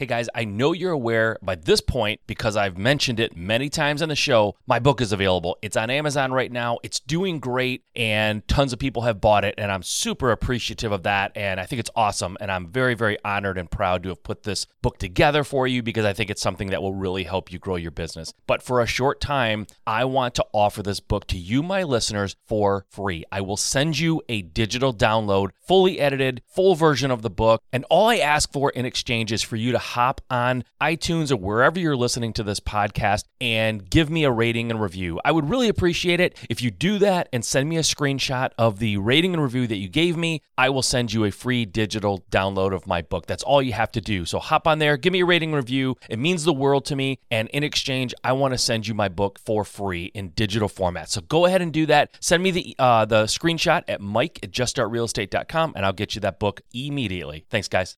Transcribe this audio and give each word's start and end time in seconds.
Hey 0.00 0.06
guys, 0.06 0.28
I 0.32 0.44
know 0.44 0.70
you're 0.70 0.92
aware 0.92 1.38
by 1.42 1.56
this 1.56 1.80
point 1.80 2.20
because 2.28 2.56
I've 2.56 2.78
mentioned 2.78 3.18
it 3.18 3.36
many 3.36 3.68
times 3.68 4.00
on 4.00 4.08
the 4.08 4.14
show. 4.14 4.54
My 4.64 4.78
book 4.78 5.00
is 5.00 5.10
available. 5.10 5.58
It's 5.60 5.76
on 5.76 5.90
Amazon 5.90 6.30
right 6.30 6.52
now. 6.52 6.78
It's 6.84 7.00
doing 7.00 7.40
great, 7.40 7.82
and 7.96 8.46
tons 8.46 8.72
of 8.72 8.78
people 8.78 9.02
have 9.02 9.20
bought 9.20 9.44
it, 9.44 9.56
and 9.58 9.72
I'm 9.72 9.82
super 9.82 10.30
appreciative 10.30 10.92
of 10.92 11.02
that. 11.02 11.32
And 11.34 11.58
I 11.58 11.66
think 11.66 11.80
it's 11.80 11.90
awesome. 11.96 12.36
And 12.40 12.52
I'm 12.52 12.68
very, 12.68 12.94
very 12.94 13.18
honored 13.24 13.58
and 13.58 13.68
proud 13.68 14.04
to 14.04 14.10
have 14.10 14.22
put 14.22 14.44
this 14.44 14.68
book 14.82 14.98
together 14.98 15.42
for 15.42 15.66
you 15.66 15.82
because 15.82 16.04
I 16.04 16.12
think 16.12 16.30
it's 16.30 16.42
something 16.42 16.70
that 16.70 16.80
will 16.80 16.94
really 16.94 17.24
help 17.24 17.50
you 17.50 17.58
grow 17.58 17.74
your 17.74 17.90
business. 17.90 18.32
But 18.46 18.62
for 18.62 18.80
a 18.80 18.86
short 18.86 19.20
time, 19.20 19.66
I 19.84 20.04
want 20.04 20.36
to 20.36 20.46
offer 20.52 20.80
this 20.80 21.00
book 21.00 21.26
to 21.26 21.36
you, 21.36 21.60
my 21.60 21.82
listeners, 21.82 22.36
for 22.46 22.86
free. 22.88 23.24
I 23.32 23.40
will 23.40 23.56
send 23.56 23.98
you 23.98 24.22
a 24.28 24.42
digital 24.42 24.94
download, 24.94 25.50
fully 25.60 25.98
edited, 25.98 26.42
full 26.46 26.76
version 26.76 27.10
of 27.10 27.22
the 27.22 27.30
book. 27.30 27.60
And 27.72 27.84
all 27.90 28.06
I 28.06 28.18
ask 28.18 28.52
for 28.52 28.70
in 28.70 28.84
exchange 28.84 29.32
is 29.32 29.42
for 29.42 29.56
you 29.56 29.72
to 29.72 29.87
hop 29.88 30.20
on 30.28 30.64
iTunes 30.82 31.32
or 31.32 31.36
wherever 31.36 31.78
you're 31.78 31.96
listening 31.96 32.32
to 32.34 32.42
this 32.42 32.60
podcast 32.60 33.24
and 33.40 33.88
give 33.88 34.10
me 34.10 34.24
a 34.24 34.30
rating 34.30 34.70
and 34.70 34.80
review. 34.80 35.18
I 35.24 35.32
would 35.32 35.48
really 35.48 35.68
appreciate 35.68 36.20
it 36.20 36.36
if 36.50 36.60
you 36.60 36.70
do 36.70 36.98
that 36.98 37.28
and 37.32 37.42
send 37.44 37.68
me 37.68 37.78
a 37.78 37.80
screenshot 37.80 38.50
of 38.58 38.78
the 38.80 38.98
rating 38.98 39.32
and 39.32 39.42
review 39.42 39.66
that 39.66 39.76
you 39.76 39.88
gave 39.88 40.16
me. 40.16 40.42
I 40.58 40.68
will 40.68 40.82
send 40.82 41.12
you 41.12 41.24
a 41.24 41.30
free 41.30 41.64
digital 41.64 42.22
download 42.30 42.74
of 42.74 42.86
my 42.86 43.00
book. 43.00 43.26
That's 43.26 43.42
all 43.42 43.62
you 43.62 43.72
have 43.72 43.90
to 43.92 44.00
do. 44.00 44.26
So 44.26 44.38
hop 44.38 44.66
on 44.66 44.78
there, 44.78 44.98
give 44.98 45.12
me 45.12 45.20
a 45.20 45.26
rating 45.26 45.52
review. 45.52 45.96
It 46.10 46.18
means 46.18 46.44
the 46.44 46.52
world 46.52 46.84
to 46.86 46.96
me. 46.96 47.18
And 47.30 47.48
in 47.48 47.64
exchange, 47.64 48.12
I 48.22 48.32
want 48.32 48.52
to 48.52 48.58
send 48.58 48.86
you 48.86 48.94
my 48.94 49.08
book 49.08 49.38
for 49.38 49.64
free 49.64 50.06
in 50.14 50.30
digital 50.30 50.68
format. 50.68 51.08
So 51.08 51.22
go 51.22 51.46
ahead 51.46 51.62
and 51.62 51.72
do 51.72 51.86
that. 51.86 52.10
Send 52.20 52.42
me 52.42 52.50
the 52.50 52.76
uh, 52.78 53.06
the 53.06 53.24
screenshot 53.24 53.84
at 53.88 54.02
mike 54.02 54.38
at 54.42 54.50
juststartrealestate.com 54.50 55.72
and 55.74 55.86
I'll 55.86 55.92
get 55.92 56.14
you 56.14 56.20
that 56.20 56.38
book 56.38 56.60
immediately. 56.74 57.46
Thanks, 57.48 57.68
guys. 57.68 57.96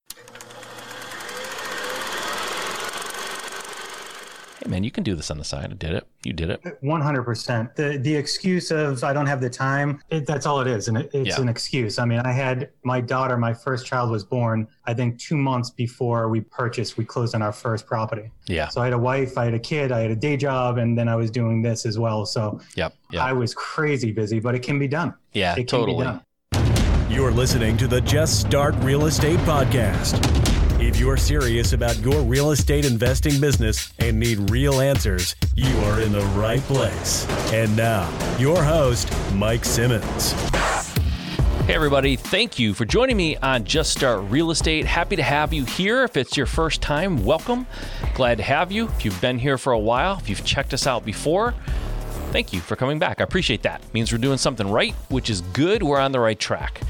Hey 4.63 4.69
man, 4.69 4.85
you 4.85 4.91
can 4.91 5.03
do 5.05 5.15
this 5.15 5.31
on 5.31 5.39
the 5.39 5.45
side. 5.45 5.71
I 5.71 5.75
did 5.75 5.93
it. 5.93 6.07
You 6.23 6.35
did 6.35 6.51
it. 6.51 6.61
One 6.83 7.01
hundred 7.01 7.23
percent. 7.23 7.75
The 7.77 7.97
the 7.97 8.15
excuse 8.15 8.71
of 8.71 9.03
I 9.03 9.15
don't 9.15 9.25
have 9.25 9.41
the 9.41 9.49
time. 9.49 10.03
It, 10.11 10.27
that's 10.27 10.45
all 10.45 10.61
it 10.61 10.67
is, 10.67 10.89
and 10.89 10.99
it, 10.99 11.11
it's 11.15 11.37
Yeah. 11.39 11.41
an 11.41 11.49
excuse. 11.49 11.99
I 11.99 12.05
mean, 12.05 12.19
I 12.21 12.33
had 12.33 12.69
my 12.85 13.01
daughter. 13.01 13.39
My 13.39 13.55
first 13.55 13.87
child 13.87 14.11
was 14.11 14.23
born. 14.23 14.69
I 14.85 14.93
think 14.93 15.19
two 15.19 15.37
months 15.39 15.71
before 15.71 16.29
we 16.29 16.43
purchased, 16.43 16.99
we 16.99 17.07
closed 17.07 17.35
on 17.35 17.41
our 17.41 17.53
first 17.53 17.87
property. 17.87 18.31
Yeah. 18.49 18.69
So 18.69 18.83
I 18.83 18.85
had 18.85 18.93
a 18.93 18.99
wife, 18.99 19.39
I 19.39 19.47
had 19.47 19.55
a 19.55 19.59
kid, 19.59 19.93
I 19.93 20.01
had 20.01 20.11
a 20.11 20.17
day 20.17 20.37
job, 20.37 20.77
and 20.77 20.97
then 20.99 21.09
I 21.09 21.17
was 21.17 21.31
doing 21.31 21.63
this 21.63 21.87
as 21.87 21.99
well. 21.99 22.27
So 22.27 22.61
Yep. 22.75 22.93
Yeah. 23.13 23.25
I 23.25 23.33
was 23.33 23.55
crazy 23.55 24.13
busy, 24.13 24.41
but 24.41 24.55
it 24.55 24.61
can 24.61 24.79
be 24.79 24.89
done. 24.89 25.15
Yeah. 25.33 25.53
It 25.53 25.69
can 25.69 25.87
be 25.87 25.93
Totally. 25.95 26.05
done. 26.05 26.21
You're 27.09 27.31
listening 27.33 27.77
to 27.79 27.89
the 27.89 28.01
Just 28.03 28.41
Start 28.41 28.75
Real 28.81 29.07
Estate 29.07 29.39
Podcast. 29.41 30.40
If 30.83 30.99
you're 30.99 31.19
serious 31.19 31.75
about 31.75 31.99
your 31.99 32.23
real 32.23 32.53
estate 32.53 32.87
investing 32.87 33.39
business 33.39 33.93
and 33.99 34.19
need 34.19 34.51
real 34.51 34.81
answers, 34.81 35.37
you 35.55 35.77
are 35.81 36.01
in 36.01 36.11
the 36.11 36.23
right 36.35 36.63
place. 36.63 37.29
And 37.53 37.77
now, 37.77 38.09
your 38.39 38.63
host, 38.63 39.13
Mike 39.35 39.67
Simmons. 39.67 40.33
Hey, 41.67 41.75
everybody. 41.75 42.17
Thank 42.17 42.59
you 42.59 42.73
for 42.73 42.87
joining 42.87 43.19
me 43.19 43.37
on 43.37 43.65
Just 43.65 43.93
Start 43.93 44.25
Real 44.31 44.51
Estate. 44.51 44.87
Happy 44.87 45.17
to 45.17 45.23
have 45.23 45.53
you 45.53 45.67
here. 45.67 46.03
If 46.03 46.17
it's 46.17 46.35
your 46.39 46.47
first 46.47 46.81
time, 46.81 47.27
welcome. 47.27 47.67
Glad 48.15 48.39
to 48.39 48.43
have 48.43 48.73
you. 48.73 48.87
If 48.87 49.05
you've 49.05 49.21
been 49.21 49.39
here 49.39 49.59
for 49.59 49.75
a 49.75 49.79
while, 49.79 50.17
if 50.17 50.31
you've 50.31 50.47
checked 50.47 50.73
us 50.73 50.87
out 50.87 51.05
before, 51.05 51.53
thank 52.33 52.55
you 52.55 52.61
for 52.61 52.75
coming 52.75 52.99
back. 52.99 53.21
I 53.21 53.25
appreciate 53.25 53.65
that. 53.65 53.83
means 53.93 54.13
we're 54.13 54.19
doing 54.19 54.39
something 54.39 54.71
right, 54.71 54.95
which 55.11 55.29
is 55.29 55.43
good. 55.43 55.83
We're 55.83 56.01
on 56.01 56.13
the 56.13 56.21
right 56.21 56.39
track. 56.39 56.81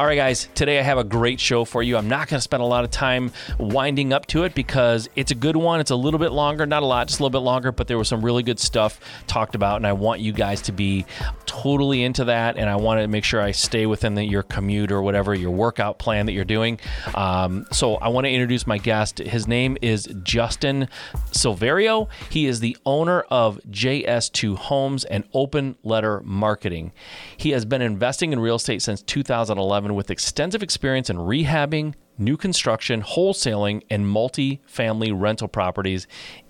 All 0.00 0.06
right, 0.06 0.16
guys, 0.16 0.48
today 0.54 0.78
I 0.78 0.82
have 0.82 0.96
a 0.96 1.04
great 1.04 1.38
show 1.38 1.66
for 1.66 1.82
you. 1.82 1.98
I'm 1.98 2.08
not 2.08 2.26
going 2.26 2.38
to 2.38 2.40
spend 2.40 2.62
a 2.62 2.66
lot 2.66 2.84
of 2.84 2.90
time 2.90 3.32
winding 3.58 4.14
up 4.14 4.24
to 4.28 4.44
it 4.44 4.54
because 4.54 5.10
it's 5.14 5.30
a 5.30 5.34
good 5.34 5.56
one. 5.56 5.78
It's 5.78 5.90
a 5.90 5.94
little 5.94 6.18
bit 6.18 6.32
longer, 6.32 6.64
not 6.64 6.82
a 6.82 6.86
lot, 6.86 7.08
just 7.08 7.20
a 7.20 7.22
little 7.22 7.38
bit 7.38 7.44
longer, 7.44 7.70
but 7.70 7.86
there 7.86 7.98
was 7.98 8.08
some 8.08 8.24
really 8.24 8.42
good 8.42 8.58
stuff 8.58 8.98
talked 9.26 9.54
about, 9.54 9.76
and 9.76 9.86
I 9.86 9.92
want 9.92 10.22
you 10.22 10.32
guys 10.32 10.62
to 10.62 10.72
be 10.72 11.04
totally 11.44 12.02
into 12.02 12.24
that. 12.24 12.56
And 12.56 12.70
I 12.70 12.76
want 12.76 13.02
to 13.02 13.08
make 13.08 13.24
sure 13.24 13.42
I 13.42 13.50
stay 13.50 13.84
within 13.84 14.14
the, 14.14 14.24
your 14.24 14.42
commute 14.42 14.90
or 14.90 15.02
whatever, 15.02 15.34
your 15.34 15.50
workout 15.50 15.98
plan 15.98 16.24
that 16.24 16.32
you're 16.32 16.46
doing. 16.46 16.80
Um, 17.14 17.66
so 17.70 17.96
I 17.96 18.08
want 18.08 18.24
to 18.24 18.30
introduce 18.30 18.66
my 18.66 18.78
guest. 18.78 19.18
His 19.18 19.46
name 19.46 19.76
is 19.82 20.06
Justin 20.22 20.88
Silverio. 21.32 22.08
He 22.30 22.46
is 22.46 22.60
the 22.60 22.74
owner 22.86 23.20
of 23.28 23.60
JS2 23.68 24.56
Homes 24.56 25.04
and 25.04 25.24
Open 25.34 25.76
Letter 25.82 26.22
Marketing. 26.24 26.92
He 27.36 27.50
has 27.50 27.66
been 27.66 27.82
investing 27.82 28.32
in 28.32 28.40
real 28.40 28.54
estate 28.54 28.80
since 28.80 29.02
2011 29.02 29.89
with 29.94 30.10
extensive 30.10 30.62
experience 30.62 31.10
in 31.10 31.16
rehabbing, 31.16 31.94
new 32.18 32.36
construction, 32.36 33.02
wholesaling, 33.02 33.82
and 33.90 34.06
multi-family 34.06 35.10
rental 35.10 35.48
properties 35.48 36.06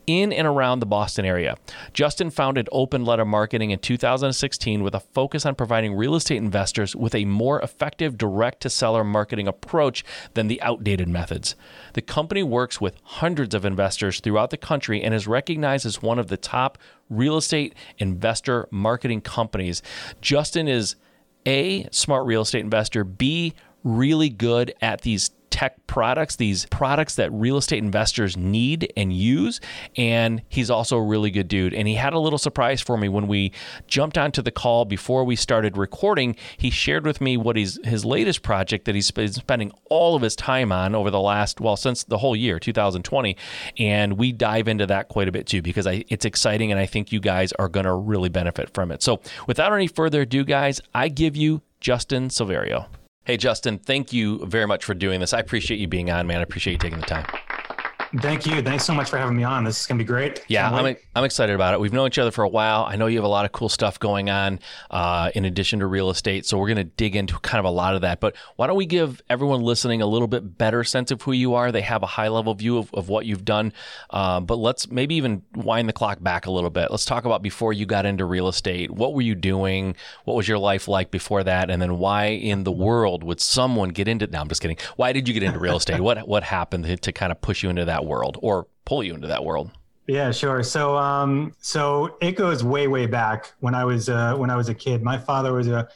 in 0.06 0.32
and 0.32 0.46
around 0.46 0.80
the 0.80 0.86
Boston 0.86 1.24
area. 1.24 1.56
Justin 1.92 2.30
founded 2.30 2.68
Open 2.72 3.04
Letter 3.04 3.24
Marketing 3.24 3.70
in 3.70 3.78
2016 3.78 4.82
with 4.82 4.94
a 4.94 5.00
focus 5.00 5.46
on 5.46 5.54
providing 5.54 5.94
real 5.94 6.16
estate 6.16 6.38
investors 6.38 6.96
with 6.96 7.14
a 7.14 7.24
more 7.24 7.60
effective 7.60 8.18
direct 8.18 8.60
to 8.62 8.70
seller 8.70 9.04
marketing 9.04 9.46
approach 9.46 10.04
than 10.34 10.48
the 10.48 10.60
outdated 10.62 11.08
methods. 11.08 11.54
The 11.94 12.02
company 12.02 12.42
works 12.42 12.80
with 12.80 12.96
hundreds 13.04 13.54
of 13.54 13.64
investors 13.64 14.18
throughout 14.18 14.50
the 14.50 14.56
country 14.56 15.00
and 15.00 15.14
is 15.14 15.28
recognized 15.28 15.86
as 15.86 16.02
one 16.02 16.18
of 16.18 16.26
the 16.26 16.36
top 16.36 16.76
real 17.08 17.36
estate 17.36 17.74
investor 17.98 18.66
marketing 18.72 19.20
companies. 19.20 19.80
Justin 20.20 20.66
is 20.66 20.96
a 21.46 21.88
smart 21.90 22.26
real 22.26 22.42
estate 22.42 22.60
investor, 22.60 23.04
B 23.04 23.54
really 23.84 24.28
good 24.28 24.74
at 24.80 25.02
these 25.02 25.30
tech 25.50 25.86
products, 25.86 26.36
these 26.36 26.66
products 26.66 27.16
that 27.16 27.30
real 27.32 27.56
estate 27.56 27.82
investors 27.82 28.36
need 28.36 28.92
and 28.96 29.12
use. 29.12 29.60
And 29.96 30.42
he's 30.48 30.70
also 30.70 30.96
a 30.96 31.02
really 31.02 31.30
good 31.30 31.48
dude. 31.48 31.74
And 31.74 31.86
he 31.86 31.94
had 31.94 32.12
a 32.12 32.18
little 32.18 32.38
surprise 32.38 32.80
for 32.80 32.96
me 32.96 33.08
when 33.08 33.26
we 33.26 33.52
jumped 33.86 34.16
onto 34.16 34.42
the 34.42 34.50
call 34.50 34.84
before 34.84 35.24
we 35.24 35.36
started 35.36 35.76
recording. 35.76 36.36
He 36.56 36.70
shared 36.70 37.04
with 37.04 37.20
me 37.20 37.36
what 37.36 37.56
he's 37.56 37.78
his 37.84 38.04
latest 38.04 38.42
project 38.42 38.84
that 38.84 38.94
he's 38.94 39.10
been 39.10 39.32
spending 39.32 39.72
all 39.90 40.14
of 40.14 40.22
his 40.22 40.36
time 40.36 40.72
on 40.72 40.94
over 40.94 41.10
the 41.10 41.20
last, 41.20 41.60
well, 41.60 41.76
since 41.76 42.04
the 42.04 42.18
whole 42.18 42.36
year, 42.36 42.58
2020. 42.58 43.36
And 43.78 44.14
we 44.14 44.32
dive 44.32 44.68
into 44.68 44.86
that 44.86 45.08
quite 45.08 45.28
a 45.28 45.32
bit 45.32 45.46
too, 45.46 45.62
because 45.62 45.86
I, 45.86 46.04
it's 46.08 46.24
exciting 46.24 46.70
and 46.70 46.80
I 46.80 46.86
think 46.86 47.12
you 47.12 47.20
guys 47.20 47.52
are 47.54 47.68
going 47.68 47.86
to 47.86 47.94
really 47.94 48.28
benefit 48.28 48.72
from 48.72 48.92
it. 48.92 49.02
So 49.02 49.20
without 49.46 49.72
any 49.72 49.88
further 49.88 50.22
ado, 50.22 50.44
guys, 50.44 50.80
I 50.94 51.08
give 51.08 51.36
you 51.36 51.62
Justin 51.80 52.28
Silverio. 52.28 52.86
Hey, 53.24 53.36
Justin, 53.36 53.78
thank 53.78 54.12
you 54.12 54.44
very 54.46 54.66
much 54.66 54.84
for 54.84 54.94
doing 54.94 55.20
this. 55.20 55.34
I 55.34 55.40
appreciate 55.40 55.78
you 55.78 55.86
being 55.86 56.10
on, 56.10 56.26
man. 56.26 56.38
I 56.38 56.42
appreciate 56.42 56.72
you 56.72 56.78
taking 56.78 56.98
the 56.98 57.06
time. 57.06 57.26
Thank 58.18 58.46
you. 58.46 58.60
Thanks 58.60 58.84
so 58.84 58.92
much 58.92 59.08
for 59.08 59.18
having 59.18 59.36
me 59.36 59.44
on. 59.44 59.64
This 59.64 59.80
is 59.80 59.86
gonna 59.86 59.98
be 59.98 60.04
great. 60.04 60.44
Yeah, 60.48 60.62
Can't 60.64 60.74
I'm, 60.74 60.84
wait. 60.84 60.98
I'm 61.14 61.24
excited 61.24 61.54
about 61.54 61.74
it. 61.74 61.80
We've 61.80 61.92
known 61.92 62.08
each 62.08 62.18
other 62.18 62.32
for 62.32 62.42
a 62.42 62.48
while. 62.48 62.84
I 62.84 62.96
know 62.96 63.06
you 63.06 63.18
have 63.18 63.24
a 63.24 63.28
lot 63.28 63.44
of 63.44 63.52
cool 63.52 63.68
stuff 63.68 63.98
going 63.98 64.30
on 64.30 64.58
uh, 64.90 65.30
in 65.34 65.44
addition 65.44 65.80
to 65.80 65.86
real 65.86 66.10
estate. 66.10 66.44
So 66.46 66.58
we're 66.58 66.68
going 66.68 66.76
to 66.78 66.84
dig 66.84 67.16
into 67.16 67.38
kind 67.40 67.60
of 67.60 67.64
a 67.66 67.70
lot 67.70 67.94
of 67.94 68.00
that. 68.00 68.20
But 68.20 68.34
why 68.56 68.66
don't 68.66 68.76
we 68.76 68.86
give 68.86 69.22
everyone 69.30 69.60
listening 69.60 70.02
a 70.02 70.06
little 70.06 70.28
bit 70.28 70.58
better 70.58 70.82
sense 70.82 71.10
of 71.10 71.22
who 71.22 71.32
you 71.32 71.54
are? 71.54 71.70
They 71.70 71.82
have 71.82 72.02
a 72.02 72.06
high 72.06 72.28
level 72.28 72.54
view 72.54 72.78
of, 72.78 72.92
of 72.94 73.08
what 73.08 73.26
you've 73.26 73.44
done. 73.44 73.72
Um, 74.10 74.46
but 74.46 74.56
let's 74.56 74.90
maybe 74.90 75.14
even 75.16 75.42
wind 75.54 75.88
the 75.88 75.92
clock 75.92 76.22
back 76.22 76.46
a 76.46 76.50
little 76.50 76.70
bit. 76.70 76.90
Let's 76.90 77.04
talk 77.04 77.24
about 77.24 77.42
before 77.42 77.72
you 77.72 77.86
got 77.86 78.06
into 78.06 78.24
real 78.24 78.48
estate. 78.48 78.90
What 78.90 79.14
were 79.14 79.22
you 79.22 79.34
doing? 79.34 79.94
What 80.24 80.36
was 80.36 80.48
your 80.48 80.58
life 80.58 80.88
like 80.88 81.10
before 81.10 81.44
that? 81.44 81.70
And 81.70 81.80
then 81.80 81.98
why 81.98 82.26
in 82.26 82.64
the 82.64 82.72
world 82.72 83.22
would 83.22 83.40
someone 83.40 83.90
get 83.90 84.08
into? 84.08 84.26
No, 84.26 84.40
I'm 84.40 84.48
just 84.48 84.62
kidding. 84.62 84.78
Why 84.96 85.12
did 85.12 85.28
you 85.28 85.34
get 85.34 85.42
into 85.42 85.58
real 85.58 85.76
estate? 85.76 86.00
what 86.00 86.26
what 86.26 86.42
happened 86.42 86.84
to, 86.84 86.96
to 86.96 87.12
kind 87.12 87.32
of 87.32 87.40
push 87.40 87.62
you 87.62 87.70
into 87.70 87.84
that 87.84 87.99
world 88.04 88.38
or 88.42 88.66
pull 88.84 89.02
you 89.02 89.14
into 89.14 89.26
that 89.28 89.44
world? 89.44 89.70
Yeah, 90.06 90.32
sure. 90.32 90.62
So, 90.62 90.96
um, 90.96 91.54
so 91.60 92.16
it 92.20 92.32
goes 92.32 92.64
way, 92.64 92.88
way 92.88 93.06
back 93.06 93.52
when 93.60 93.74
I 93.74 93.84
was 93.84 94.08
uh, 94.08 94.34
when 94.34 94.50
I 94.50 94.56
was 94.56 94.68
a 94.68 94.74
kid. 94.74 95.02
My 95.02 95.16
father 95.16 95.52
was 95.52 95.68
a 95.68 95.88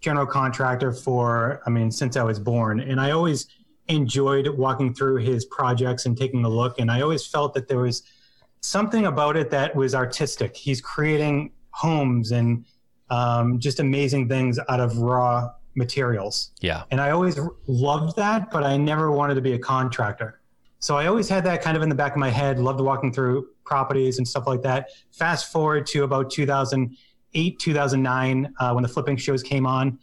general 0.00 0.26
contractor 0.26 0.92
for, 0.92 1.62
I 1.64 1.70
mean, 1.70 1.90
since 1.90 2.16
I 2.16 2.24
was 2.24 2.38
born, 2.40 2.80
and 2.80 3.00
I 3.00 3.12
always 3.12 3.46
enjoyed 3.88 4.48
walking 4.48 4.94
through 4.94 5.16
his 5.16 5.44
projects 5.44 6.06
and 6.06 6.16
taking 6.16 6.44
a 6.44 6.48
look. 6.48 6.80
And 6.80 6.90
I 6.90 7.02
always 7.02 7.26
felt 7.26 7.54
that 7.54 7.68
there 7.68 7.78
was 7.78 8.02
something 8.60 9.06
about 9.06 9.36
it 9.36 9.50
that 9.50 9.74
was 9.74 9.94
artistic. 9.94 10.56
He's 10.56 10.80
creating 10.80 11.52
homes 11.70 12.32
and 12.32 12.64
um, 13.10 13.58
just 13.58 13.80
amazing 13.80 14.28
things 14.28 14.58
out 14.68 14.80
of 14.80 14.98
raw 14.98 15.50
materials. 15.74 16.50
Yeah. 16.60 16.84
And 16.90 17.00
I 17.00 17.10
always 17.10 17.38
loved 17.66 18.16
that, 18.16 18.50
but 18.50 18.64
I 18.64 18.76
never 18.76 19.10
wanted 19.10 19.34
to 19.34 19.40
be 19.40 19.52
a 19.52 19.58
contractor. 19.58 20.40
So 20.82 20.96
I 20.96 21.06
always 21.06 21.28
had 21.28 21.44
that 21.44 21.62
kind 21.62 21.76
of 21.76 21.82
in 21.84 21.88
the 21.88 21.94
back 21.94 22.10
of 22.10 22.18
my 22.18 22.28
head, 22.28 22.58
loved 22.58 22.80
walking 22.80 23.12
through 23.12 23.46
properties 23.64 24.18
and 24.18 24.26
stuff 24.26 24.48
like 24.48 24.62
that. 24.62 24.88
Fast 25.12 25.52
forward 25.52 25.86
to 25.86 26.02
about 26.02 26.28
2008, 26.28 27.58
2009, 27.60 28.54
uh, 28.58 28.72
when 28.72 28.82
the 28.82 28.88
flipping 28.88 29.16
shows 29.16 29.44
came 29.44 29.64
on. 29.64 29.96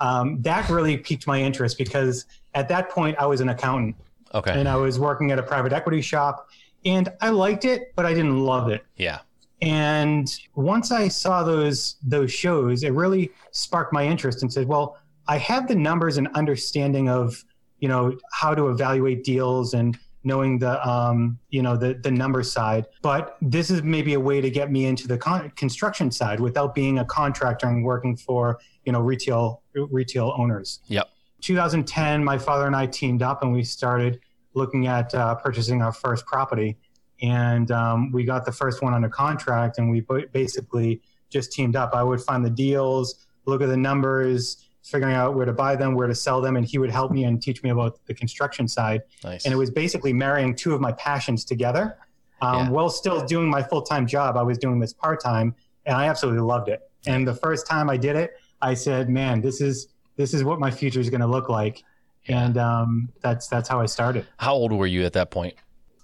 Um, 0.00 0.40
that 0.40 0.70
really 0.70 0.96
piqued 0.96 1.26
my 1.26 1.38
interest 1.38 1.76
because 1.76 2.24
at 2.54 2.66
that 2.70 2.88
point 2.88 3.18
I 3.18 3.26
was 3.26 3.42
an 3.42 3.50
accountant 3.50 3.94
Okay. 4.34 4.58
and 4.58 4.66
I 4.66 4.76
was 4.76 4.98
working 4.98 5.32
at 5.32 5.38
a 5.38 5.42
private 5.42 5.70
equity 5.74 6.00
shop 6.00 6.48
and 6.86 7.10
I 7.20 7.28
liked 7.28 7.66
it, 7.66 7.92
but 7.94 8.06
I 8.06 8.14
didn't 8.14 8.40
love 8.40 8.70
it. 8.70 8.84
yeah. 8.96 9.18
And 9.60 10.34
once 10.56 10.90
I 10.90 11.06
saw 11.06 11.44
those 11.44 11.94
those 12.02 12.32
shows, 12.32 12.82
it 12.82 12.92
really 12.94 13.30
sparked 13.52 13.92
my 13.92 14.04
interest 14.04 14.42
and 14.42 14.52
said, 14.52 14.66
well, 14.66 14.98
I 15.28 15.38
have 15.38 15.68
the 15.68 15.76
numbers 15.76 16.16
and 16.16 16.26
understanding 16.34 17.08
of, 17.08 17.44
you 17.78 17.86
know, 17.86 18.16
how 18.32 18.56
to 18.56 18.70
evaluate 18.70 19.22
deals 19.22 19.74
and 19.74 19.96
knowing 20.24 20.58
the 20.58 20.86
um, 20.88 21.38
you 21.50 21.62
know 21.62 21.76
the 21.76 21.94
the 21.94 22.10
number 22.10 22.42
side. 22.42 22.86
But 23.02 23.36
this 23.40 23.70
is 23.70 23.82
maybe 23.82 24.14
a 24.14 24.20
way 24.20 24.40
to 24.40 24.50
get 24.50 24.70
me 24.70 24.86
into 24.86 25.08
the 25.08 25.18
con- 25.18 25.50
construction 25.56 26.10
side 26.10 26.40
without 26.40 26.74
being 26.74 26.98
a 26.98 27.04
contractor 27.04 27.66
and 27.66 27.84
working 27.84 28.16
for 28.16 28.58
you 28.84 28.92
know 28.92 29.00
retail 29.00 29.62
retail 29.74 30.34
owners. 30.36 30.80
Yep. 30.86 31.08
2010, 31.40 32.22
my 32.22 32.38
father 32.38 32.66
and 32.66 32.76
I 32.76 32.86
teamed 32.86 33.20
up 33.20 33.42
and 33.42 33.52
we 33.52 33.64
started 33.64 34.20
looking 34.54 34.86
at 34.86 35.12
uh, 35.14 35.34
purchasing 35.34 35.82
our 35.82 35.92
first 35.92 36.24
property, 36.26 36.76
and 37.20 37.70
um, 37.70 38.12
we 38.12 38.24
got 38.24 38.44
the 38.44 38.52
first 38.52 38.82
one 38.82 38.94
under 38.94 39.08
contract, 39.08 39.78
and 39.78 39.90
we 39.90 40.04
basically 40.32 41.00
just 41.30 41.52
teamed 41.52 41.74
up. 41.74 41.94
I 41.94 42.02
would 42.02 42.20
find 42.20 42.44
the 42.44 42.50
deals, 42.50 43.26
look 43.46 43.62
at 43.62 43.68
the 43.68 43.76
numbers 43.76 44.61
figuring 44.82 45.14
out 45.14 45.34
where 45.34 45.46
to 45.46 45.52
buy 45.52 45.76
them, 45.76 45.94
where 45.94 46.08
to 46.08 46.14
sell 46.14 46.40
them, 46.40 46.56
and 46.56 46.66
he 46.66 46.78
would 46.78 46.90
help 46.90 47.12
me 47.12 47.24
and 47.24 47.40
teach 47.40 47.62
me 47.62 47.70
about 47.70 48.04
the 48.06 48.14
construction 48.14 48.66
side. 48.66 49.02
Nice. 49.24 49.44
And 49.44 49.54
it 49.54 49.56
was 49.56 49.70
basically 49.70 50.12
marrying 50.12 50.54
two 50.54 50.74
of 50.74 50.80
my 50.80 50.92
passions 50.92 51.44
together. 51.44 51.96
Um, 52.40 52.66
yeah. 52.66 52.70
While 52.70 52.90
still 52.90 53.24
doing 53.24 53.48
my 53.48 53.62
full 53.62 53.82
time 53.82 54.06
job, 54.06 54.36
I 54.36 54.42
was 54.42 54.58
doing 54.58 54.80
this 54.80 54.92
part 54.92 55.22
time, 55.22 55.54
and 55.86 55.96
I 55.96 56.08
absolutely 56.08 56.42
loved 56.42 56.68
it. 56.68 56.90
And 57.06 57.26
the 57.26 57.34
first 57.34 57.66
time 57.66 57.88
I 57.88 57.96
did 57.96 58.16
it, 58.16 58.32
I 58.60 58.74
said, 58.74 59.08
"Man, 59.08 59.40
this 59.40 59.60
is 59.60 59.88
this 60.16 60.34
is 60.34 60.44
what 60.44 60.58
my 60.58 60.70
future 60.70 61.00
is 61.00 61.10
going 61.10 61.20
to 61.20 61.26
look 61.26 61.48
like." 61.48 61.84
Yeah. 62.24 62.44
And 62.44 62.58
um, 62.58 63.08
that's 63.20 63.46
that's 63.48 63.68
how 63.68 63.80
I 63.80 63.86
started. 63.86 64.26
How 64.38 64.54
old 64.54 64.72
were 64.72 64.86
you 64.86 65.04
at 65.04 65.12
that 65.14 65.30
point? 65.30 65.54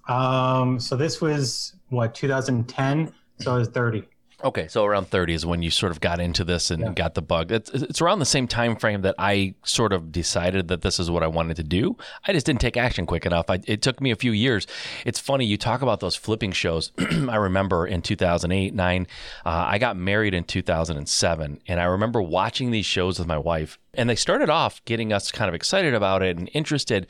Um, 0.08 0.80
so 0.80 0.96
this 0.96 1.20
was 1.20 1.74
what 1.90 2.14
2010. 2.14 3.12
So 3.40 3.54
I 3.54 3.58
was 3.58 3.68
30. 3.68 4.04
Okay, 4.44 4.68
so 4.68 4.84
around 4.84 5.08
30 5.08 5.34
is 5.34 5.44
when 5.44 5.62
you 5.62 5.70
sort 5.70 5.90
of 5.90 6.00
got 6.00 6.20
into 6.20 6.44
this 6.44 6.70
and 6.70 6.80
yeah. 6.80 6.92
got 6.92 7.14
the 7.14 7.22
bug. 7.22 7.50
It's, 7.50 7.70
it's 7.70 8.00
around 8.00 8.20
the 8.20 8.24
same 8.24 8.46
time 8.46 8.76
frame 8.76 9.02
that 9.02 9.16
I 9.18 9.54
sort 9.64 9.92
of 9.92 10.12
decided 10.12 10.68
that 10.68 10.82
this 10.82 11.00
is 11.00 11.10
what 11.10 11.24
I 11.24 11.26
wanted 11.26 11.56
to 11.56 11.64
do. 11.64 11.96
I 12.24 12.32
just 12.32 12.46
didn't 12.46 12.60
take 12.60 12.76
action 12.76 13.04
quick 13.04 13.26
enough. 13.26 13.50
I, 13.50 13.58
it 13.66 13.82
took 13.82 14.00
me 14.00 14.12
a 14.12 14.16
few 14.16 14.30
years. 14.30 14.68
It's 15.04 15.18
funny 15.18 15.44
you 15.44 15.56
talk 15.56 15.82
about 15.82 15.98
those 15.98 16.14
flipping 16.14 16.52
shows. 16.52 16.92
I 17.28 17.34
remember 17.34 17.84
in 17.84 18.00
2008, 18.00 18.74
9, 18.74 19.06
uh, 19.44 19.48
I 19.48 19.78
got 19.78 19.96
married 19.96 20.34
in 20.34 20.44
2007, 20.44 21.60
and 21.66 21.80
I 21.80 21.84
remember 21.84 22.22
watching 22.22 22.70
these 22.70 22.86
shows 22.86 23.18
with 23.18 23.26
my 23.26 23.38
wife 23.38 23.76
and 23.98 24.08
they 24.08 24.14
started 24.14 24.48
off 24.48 24.82
getting 24.84 25.12
us 25.12 25.32
kind 25.32 25.48
of 25.48 25.54
excited 25.54 25.92
about 25.92 26.22
it 26.22 26.38
and 26.38 26.48
interested, 26.54 27.08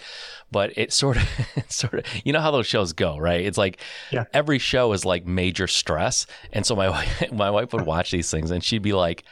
but 0.50 0.76
it 0.76 0.92
sort 0.92 1.18
of, 1.18 1.28
sort 1.68 1.94
of, 1.94 2.04
you 2.24 2.32
know 2.32 2.40
how 2.40 2.50
those 2.50 2.66
shows 2.66 2.94
go, 2.94 3.18
right? 3.18 3.42
It's 3.42 3.58
like 3.58 3.80
yeah. 4.10 4.24
every 4.32 4.58
show 4.58 4.92
is 4.94 5.04
like 5.04 5.26
major 5.26 5.66
stress, 5.66 6.26
and 6.52 6.64
so 6.66 6.74
my 6.74 6.88
wife, 6.90 7.30
my 7.30 7.50
wife 7.50 7.72
would 7.74 7.86
watch 7.86 8.10
these 8.10 8.30
things, 8.30 8.50
and 8.50 8.64
she'd 8.64 8.82
be 8.82 8.94
like, 8.94 9.22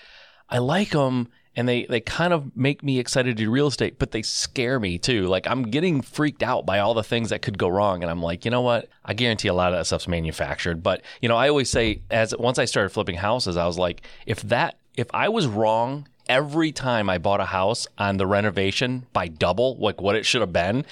"I 0.49 0.59
like 0.59 0.91
them." 0.91 1.29
And 1.59 1.67
they, 1.67 1.87
they 1.87 2.01
kind 2.01 2.35
of 2.35 2.55
make 2.55 2.83
me 2.83 2.99
excited 2.99 3.35
to 3.35 3.45
do 3.45 3.51
real 3.51 3.69
estate, 3.69 3.99
but 3.99 4.11
they 4.11 4.21
scare 4.21 4.79
me 4.79 4.99
too. 4.99 5.27
Like 5.27 5.47
I'm 5.47 5.63
getting 5.63 6.03
freaked 6.03 6.43
out 6.43 6.67
by 6.67 6.81
all 6.81 6.93
the 6.93 7.03
things 7.03 7.31
that 7.31 7.41
could 7.41 7.57
go 7.57 7.67
wrong. 7.67 8.03
And 8.03 8.11
I'm 8.11 8.23
like, 8.23 8.45
you 8.45 8.51
know 8.51 8.61
what? 8.61 8.91
I 9.07 9.15
guarantee 9.15 9.49
a 9.49 9.55
lot 9.55 9.73
of 9.73 9.79
that 9.79 9.87
stuff's 9.87 10.07
manufactured. 10.07 10.83
But, 10.83 11.01
you 11.23 11.31
know, 11.31 11.37
I 11.39 11.49
always 11.49 11.71
say 11.71 12.03
as 12.11 12.37
once 12.37 12.59
I 12.59 12.67
started 12.67 12.91
flipping 12.91 13.17
houses, 13.17 13.57
I 13.57 13.67
was 13.67 13.79
like, 13.79 14.03
if 14.27 14.43
that, 14.43 14.77
if 14.99 15.07
I 15.15 15.31
was 15.31 15.47
wrong 15.47 16.07
every 16.29 16.73
time 16.73 17.09
I 17.09 17.19
bought 17.19 17.41
a 17.41 17.47
house 17.47 17.87
on 17.99 18.17
the 18.17 18.27
renovation 18.27 19.07
by 19.13 19.29
double, 19.29 19.77
like 19.77 20.01
what 20.01 20.17
it 20.17 20.27
should 20.27 20.41
have 20.41 20.53
been, 20.53 20.85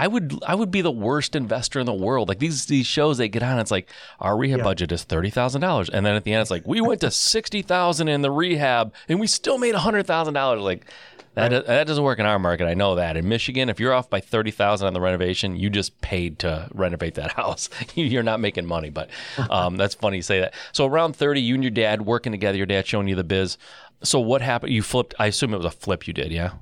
I 0.00 0.06
would 0.06 0.42
I 0.46 0.54
would 0.54 0.70
be 0.70 0.80
the 0.80 0.90
worst 0.90 1.36
investor 1.36 1.78
in 1.78 1.84
the 1.84 1.92
world. 1.92 2.28
Like 2.30 2.38
these 2.38 2.64
these 2.64 2.86
shows 2.86 3.18
they 3.18 3.28
get 3.28 3.42
on, 3.42 3.58
it's 3.58 3.70
like 3.70 3.90
our 4.18 4.34
rehab 4.34 4.60
yeah. 4.60 4.64
budget 4.64 4.92
is 4.92 5.04
thirty 5.04 5.28
thousand 5.28 5.60
dollars, 5.60 5.90
and 5.90 6.06
then 6.06 6.14
at 6.14 6.24
the 6.24 6.32
end 6.32 6.40
it's 6.40 6.50
like 6.50 6.66
we 6.66 6.80
went 6.80 7.02
to 7.02 7.10
sixty 7.10 7.60
thousand 7.60 8.08
in 8.08 8.22
the 8.22 8.30
rehab 8.30 8.94
and 9.10 9.20
we 9.20 9.26
still 9.26 9.58
made 9.58 9.74
hundred 9.74 10.06
thousand 10.06 10.32
dollars. 10.32 10.62
Like 10.62 10.86
that 11.34 11.52
right. 11.52 11.66
that 11.66 11.86
doesn't 11.86 12.02
work 12.02 12.18
in 12.18 12.24
our 12.24 12.38
market. 12.38 12.66
I 12.66 12.72
know 12.72 12.94
that 12.94 13.18
in 13.18 13.28
Michigan, 13.28 13.68
if 13.68 13.78
you're 13.78 13.92
off 13.92 14.08
by 14.08 14.20
thirty 14.20 14.50
thousand 14.50 14.86
on 14.86 14.94
the 14.94 15.02
renovation, 15.02 15.54
you 15.56 15.68
just 15.68 16.00
paid 16.00 16.38
to 16.38 16.66
renovate 16.72 17.16
that 17.16 17.32
house. 17.36 17.68
you're 17.94 18.22
not 18.22 18.40
making 18.40 18.64
money, 18.64 18.88
but 18.88 19.10
um, 19.50 19.76
that's 19.76 19.94
funny 19.94 20.16
you 20.16 20.22
say 20.22 20.40
that. 20.40 20.54
So 20.72 20.86
around 20.86 21.14
thirty, 21.14 21.42
you 21.42 21.54
and 21.54 21.62
your 21.62 21.72
dad 21.72 22.06
working 22.06 22.32
together. 22.32 22.56
Your 22.56 22.66
dad 22.66 22.86
showing 22.86 23.06
you 23.06 23.16
the 23.16 23.24
biz. 23.24 23.58
So 24.02 24.18
what 24.18 24.40
happened? 24.40 24.72
You 24.72 24.82
flipped. 24.82 25.14
I 25.18 25.26
assume 25.26 25.52
it 25.52 25.58
was 25.58 25.66
a 25.66 25.70
flip 25.70 26.08
you 26.08 26.14
did, 26.14 26.32
yeah. 26.32 26.52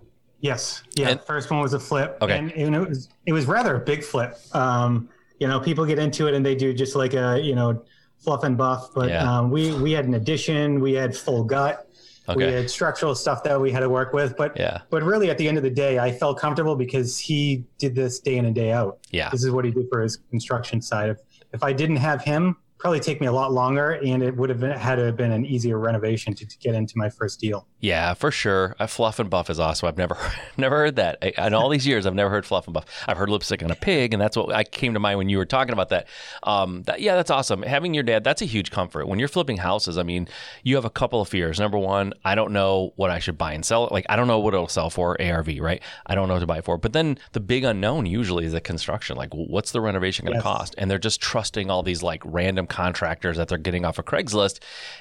Yes. 0.40 0.82
Yeah. 0.94 1.10
And, 1.10 1.20
first 1.22 1.50
one 1.50 1.60
was 1.60 1.74
a 1.74 1.80
flip. 1.80 2.18
Okay. 2.22 2.36
And, 2.36 2.52
and, 2.52 2.74
it 2.74 2.88
was 2.88 3.08
it 3.26 3.32
was 3.32 3.46
rather 3.46 3.76
a 3.76 3.80
big 3.80 4.04
flip. 4.04 4.38
Um, 4.52 5.08
you 5.40 5.48
know, 5.48 5.60
people 5.60 5.84
get 5.84 5.98
into 5.98 6.26
it 6.26 6.34
and 6.34 6.44
they 6.44 6.54
do 6.54 6.72
just 6.72 6.94
like 6.96 7.14
a 7.14 7.40
you 7.40 7.54
know 7.54 7.84
fluff 8.18 8.44
and 8.44 8.56
buff, 8.56 8.90
but 8.94 9.08
yeah. 9.08 9.38
um, 9.38 9.50
we 9.50 9.72
we 9.74 9.92
had 9.92 10.04
an 10.06 10.14
addition, 10.14 10.80
we 10.80 10.92
had 10.92 11.16
full 11.16 11.44
gut. 11.44 11.84
Okay. 12.28 12.36
We 12.36 12.52
had 12.52 12.68
structural 12.68 13.14
stuff 13.14 13.42
that 13.44 13.58
we 13.58 13.72
had 13.72 13.80
to 13.80 13.88
work 13.88 14.12
with, 14.12 14.36
but 14.36 14.54
yeah. 14.54 14.82
but 14.90 15.02
really 15.02 15.30
at 15.30 15.38
the 15.38 15.48
end 15.48 15.56
of 15.56 15.62
the 15.62 15.70
day, 15.70 15.98
I 15.98 16.12
felt 16.12 16.38
comfortable 16.38 16.76
because 16.76 17.18
he 17.18 17.64
did 17.78 17.94
this 17.94 18.20
day 18.20 18.36
in 18.36 18.44
and 18.44 18.54
day 18.54 18.70
out. 18.70 18.98
Yeah, 19.10 19.30
this 19.30 19.44
is 19.44 19.50
what 19.50 19.64
he 19.64 19.70
did 19.70 19.88
for 19.90 20.02
his 20.02 20.18
construction 20.28 20.82
side. 20.82 21.08
If 21.08 21.18
if 21.54 21.62
I 21.62 21.72
didn't 21.72 21.96
have 21.96 22.22
him, 22.22 22.56
probably 22.78 23.00
take 23.00 23.20
me 23.20 23.26
a 23.26 23.32
lot 23.32 23.52
longer 23.52 23.92
and 23.92 24.22
it 24.22 24.36
would 24.36 24.48
have 24.48 24.60
been, 24.60 24.70
had 24.70 24.96
to 24.96 25.04
have 25.04 25.16
been 25.16 25.32
an 25.32 25.44
easier 25.44 25.78
renovation 25.78 26.32
to, 26.34 26.46
to 26.46 26.58
get 26.58 26.74
into 26.74 26.94
my 26.96 27.10
first 27.10 27.40
deal. 27.40 27.66
Yeah, 27.80 28.14
for 28.14 28.30
sure. 28.30 28.76
A 28.78 28.88
fluff 28.88 29.18
and 29.18 29.28
buff 29.28 29.50
is 29.50 29.60
awesome. 29.60 29.88
I've 29.88 29.96
never 29.96 30.16
never 30.56 30.76
heard 30.76 30.96
that. 30.96 31.18
I, 31.22 31.46
in 31.46 31.54
all 31.54 31.68
these 31.68 31.86
years, 31.86 32.06
I've 32.06 32.14
never 32.14 32.30
heard 32.30 32.46
fluff 32.46 32.66
and 32.66 32.74
buff. 32.74 32.84
I've 33.06 33.16
heard 33.16 33.30
lipstick 33.30 33.62
on 33.62 33.70
a 33.70 33.76
pig, 33.76 34.12
and 34.12 34.20
that's 34.20 34.36
what 34.36 34.52
I 34.52 34.64
came 34.64 34.94
to 34.94 35.00
mind 35.00 35.18
when 35.18 35.28
you 35.28 35.38
were 35.38 35.46
talking 35.46 35.72
about 35.72 35.88
that. 35.90 36.08
Um, 36.42 36.82
that 36.84 37.00
yeah, 37.00 37.16
that's 37.16 37.30
awesome. 37.30 37.62
Having 37.62 37.94
your 37.94 38.02
dad, 38.02 38.24
that's 38.24 38.42
a 38.42 38.46
huge 38.46 38.70
comfort. 38.70 39.06
When 39.06 39.18
you're 39.18 39.28
flipping 39.28 39.58
houses, 39.58 39.98
I 39.98 40.02
mean, 40.02 40.28
you 40.62 40.76
have 40.76 40.84
a 40.84 40.90
couple 40.90 41.20
of 41.20 41.28
fears. 41.28 41.58
Number 41.58 41.78
one, 41.78 42.14
I 42.24 42.34
don't 42.34 42.52
know 42.52 42.92
what 42.96 43.10
I 43.10 43.18
should 43.18 43.38
buy 43.38 43.52
and 43.52 43.64
sell. 43.64 43.88
Like 43.90 44.06
I 44.08 44.16
don't 44.16 44.26
know 44.26 44.38
what 44.38 44.54
it'll 44.54 44.68
sell 44.68 44.90
for, 44.90 45.20
ARV, 45.20 45.58
right? 45.60 45.82
I 46.06 46.14
don't 46.14 46.28
know 46.28 46.34
what 46.34 46.40
to 46.40 46.46
buy 46.46 46.60
for. 46.60 46.78
But 46.78 46.92
then 46.92 47.18
the 47.32 47.40
big 47.40 47.64
unknown 47.64 48.06
usually 48.06 48.44
is 48.44 48.52
the 48.52 48.60
construction. 48.60 49.16
Like, 49.16 49.32
what's 49.32 49.72
the 49.72 49.80
renovation 49.80 50.24
going 50.24 50.34
to 50.34 50.38
yes. 50.38 50.42
cost? 50.42 50.74
And 50.78 50.90
they're 50.90 50.98
just 50.98 51.20
trusting 51.20 51.70
all 51.70 51.82
these 51.82 52.02
like 52.02 52.22
random 52.24 52.67
contractors 52.68 53.36
that 53.36 53.48
they're 53.48 53.58
getting 53.58 53.84
off 53.84 53.98
of 53.98 54.04
Craigslist. 54.04 54.60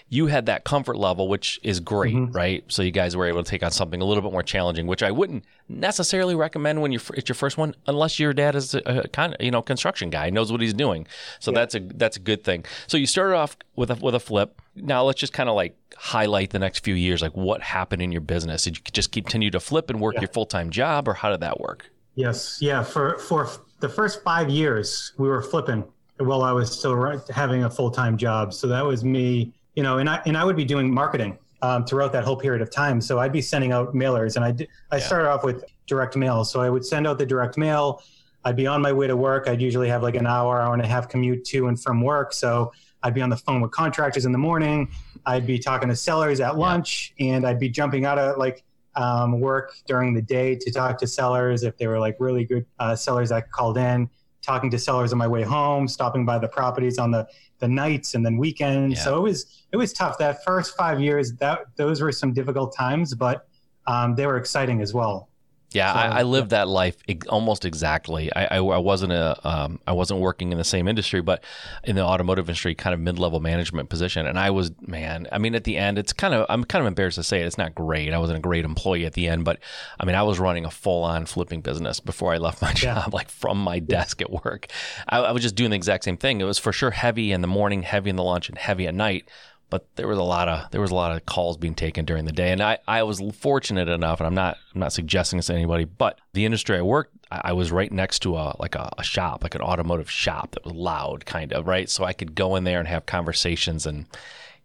You 0.10 0.28
had 0.28 0.46
that 0.48 0.64
comfort 0.64 0.98
level, 0.98 1.28
which 1.28 1.60
is 1.64 1.80
great, 1.80 2.16
mm-hmm. 2.16 2.32
right? 2.32 2.64
So 2.68 2.82
you 2.82 2.92
guys 2.92 3.16
were 3.16 3.26
able 3.26 3.44
to 3.44 3.50
take 3.50 3.64
on 3.64 3.72
something 3.72 4.02
a 4.02 4.06
little 4.06 4.24
bit 4.24 4.32
more 4.32 4.44
challenging, 4.44 4.88
which 4.88 5.04
I 5.04 5.12
wouldn't 5.12 5.46
necessarily 5.70 6.36
recommend 6.36 6.82
when 6.82 6.92
you're 6.92 7.02
it's 7.14 7.30
your 7.30 7.36
first 7.36 7.58
one, 7.58 7.76
unless 7.88 8.20
your 8.20 8.34
dad 8.34 8.56
is 8.56 8.74
a, 8.74 9.10
of 9.10 9.36
you 9.40 9.52
know 9.52 9.62
construction 9.62 10.10
guy, 10.10 10.30
knows 10.30 10.52
what 10.52 10.62
he's 10.62 10.74
doing. 10.74 11.08
So 11.40 11.52
yeah. 11.52 11.60
that's 11.60 11.76
a 11.76 11.80
that's 11.80 12.18
a 12.18 12.22
good 12.22 12.44
thing. 12.44 12.66
So 12.88 12.98
you 12.98 13.06
started 13.06 13.36
off 13.36 13.58
with 13.76 13.92
a 13.92 13.96
with 13.96 14.16
a 14.16 14.20
flip. 14.20 14.62
Now 14.76 15.04
let's 15.04 15.20
just 15.20 15.34
kind 15.34 15.50
of 15.50 15.56
like 15.56 15.76
highlight 15.96 16.52
the 16.52 16.60
next 16.60 16.84
few 16.84 16.96
years, 16.96 17.22
like 17.22 17.36
what 17.36 17.62
happened 17.62 18.02
in 18.02 18.12
your 18.12 18.22
business. 18.22 18.64
Did 18.64 18.78
you 18.78 18.84
just 18.92 19.12
continue 19.12 19.52
to 19.52 19.60
flip 19.60 19.90
and 19.90 20.00
work 20.00 20.16
yeah. 20.16 20.22
your 20.22 20.30
full 20.30 20.46
time 20.46 20.70
job, 20.70 21.08
or 21.08 21.14
how 21.14 21.30
did 21.30 21.42
that 21.42 21.60
work? 21.60 21.90
Yes, 22.16 22.58
yeah. 22.62 22.84
For 22.84 23.18
for 23.20 23.50
the 23.80 23.90
first 23.90 24.24
five 24.24 24.50
years, 24.50 25.14
we 25.18 25.28
were 25.28 25.42
flipping 25.42 25.84
while 26.18 26.44
I 26.44 26.52
was 26.52 26.72
still 26.72 27.22
having 27.30 27.64
a 27.64 27.70
full 27.70 27.92
time 27.92 28.18
job. 28.18 28.54
So 28.54 28.68
that 28.68 28.84
was 28.84 29.04
me, 29.04 29.54
you 29.76 29.84
know, 29.84 29.98
and 29.98 30.10
I 30.10 30.22
and 30.26 30.38
I 30.38 30.44
would 30.44 30.56
be 30.56 30.66
doing 30.66 30.94
marketing 30.94 31.38
um, 31.62 31.86
throughout 31.86 32.12
that 32.14 32.24
whole 32.24 32.38
period 32.38 32.62
of 32.62 32.72
time. 32.72 33.02
So 33.02 33.20
I'd 33.20 33.32
be 33.32 33.42
sending 33.42 33.72
out 33.72 33.94
mailers, 33.94 34.36
and 34.36 34.46
I 34.46 34.52
did, 34.52 34.68
I 34.92 34.98
yeah. 34.98 35.04
started 35.04 35.30
off 35.30 35.44
with 35.44 35.64
direct 35.86 36.16
mail. 36.16 36.44
So 36.44 36.62
I 36.62 36.70
would 36.70 36.86
send 36.86 37.08
out 37.08 37.18
the 37.18 37.26
direct 37.26 37.58
mail. 37.58 38.02
I'd 38.44 38.56
be 38.56 38.68
on 38.68 38.82
my 38.82 38.94
way 38.94 39.08
to 39.08 39.18
work. 39.18 39.48
I'd 39.48 39.62
usually 39.62 39.90
have 39.90 40.04
like 40.04 40.16
an 40.16 40.28
hour, 40.28 40.62
hour 40.62 40.74
and 40.74 40.82
a 40.82 40.88
half 40.88 41.10
commute 41.10 41.44
to 41.46 41.68
and 41.68 41.82
from 41.82 42.02
work. 42.02 42.34
So 42.34 42.72
I'd 43.04 43.14
be 43.14 43.22
on 43.22 43.30
the 43.30 43.38
phone 43.38 43.62
with 43.62 43.72
contractors 43.72 44.26
in 44.26 44.32
the 44.32 44.38
morning. 44.38 44.90
I'd 45.26 45.46
be 45.46 45.60
talking 45.60 45.90
to 45.90 45.96
sellers 45.96 46.40
at 46.40 46.58
lunch, 46.58 47.14
yeah. 47.18 47.34
and 47.34 47.48
I'd 47.48 47.60
be 47.60 47.70
jumping 47.70 48.06
out 48.06 48.18
of 48.18 48.38
like 48.38 48.64
um, 48.96 49.40
work 49.40 49.74
during 49.86 50.14
the 50.14 50.22
day 50.22 50.56
to 50.56 50.72
talk 50.72 50.98
to 51.00 51.08
sellers 51.08 51.64
if 51.64 51.78
they 51.78 51.88
were 51.88 52.00
like 52.00 52.16
really 52.20 52.46
good 52.46 52.66
uh, 52.80 52.96
sellers 52.96 53.30
that 53.30 53.52
called 53.52 53.78
in. 53.78 54.10
Talking 54.48 54.72
to 54.72 54.80
sellers 54.80 55.12
on 55.12 55.20
my 55.20 55.28
way 55.28 55.44
home, 55.44 55.88
stopping 55.90 56.26
by 56.26 56.40
the 56.40 56.48
properties 56.48 56.98
on 56.98 57.12
the 57.12 57.28
the 57.60 57.68
nights 57.68 58.16
and 58.16 58.26
then 58.26 58.38
weekends. 58.38 58.98
Yeah. 58.98 59.04
So 59.04 59.18
it 59.18 59.22
was 59.22 59.66
it 59.74 59.78
was 59.78 59.92
tough. 59.92 60.18
That 60.18 60.44
first 60.46 60.78
five 60.78 61.02
years, 61.02 61.34
that 61.34 61.60
those 61.76 62.02
were 62.02 62.14
some 62.14 62.34
difficult 62.34 62.74
times, 62.74 63.14
but 63.14 63.46
um, 63.88 64.16
they 64.16 64.26
were 64.26 64.38
exciting 64.38 64.82
as 64.82 64.94
well. 64.94 65.28
Yeah, 65.72 65.92
so, 65.92 66.00
I, 66.00 66.20
I, 66.20 66.24
lived 66.24 66.54
yeah. 66.54 66.60
that 66.60 66.70
life 66.70 66.96
almost 67.28 67.66
exactly. 67.66 68.32
I, 68.34 68.46
I, 68.46 68.58
I 68.58 68.78
wasn't 68.78 69.12
a 69.12 69.38
um, 69.48 69.80
I 69.86 69.92
wasn't 69.92 70.22
working 70.22 70.54
in 70.54 70.58
the 70.58 70.64
same 70.64 70.88
industry, 70.88 71.22
but 71.22 71.44
in 71.84 71.98
the 71.98 72.04
automotive 72.04 72.48
industry, 72.48 72.74
kind 72.74 72.94
of 72.94 73.02
mid 73.02 73.20
level 73.20 73.42
management 73.42 73.90
position. 73.90 74.26
And 74.26 74.40
I 74.40 74.50
was 74.50 74.72
man. 74.82 75.28
I 75.30 75.40
mean, 75.40 75.56
at 75.56 75.66
the 75.66 75.76
end, 75.76 75.98
it's 75.98 76.14
kind 76.14 76.34
of 76.34 76.46
I'm 76.48 76.64
kind 76.64 76.82
of 76.82 76.88
embarrassed 76.88 77.16
to 77.16 77.24
say 77.24 77.42
it. 77.42 77.46
It's 77.46 77.58
not 77.58 77.76
great. 77.76 78.14
I 78.14 78.18
wasn't 78.18 78.38
a 78.38 78.42
great 78.42 78.64
employee 78.64 79.06
at 79.06 79.14
the 79.14 79.28
end, 79.28 79.44
but 79.44 79.60
I 80.00 80.06
mean, 80.06 80.16
I 80.16 80.24
was 80.24 80.40
running 80.40 80.64
a 80.64 80.72
full 80.72 81.04
on 81.04 81.26
flipping 81.26 81.60
business 81.60 82.00
before 82.00 82.34
I 82.34 82.38
left 82.38 82.62
my 82.62 82.72
job, 82.72 83.10
yeah. 83.10 83.10
like 83.12 83.30
from 83.30 83.62
my 83.62 83.80
desk 83.80 84.22
at 84.22 84.32
work. 84.32 84.68
I, 85.10 85.20
I 85.20 85.32
was 85.34 85.44
just 85.44 85.56
doing 85.56 85.72
the 85.72 85.76
exact 85.76 86.06
same 86.06 86.18
thing. 86.18 86.40
It 86.40 86.46
was 86.46 86.58
for 86.58 86.72
sure 86.72 86.92
heavy 86.92 87.34
in 87.34 87.42
the 87.42 87.48
morning, 87.48 87.82
heavy 87.84 88.10
in 88.10 88.16
the 88.16 88.24
lunch, 88.24 88.48
and 88.48 88.58
heavy 88.58 88.88
at 88.88 88.96
night 88.96 89.30
but 89.70 89.86
there 89.96 90.08
was 90.08 90.18
a 90.18 90.24
lot 90.24 90.48
of 90.48 90.72
there 90.72 90.82
was 90.82 90.92
a 90.92 90.96
lot 90.96 91.16
of 91.16 91.26
calls 91.26 91.58
being 91.58 91.76
taken 91.76 92.06
during 92.06 92.26
the 92.26 92.32
day, 92.32 92.52
and 92.52 92.62
I, 92.62 92.80
I 92.88 93.04
was 93.04 93.22
fortunate 93.40 93.88
enough, 93.88 94.20
and 94.20 94.28
I'm 94.28 94.34
not 94.34 94.58
I'm 94.74 94.80
not 94.80 94.94
suggesting 94.94 95.38
this 95.38 95.48
to 95.48 95.54
anybody, 95.54 95.86
but 95.86 96.20
the 96.34 96.46
industry 96.46 96.78
I 96.78 96.82
worked, 96.82 97.16
I 97.30 97.54
was 97.54 97.72
right 97.72 97.92
next 97.92 98.20
to 98.20 98.38
a 98.38 98.56
like 98.60 98.76
a, 98.76 98.92
a 98.98 99.04
shop, 99.04 99.44
like 99.44 99.56
an 99.56 99.62
automotive 99.62 100.10
shop 100.10 100.52
that 100.52 100.64
was 100.64 100.74
loud, 100.74 101.26
kind 101.26 101.52
of 101.54 101.68
right, 101.68 101.90
so 101.90 102.04
I 102.04 102.14
could 102.14 102.36
go 102.36 102.56
in 102.56 102.64
there 102.64 102.80
and 102.80 102.88
have 102.88 103.06
conversations 103.06 103.86
and 103.86 104.06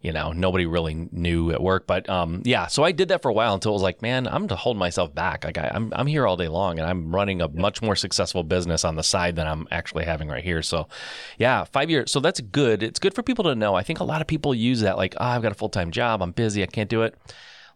you 0.03 0.11
know, 0.11 0.33
nobody 0.33 0.65
really 0.65 1.07
knew 1.11 1.51
at 1.51 1.63
work. 1.63 1.87
But 1.87 2.09
um, 2.09 2.41
yeah, 2.43 2.67
so 2.67 2.83
I 2.83 2.91
did 2.91 3.07
that 3.07 3.21
for 3.21 3.29
a 3.29 3.33
while 3.33 3.53
until 3.53 3.71
it 3.71 3.75
was 3.75 3.81
like, 3.81 4.01
man, 4.01 4.27
I'm 4.27 4.49
to 4.49 4.55
hold 4.55 4.75
myself 4.75 5.15
back. 5.15 5.45
Like 5.45 5.57
I, 5.57 5.71
I'm, 5.73 5.93
I'm 5.95 6.07
here 6.07 6.27
all 6.27 6.35
day 6.35 6.49
long 6.49 6.77
and 6.77 6.87
I'm 6.87 7.15
running 7.15 7.41
a 7.41 7.47
much 7.47 7.81
more 7.81 7.95
successful 7.95 8.43
business 8.43 8.83
on 8.83 8.97
the 8.97 9.01
side 9.01 9.37
than 9.37 9.47
I'm 9.47 9.65
actually 9.71 10.03
having 10.03 10.27
right 10.27 10.43
here. 10.43 10.61
So 10.61 10.89
yeah, 11.37 11.63
five 11.63 11.89
years. 11.89 12.11
So 12.11 12.19
that's 12.19 12.41
good. 12.41 12.83
It's 12.83 12.99
good 12.99 13.15
for 13.15 13.23
people 13.23 13.45
to 13.45 13.55
know. 13.55 13.75
I 13.75 13.83
think 13.83 14.01
a 14.01 14.03
lot 14.03 14.19
of 14.19 14.27
people 14.27 14.53
use 14.53 14.81
that 14.81 14.97
like, 14.97 15.15
oh, 15.17 15.25
I've 15.25 15.41
got 15.41 15.53
a 15.53 15.55
full 15.55 15.69
time 15.69 15.89
job. 15.89 16.21
I'm 16.21 16.31
busy. 16.31 16.61
I 16.63 16.67
can't 16.67 16.89
do 16.89 17.03
it. 17.03 17.15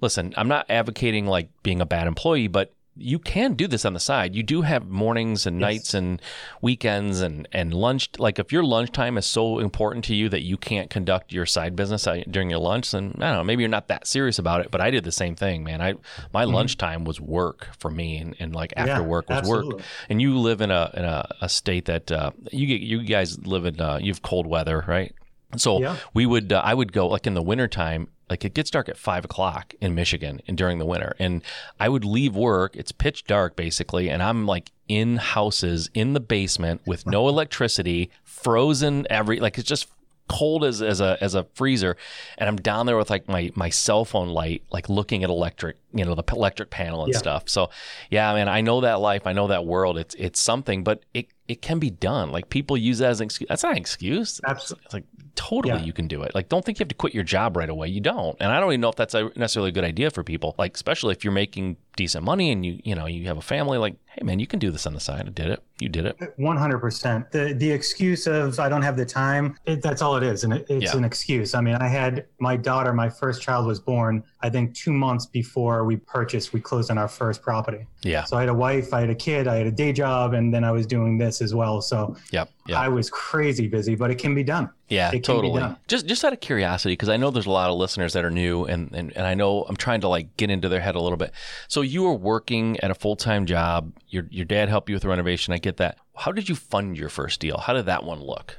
Listen, 0.01 0.33
I'm 0.35 0.49
not 0.49 0.65
advocating 0.69 1.27
like 1.27 1.49
being 1.63 1.79
a 1.79 1.85
bad 1.85 2.07
employee, 2.07 2.49
but 2.49 2.73
you 2.99 3.19
can 3.19 3.53
do 3.53 3.67
this 3.67 3.85
on 3.85 3.93
the 3.93 3.99
side. 3.99 4.35
You 4.35 4.43
do 4.43 4.61
have 4.61 4.87
mornings 4.87 5.45
and 5.45 5.59
yes. 5.59 5.67
nights 5.67 5.93
and 5.93 6.21
weekends 6.61 7.21
and, 7.21 7.47
and 7.51 7.73
lunch. 7.73 8.09
Like 8.17 8.39
if 8.39 8.51
your 8.51 8.63
lunchtime 8.63 9.17
is 9.17 9.25
so 9.25 9.59
important 9.59 10.05
to 10.05 10.15
you 10.15 10.29
that 10.29 10.41
you 10.43 10.57
can't 10.57 10.89
conduct 10.89 11.31
your 11.31 11.45
side 11.45 11.75
business 11.75 12.07
during 12.29 12.49
your 12.49 12.59
lunch, 12.59 12.91
then 12.91 13.13
I 13.17 13.27
don't 13.27 13.37
know, 13.37 13.43
maybe 13.43 13.63
you're 13.63 13.69
not 13.69 13.87
that 13.87 14.07
serious 14.07 14.39
about 14.39 14.61
it, 14.61 14.71
but 14.71 14.81
I 14.81 14.91
did 14.91 15.03
the 15.03 15.11
same 15.11 15.35
thing, 15.35 15.63
man. 15.63 15.81
I, 15.81 15.93
my 16.33 16.45
mm-hmm. 16.45 16.53
lunchtime 16.53 17.03
was 17.03 17.21
work 17.21 17.67
for 17.77 17.91
me 17.91 18.17
and, 18.17 18.35
and 18.39 18.55
like 18.55 18.73
after 18.75 18.91
yeah, 18.91 19.01
work 19.01 19.29
was 19.29 19.39
absolutely. 19.39 19.75
work. 19.75 19.83
And 20.09 20.21
you 20.21 20.37
live 20.37 20.61
in 20.61 20.71
a, 20.71 20.91
in 20.93 21.05
a, 21.05 21.27
a 21.41 21.49
state 21.49 21.85
that, 21.85 22.11
uh, 22.11 22.31
you 22.51 22.67
get, 22.67 22.81
you 22.81 23.03
guys 23.03 23.45
live 23.45 23.65
in, 23.65 23.79
uh, 23.79 23.99
you 24.01 24.11
have 24.11 24.21
cold 24.21 24.47
weather, 24.47 24.83
right? 24.87 25.13
So 25.55 25.79
yeah. 25.79 25.95
we 26.13 26.25
would, 26.25 26.51
uh, 26.51 26.61
I 26.63 26.73
would 26.73 26.91
go 26.91 27.07
like 27.07 27.25
in 27.25 27.33
the 27.33 27.41
wintertime 27.41 28.09
like 28.29 28.43
it 28.43 28.53
gets 28.53 28.69
dark 28.69 28.89
at 28.89 28.97
five 28.97 29.23
o'clock 29.23 29.73
in 29.79 29.95
Michigan 29.95 30.41
and 30.47 30.57
during 30.57 30.79
the 30.79 30.85
winter. 30.85 31.15
And 31.19 31.41
I 31.79 31.89
would 31.89 32.03
leave 32.03 32.35
work. 32.35 32.75
It's 32.75 32.91
pitch 32.91 33.25
dark 33.25 33.55
basically. 33.55 34.09
And 34.09 34.21
I'm 34.21 34.45
like 34.45 34.71
in 34.87 35.17
houses 35.17 35.89
in 35.93 36.13
the 36.13 36.19
basement 36.19 36.81
with 36.85 37.05
no 37.05 37.29
electricity, 37.29 38.09
frozen 38.23 39.07
every, 39.09 39.39
like 39.39 39.57
it's 39.57 39.67
just 39.67 39.87
cold 40.27 40.65
as, 40.65 40.81
as 40.81 40.99
a, 40.99 41.17
as 41.21 41.35
a 41.35 41.45
freezer. 41.53 41.95
And 42.37 42.49
I'm 42.49 42.57
down 42.57 42.85
there 42.85 42.97
with 42.97 43.09
like 43.09 43.29
my, 43.29 43.49
my 43.55 43.69
cell 43.69 44.03
phone 44.03 44.27
light, 44.27 44.61
like 44.71 44.89
looking 44.89 45.23
at 45.23 45.29
electric, 45.29 45.77
you 45.93 46.03
know, 46.03 46.13
the 46.13 46.23
electric 46.33 46.69
panel 46.69 47.05
and 47.05 47.13
yeah. 47.13 47.19
stuff. 47.19 47.47
So 47.47 47.69
yeah, 48.09 48.33
man, 48.33 48.49
I 48.49 48.59
know 48.59 48.81
that 48.81 48.99
life. 48.99 49.25
I 49.25 49.31
know 49.31 49.47
that 49.47 49.65
world. 49.65 49.97
It's, 49.97 50.15
it's 50.15 50.41
something, 50.41 50.83
but 50.83 51.03
it, 51.13 51.27
it 51.47 51.61
can 51.61 51.79
be 51.79 51.89
done. 51.89 52.33
Like 52.33 52.49
people 52.49 52.75
use 52.75 52.97
that 52.97 53.09
as 53.09 53.21
an 53.21 53.25
excuse. 53.25 53.47
That's 53.47 53.63
not 53.63 53.71
an 53.71 53.77
excuse. 53.77 54.41
Absolutely. 54.45 54.85
It's 54.85 54.93
like 54.93 55.05
totally 55.37 55.75
yeah. 55.75 55.85
you 55.85 55.93
can 55.93 56.07
do 56.07 56.23
it. 56.23 56.35
Like 56.35 56.49
don't 56.49 56.65
think 56.65 56.79
you 56.79 56.83
have 56.83 56.89
to 56.89 56.95
quit 56.95 57.13
your 57.13 57.23
job 57.23 57.55
right 57.55 57.69
away. 57.69 57.87
You 57.87 58.01
don't. 58.01 58.35
And 58.41 58.51
I 58.51 58.59
don't 58.59 58.71
even 58.73 58.81
know 58.81 58.89
if 58.89 58.95
that's 58.95 59.13
a 59.13 59.31
necessarily 59.35 59.69
a 59.69 59.71
good 59.71 59.85
idea 59.85 60.11
for 60.11 60.23
people. 60.23 60.55
Like 60.57 60.75
especially 60.75 61.13
if 61.13 61.23
you're 61.23 61.33
making 61.33 61.77
decent 61.97 62.23
money 62.23 62.51
and 62.51 62.65
you 62.65 62.79
you 62.85 62.95
know 62.95 63.07
you 63.07 63.27
have 63.27 63.37
a 63.37 63.41
family. 63.41 63.77
Like 63.77 63.97
hey 64.17 64.23
man, 64.23 64.39
you 64.39 64.47
can 64.47 64.59
do 64.59 64.71
this 64.71 64.87
on 64.87 64.93
the 64.93 64.99
side. 64.99 65.27
I 65.27 65.29
did 65.29 65.47
it. 65.47 65.61
You 65.79 65.89
did 65.89 66.05
it. 66.05 66.33
One 66.37 66.57
hundred 66.57 66.79
percent. 66.79 67.29
The 67.31 67.53
the 67.53 67.69
excuse 67.69 68.25
of 68.25 68.59
I 68.59 68.69
don't 68.69 68.81
have 68.81 68.95
the 68.95 69.05
time. 69.05 69.57
It, 69.65 69.81
that's 69.81 70.01
all 70.01 70.15
it 70.15 70.23
is, 70.23 70.43
and 70.43 70.53
it, 70.53 70.65
it's 70.69 70.93
yeah. 70.93 70.97
an 70.97 71.03
excuse. 71.03 71.53
I 71.53 71.61
mean, 71.61 71.75
I 71.75 71.87
had 71.87 72.25
my 72.39 72.55
daughter. 72.55 72.93
My 72.93 73.09
first 73.09 73.41
child 73.41 73.67
was 73.67 73.79
born. 73.79 74.23
I 74.41 74.49
think 74.49 74.73
two 74.73 74.93
months 74.93 75.25
before 75.25 75.83
we 75.83 75.97
purchased, 75.97 76.53
we 76.53 76.61
closed 76.61 76.89
on 76.89 76.97
our 76.97 77.07
first 77.07 77.41
property. 77.41 77.85
Yeah. 78.03 78.23
So 78.23 78.37
I 78.37 78.41
had 78.41 78.49
a 78.49 78.53
wife, 78.53 78.93
I 78.93 79.01
had 79.01 79.09
a 79.09 79.15
kid, 79.15 79.47
I 79.47 79.55
had 79.55 79.67
a 79.67 79.71
day 79.71 79.91
job, 79.91 80.33
and 80.33 80.53
then 80.53 80.63
I 80.63 80.71
was 80.71 80.85
doing 80.85 81.17
this 81.17 81.41
as 81.41 81.53
well. 81.53 81.81
So 81.81 82.15
yep, 82.31 82.49
yep. 82.67 82.77
I 82.77 82.87
was 82.87 83.09
crazy 83.09 83.67
busy, 83.67 83.95
but 83.95 84.09
it 84.09 84.15
can 84.15 84.33
be 84.33 84.43
done. 84.43 84.69
Yeah, 84.89 85.11
totally. 85.11 85.75
Just 85.87 86.07
just 86.07 86.23
out 86.23 86.31
of 86.31 86.39
curiosity, 86.39 86.93
because 86.93 87.09
I 87.09 87.17
know 87.17 87.29
there's 87.29 87.45
a 87.45 87.51
lot 87.51 87.69
of 87.69 87.77
listeners 87.77 88.13
that 88.13 88.23
are 88.23 88.31
new, 88.31 88.63
and, 88.63 88.91
and 88.93 89.15
and 89.17 89.27
I 89.27 89.33
know 89.33 89.63
I'm 89.67 89.75
trying 89.75 90.01
to 90.01 90.07
like 90.07 90.37
get 90.37 90.49
into 90.49 90.69
their 90.69 90.79
head 90.79 90.95
a 90.95 91.01
little 91.01 91.17
bit. 91.17 91.33
So 91.67 91.81
you 91.87 92.03
were 92.03 92.13
working 92.13 92.79
at 92.81 92.91
a 92.91 92.95
full 92.95 93.15
time 93.15 93.45
job. 93.45 93.93
Your 94.09 94.27
your 94.29 94.45
dad 94.45 94.69
helped 94.69 94.89
you 94.89 94.95
with 94.95 95.03
the 95.03 95.09
renovation. 95.09 95.53
I 95.53 95.57
get 95.57 95.77
that. 95.77 95.97
How 96.15 96.31
did 96.31 96.49
you 96.49 96.55
fund 96.55 96.97
your 96.97 97.09
first 97.09 97.39
deal? 97.39 97.57
How 97.57 97.73
did 97.73 97.85
that 97.85 98.03
one 98.03 98.21
look? 98.21 98.57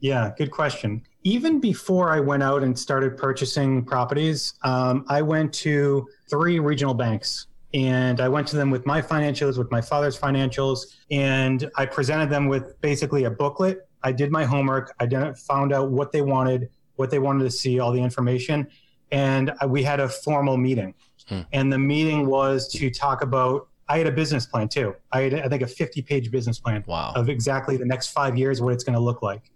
Yeah, 0.00 0.32
good 0.36 0.50
question. 0.50 1.02
Even 1.22 1.60
before 1.60 2.12
I 2.12 2.20
went 2.20 2.42
out 2.42 2.62
and 2.62 2.78
started 2.78 3.16
purchasing 3.16 3.84
properties, 3.84 4.52
um, 4.62 5.06
I 5.08 5.22
went 5.22 5.54
to 5.54 6.06
three 6.28 6.58
regional 6.58 6.92
banks 6.92 7.46
and 7.72 8.20
I 8.20 8.28
went 8.28 8.46
to 8.48 8.56
them 8.56 8.70
with 8.70 8.86
my 8.86 9.00
financials, 9.00 9.56
with 9.56 9.70
my 9.70 9.80
father's 9.80 10.18
financials, 10.18 10.94
and 11.10 11.70
I 11.76 11.86
presented 11.86 12.30
them 12.30 12.48
with 12.48 12.80
basically 12.80 13.24
a 13.24 13.30
booklet. 13.30 13.88
I 14.02 14.12
did 14.12 14.30
my 14.30 14.44
homework. 14.44 14.94
I 15.00 15.08
found 15.32 15.72
out 15.72 15.90
what 15.90 16.12
they 16.12 16.22
wanted, 16.22 16.68
what 16.96 17.10
they 17.10 17.18
wanted 17.18 17.44
to 17.44 17.50
see, 17.50 17.80
all 17.80 17.90
the 17.90 18.02
information, 18.02 18.68
and 19.10 19.52
we 19.66 19.82
had 19.82 20.00
a 20.00 20.08
formal 20.08 20.56
meeting. 20.56 20.94
Hmm. 21.26 21.40
And 21.52 21.72
the 21.72 21.78
meeting 21.78 22.26
was 22.26 22.68
to 22.72 22.90
talk 22.90 23.22
about. 23.22 23.68
I 23.86 23.98
had 23.98 24.06
a 24.06 24.12
business 24.12 24.46
plan 24.46 24.68
too. 24.68 24.96
I 25.12 25.22
had, 25.22 25.34
I 25.34 25.48
think, 25.48 25.60
a 25.60 25.66
50-page 25.66 26.30
business 26.30 26.58
plan 26.58 26.82
wow. 26.86 27.12
of 27.14 27.28
exactly 27.28 27.76
the 27.76 27.84
next 27.84 28.08
five 28.08 28.38
years, 28.38 28.62
what 28.62 28.72
it's 28.72 28.82
going 28.82 28.94
to 28.94 29.00
look 29.00 29.20
like. 29.20 29.50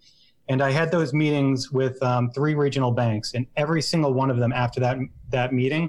And 0.51 0.63
I 0.63 0.71
had 0.71 0.91
those 0.91 1.15
meetings 1.15 1.71
with 1.73 2.03
um, 2.03 2.31
three 2.33 2.55
regional 2.55 2.91
banks, 2.91 3.33
and 3.33 3.47
every 3.57 3.81
single 3.81 4.13
one 4.13 4.31
of 4.31 4.37
them 4.37 4.53
after 4.53 4.81
that 4.81 4.99
that 5.31 5.55
meeting 5.55 5.89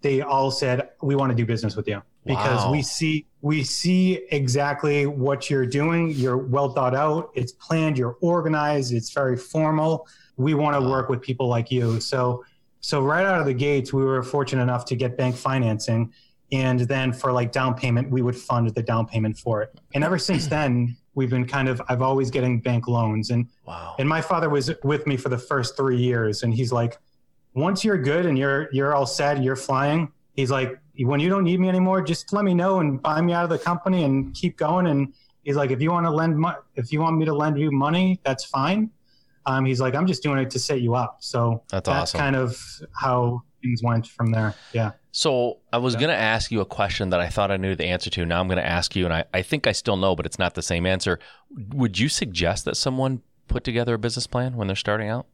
they 0.00 0.20
all 0.20 0.50
said 0.50 0.90
we 1.02 1.14
want 1.16 1.30
to 1.30 1.36
do 1.36 1.44
business 1.44 1.76
with 1.76 1.88
you 1.88 2.02
because 2.24 2.64
wow. 2.64 2.72
we 2.72 2.82
see 2.82 3.26
we 3.40 3.62
see 3.62 4.26
exactly 4.30 5.06
what 5.06 5.50
you're 5.50 5.66
doing 5.66 6.10
you're 6.10 6.36
well 6.36 6.70
thought 6.70 6.94
out 6.94 7.30
it's 7.34 7.52
planned 7.52 7.98
you're 7.98 8.16
organized 8.20 8.92
it's 8.92 9.10
very 9.10 9.36
formal 9.36 10.06
we 10.36 10.54
want 10.54 10.80
to 10.80 10.88
work 10.88 11.08
with 11.08 11.20
people 11.20 11.48
like 11.48 11.70
you 11.70 12.00
so 12.00 12.44
so 12.80 13.02
right 13.02 13.26
out 13.26 13.40
of 13.40 13.46
the 13.46 13.54
gates 13.54 13.92
we 13.92 14.04
were 14.04 14.22
fortunate 14.22 14.62
enough 14.62 14.84
to 14.84 14.96
get 14.96 15.16
bank 15.16 15.36
financing 15.36 16.12
and 16.50 16.80
then 16.80 17.12
for 17.12 17.32
like 17.32 17.52
down 17.52 17.74
payment 17.74 18.10
we 18.10 18.22
would 18.22 18.36
fund 18.36 18.68
the 18.70 18.82
down 18.82 19.06
payment 19.06 19.36
for 19.38 19.62
it 19.62 19.78
and 19.94 20.04
ever 20.04 20.18
since 20.18 20.46
then 20.56 20.96
we've 21.14 21.30
been 21.30 21.46
kind 21.46 21.68
of 21.68 21.82
i've 21.88 22.02
always 22.02 22.30
getting 22.30 22.60
bank 22.60 22.88
loans 22.88 23.30
and 23.30 23.48
wow. 23.66 23.94
and 23.98 24.08
my 24.08 24.20
father 24.20 24.48
was 24.48 24.70
with 24.84 25.06
me 25.06 25.16
for 25.16 25.28
the 25.28 25.38
first 25.38 25.76
three 25.76 25.98
years 25.98 26.42
and 26.42 26.54
he's 26.54 26.72
like 26.72 26.98
once 27.58 27.84
you're 27.84 27.98
good 27.98 28.26
and 28.26 28.38
you're 28.38 28.68
you're 28.72 28.94
all 28.94 29.06
set, 29.06 29.42
you're 29.42 29.56
flying. 29.56 30.10
He's 30.34 30.50
like, 30.50 30.78
when 31.00 31.20
you 31.20 31.28
don't 31.28 31.44
need 31.44 31.58
me 31.60 31.68
anymore, 31.68 32.00
just 32.00 32.32
let 32.32 32.44
me 32.44 32.54
know 32.54 32.80
and 32.80 33.02
buy 33.02 33.20
me 33.20 33.32
out 33.32 33.44
of 33.44 33.50
the 33.50 33.58
company 33.58 34.04
and 34.04 34.32
keep 34.34 34.56
going. 34.56 34.86
And 34.86 35.12
he's 35.42 35.56
like, 35.56 35.70
if 35.70 35.82
you 35.82 35.90
want 35.90 36.06
to 36.06 36.10
lend, 36.10 36.38
mo- 36.38 36.56
if 36.76 36.92
you 36.92 37.00
want 37.00 37.18
me 37.18 37.24
to 37.24 37.34
lend 37.34 37.58
you 37.58 37.72
money, 37.72 38.20
that's 38.24 38.44
fine. 38.44 38.90
Um, 39.48 39.64
he's 39.64 39.80
like, 39.80 39.94
I'm 39.94 40.06
just 40.06 40.22
doing 40.22 40.38
it 40.38 40.50
to 40.50 40.58
set 40.58 40.82
you 40.82 40.94
up. 40.94 41.16
So 41.20 41.62
that's, 41.70 41.86
that's 41.86 42.14
awesome. 42.14 42.20
kind 42.20 42.36
of 42.36 42.60
how 42.94 43.42
things 43.62 43.82
went 43.82 44.06
from 44.06 44.30
there. 44.30 44.54
Yeah. 44.72 44.92
So 45.10 45.58
I 45.72 45.78
was 45.78 45.94
yeah. 45.94 46.00
going 46.00 46.10
to 46.10 46.22
ask 46.22 46.52
you 46.52 46.60
a 46.60 46.66
question 46.66 47.10
that 47.10 47.20
I 47.20 47.28
thought 47.28 47.50
I 47.50 47.56
knew 47.56 47.74
the 47.74 47.86
answer 47.86 48.10
to. 48.10 48.26
Now 48.26 48.40
I'm 48.40 48.46
going 48.46 48.58
to 48.58 48.66
ask 48.66 48.94
you, 48.94 49.06
and 49.06 49.14
I, 49.14 49.24
I 49.32 49.42
think 49.42 49.66
I 49.66 49.72
still 49.72 49.96
know, 49.96 50.14
but 50.14 50.26
it's 50.26 50.38
not 50.38 50.54
the 50.54 50.62
same 50.62 50.84
answer. 50.84 51.18
Would 51.74 51.98
you 51.98 52.10
suggest 52.10 52.66
that 52.66 52.76
someone 52.76 53.22
put 53.48 53.64
together 53.64 53.94
a 53.94 53.98
business 53.98 54.26
plan 54.26 54.54
when 54.54 54.66
they're 54.66 54.76
starting 54.76 55.08
out? 55.08 55.26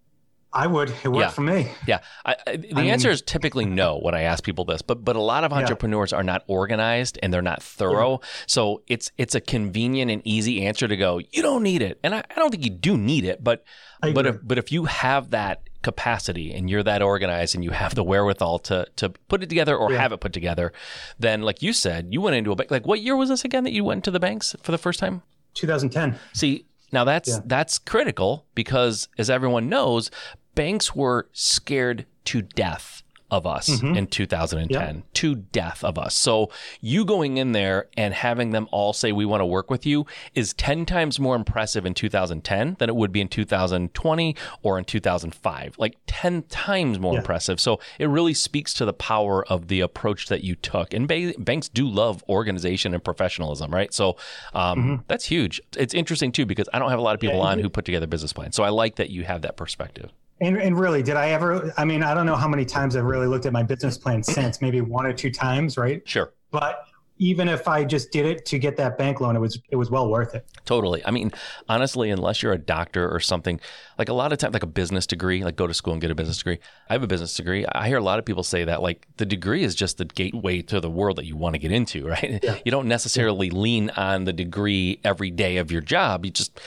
I 0.54 0.68
would. 0.68 0.90
It 0.90 1.08
worked 1.08 1.18
yeah. 1.18 1.28
for 1.30 1.40
me. 1.40 1.70
Yeah. 1.87 1.99
I, 2.25 2.37
I, 2.46 2.56
the 2.56 2.75
I 2.76 2.82
answer 2.84 3.08
mean, 3.08 3.14
is 3.14 3.23
typically 3.23 3.64
no 3.64 3.99
when 3.99 4.14
I 4.14 4.23
ask 4.23 4.44
people 4.44 4.64
this, 4.64 4.82
but 4.82 5.04
but 5.04 5.16
a 5.16 5.20
lot 5.20 5.42
of 5.42 5.52
entrepreneurs 5.52 6.12
yeah. 6.12 6.18
are 6.18 6.23
not 6.23 6.44
organized 6.46 7.18
and 7.23 7.32
they're 7.32 7.42
not 7.42 7.62
thorough. 7.62 8.20
Yeah. 8.23 8.28
So 8.46 8.82
it's 8.87 9.11
it's 9.18 9.34
a 9.34 9.40
convenient 9.40 10.12
and 10.12 10.23
easy 10.25 10.64
answer 10.64 10.87
to 10.87 10.96
go. 10.96 11.20
You 11.32 11.42
don't 11.42 11.64
need 11.64 11.82
it, 11.82 11.99
and 12.04 12.14
I, 12.14 12.23
I 12.30 12.34
don't 12.37 12.50
think 12.50 12.64
you 12.64 12.70
do 12.70 12.96
need 12.96 13.25
it, 13.25 13.42
but 13.42 13.64
but 14.00 14.26
if 14.26 14.37
but 14.42 14.58
if 14.58 14.70
you 14.70 14.84
have 14.84 15.30
that 15.30 15.68
capacity 15.82 16.52
and 16.52 16.70
you're 16.70 16.82
that 16.82 17.02
organized 17.02 17.54
and 17.54 17.62
you 17.62 17.70
have 17.70 17.94
the 17.94 18.04
wherewithal 18.04 18.58
to 18.61 18.87
to 18.96 19.11
put 19.28 19.42
it 19.42 19.49
together 19.49 19.76
or 19.76 19.92
have 19.92 20.12
it 20.12 20.20
put 20.20 20.32
together, 20.32 20.73
then 21.18 21.42
like 21.42 21.62
you 21.62 21.73
said, 21.73 22.08
you 22.11 22.20
went 22.20 22.37
into 22.37 22.52
a 22.52 22.56
bank. 22.56 22.70
Like 22.70 22.87
what 22.87 23.00
year 23.00 23.16
was 23.16 23.28
this 23.28 23.44
again 23.44 23.64
that 23.64 23.73
you 23.73 23.82
went 23.82 24.04
to 24.04 24.11
the 24.12 24.20
banks 24.20 24.54
for 24.62 24.70
the 24.70 24.78
first 24.78 25.00
time? 25.00 25.23
2010. 25.54 26.18
See, 26.32 26.66
now 26.92 27.04
that's 27.04 27.40
that's 27.40 27.78
critical 27.78 28.46
because 28.54 29.08
as 29.18 29.28
everyone 29.28 29.68
knows, 29.68 30.11
banks 30.54 30.94
were 30.94 31.28
scared 31.32 32.06
to 32.26 32.42
death 32.42 33.02
of 33.34 33.46
us 33.46 33.68
mm-hmm. 33.68 33.96
in 33.96 34.06
2010 34.06 34.94
yep. 34.94 35.04
to 35.14 35.34
death 35.34 35.82
of 35.82 35.99
us. 35.99 36.14
So 36.14 36.50
you 36.80 37.04
going 37.04 37.37
in 37.37 37.50
there 37.50 37.88
and 37.96 38.14
having 38.14 38.50
them 38.50 38.68
all 38.70 38.92
say 38.92 39.11
we 39.11 39.25
want 39.25 39.40
to 39.40 39.46
work 39.46 39.70
with 39.70 39.84
you 39.84 40.06
is 40.34 40.52
10 40.54 40.87
times 40.87 41.18
more 41.18 41.34
impressive 41.34 41.84
in 41.84 41.94
2010 41.94 42.76
than 42.78 42.88
it 42.88 42.94
would 42.94 43.11
be 43.11 43.20
in 43.20 43.28
2020 43.28 44.37
or 44.62 44.78
in 44.78 44.84
2005. 44.84 45.75
Like 45.78 45.96
10 46.06 46.42
times 46.44 47.00
more 47.00 47.14
yeah. 47.14 47.20
impressive. 47.20 47.58
So 47.58 47.80
it 47.99 48.06
really 48.06 48.34
speaks 48.34 48.73
to 48.75 48.84
the 48.84 48.92
power 48.92 49.44
of 49.46 49.66
the 49.66 49.80
approach 49.80 50.28
that 50.28 50.44
you 50.44 50.54
took. 50.54 50.94
And 50.94 51.08
ba- 51.08 51.34
banks 51.38 51.68
do 51.68 51.88
love 51.88 52.23
organization 52.28 52.94
and 52.94 53.02
professionalism, 53.02 53.73
right? 53.73 53.92
So 53.92 54.16
um, 54.52 54.78
mm-hmm. 54.78 54.94
that's 55.08 55.25
huge. 55.25 55.61
It's 55.76 55.94
interesting 55.94 56.30
too 56.30 56.46
because 56.46 56.68
I 56.73 56.78
don't 56.78 56.90
have 56.90 57.00
a 57.00 57.02
lot 57.02 57.14
of 57.14 57.20
people 57.20 57.38
yeah, 57.38 57.46
on 57.46 57.58
who 57.58 57.68
put 57.68 57.84
together 57.84 58.06
business 58.06 58.32
plans. 58.32 58.54
So 58.54 58.62
I 58.62 58.68
like 58.68 58.96
that 58.96 59.11
you 59.11 59.25
have 59.25 59.42
that 59.42 59.56
perspective. 59.56 60.12
And, 60.41 60.57
and 60.57 60.79
really, 60.79 61.03
did 61.03 61.17
I 61.17 61.31
ever? 61.31 61.73
I 61.76 61.85
mean, 61.85 62.03
I 62.03 62.12
don't 62.12 62.26
know 62.26 62.35
how 62.35 62.49
many 62.49 62.64
times 62.64 62.97
I've 62.97 63.05
really 63.05 63.26
looked 63.26 63.47
at 63.47 63.53
my 63.53 63.62
business 63.62 63.97
plan 63.97 64.23
since, 64.23 64.61
maybe 64.61 64.81
one 64.81 65.07
or 65.07 65.12
two 65.12 65.31
times, 65.31 65.79
right? 65.79 66.03
Sure. 66.07 66.33
But 66.50 66.87
even 67.19 67.49
if 67.49 67.69
I 67.69 67.85
just 67.85 68.11
did 68.11 68.26
it 68.26 68.45
to 68.47 68.59
get 68.59 68.76
that 68.76 68.99
bank 68.99 69.21
loan, 69.21 69.37
it 69.37 69.38
was 69.38 69.61
it 69.71 69.76
was 69.76 69.91
well 69.91 70.09
worth 70.09 70.35
it. 70.35 70.47
Totally. 70.64 71.05
I 71.05 71.12
mean, 71.12 71.31
honestly, 71.69 72.11
unless 72.11 72.43
you're 72.43 72.53
a 72.53 72.59
doctor 72.59 73.09
or 73.09 73.21
something, 73.21 73.61
like 73.99 74.09
a 74.09 74.12
lot 74.12 74.33
of 74.33 74.38
times, 74.38 74.53
like 74.53 74.64
a 74.64 74.69
business 74.69 75.07
degree, 75.07 75.45
like 75.45 75.55
go 75.55 75.67
to 75.67 75.75
school 75.75 75.93
and 75.93 76.00
get 76.00 76.11
a 76.11 76.14
business 76.14 76.38
degree. 76.38 76.59
I 76.88 76.95
have 76.95 77.03
a 77.03 77.07
business 77.07 77.35
degree. 77.35 77.64
I 77.67 77.87
hear 77.87 77.99
a 77.99 78.03
lot 78.03 78.19
of 78.19 78.25
people 78.25 78.43
say 78.43 78.64
that 78.64 78.83
like 78.83 79.07
the 79.17 79.26
degree 79.26 79.62
is 79.62 79.75
just 79.75 79.99
the 79.99 80.05
gateway 80.05 80.62
to 80.62 80.81
the 80.81 80.91
world 80.91 81.19
that 81.19 81.26
you 81.26 81.37
want 81.37 81.55
to 81.55 81.59
get 81.61 81.71
into, 81.71 82.07
right? 82.09 82.41
Yeah. 82.43 82.59
You 82.64 82.73
don't 82.73 82.88
necessarily 82.88 83.50
lean 83.50 83.91
on 83.91 84.25
the 84.25 84.33
degree 84.33 85.00
every 85.05 85.31
day 85.31 85.59
of 85.59 85.71
your 85.71 85.83
job. 85.83 86.25
You 86.25 86.33
just 86.33 86.61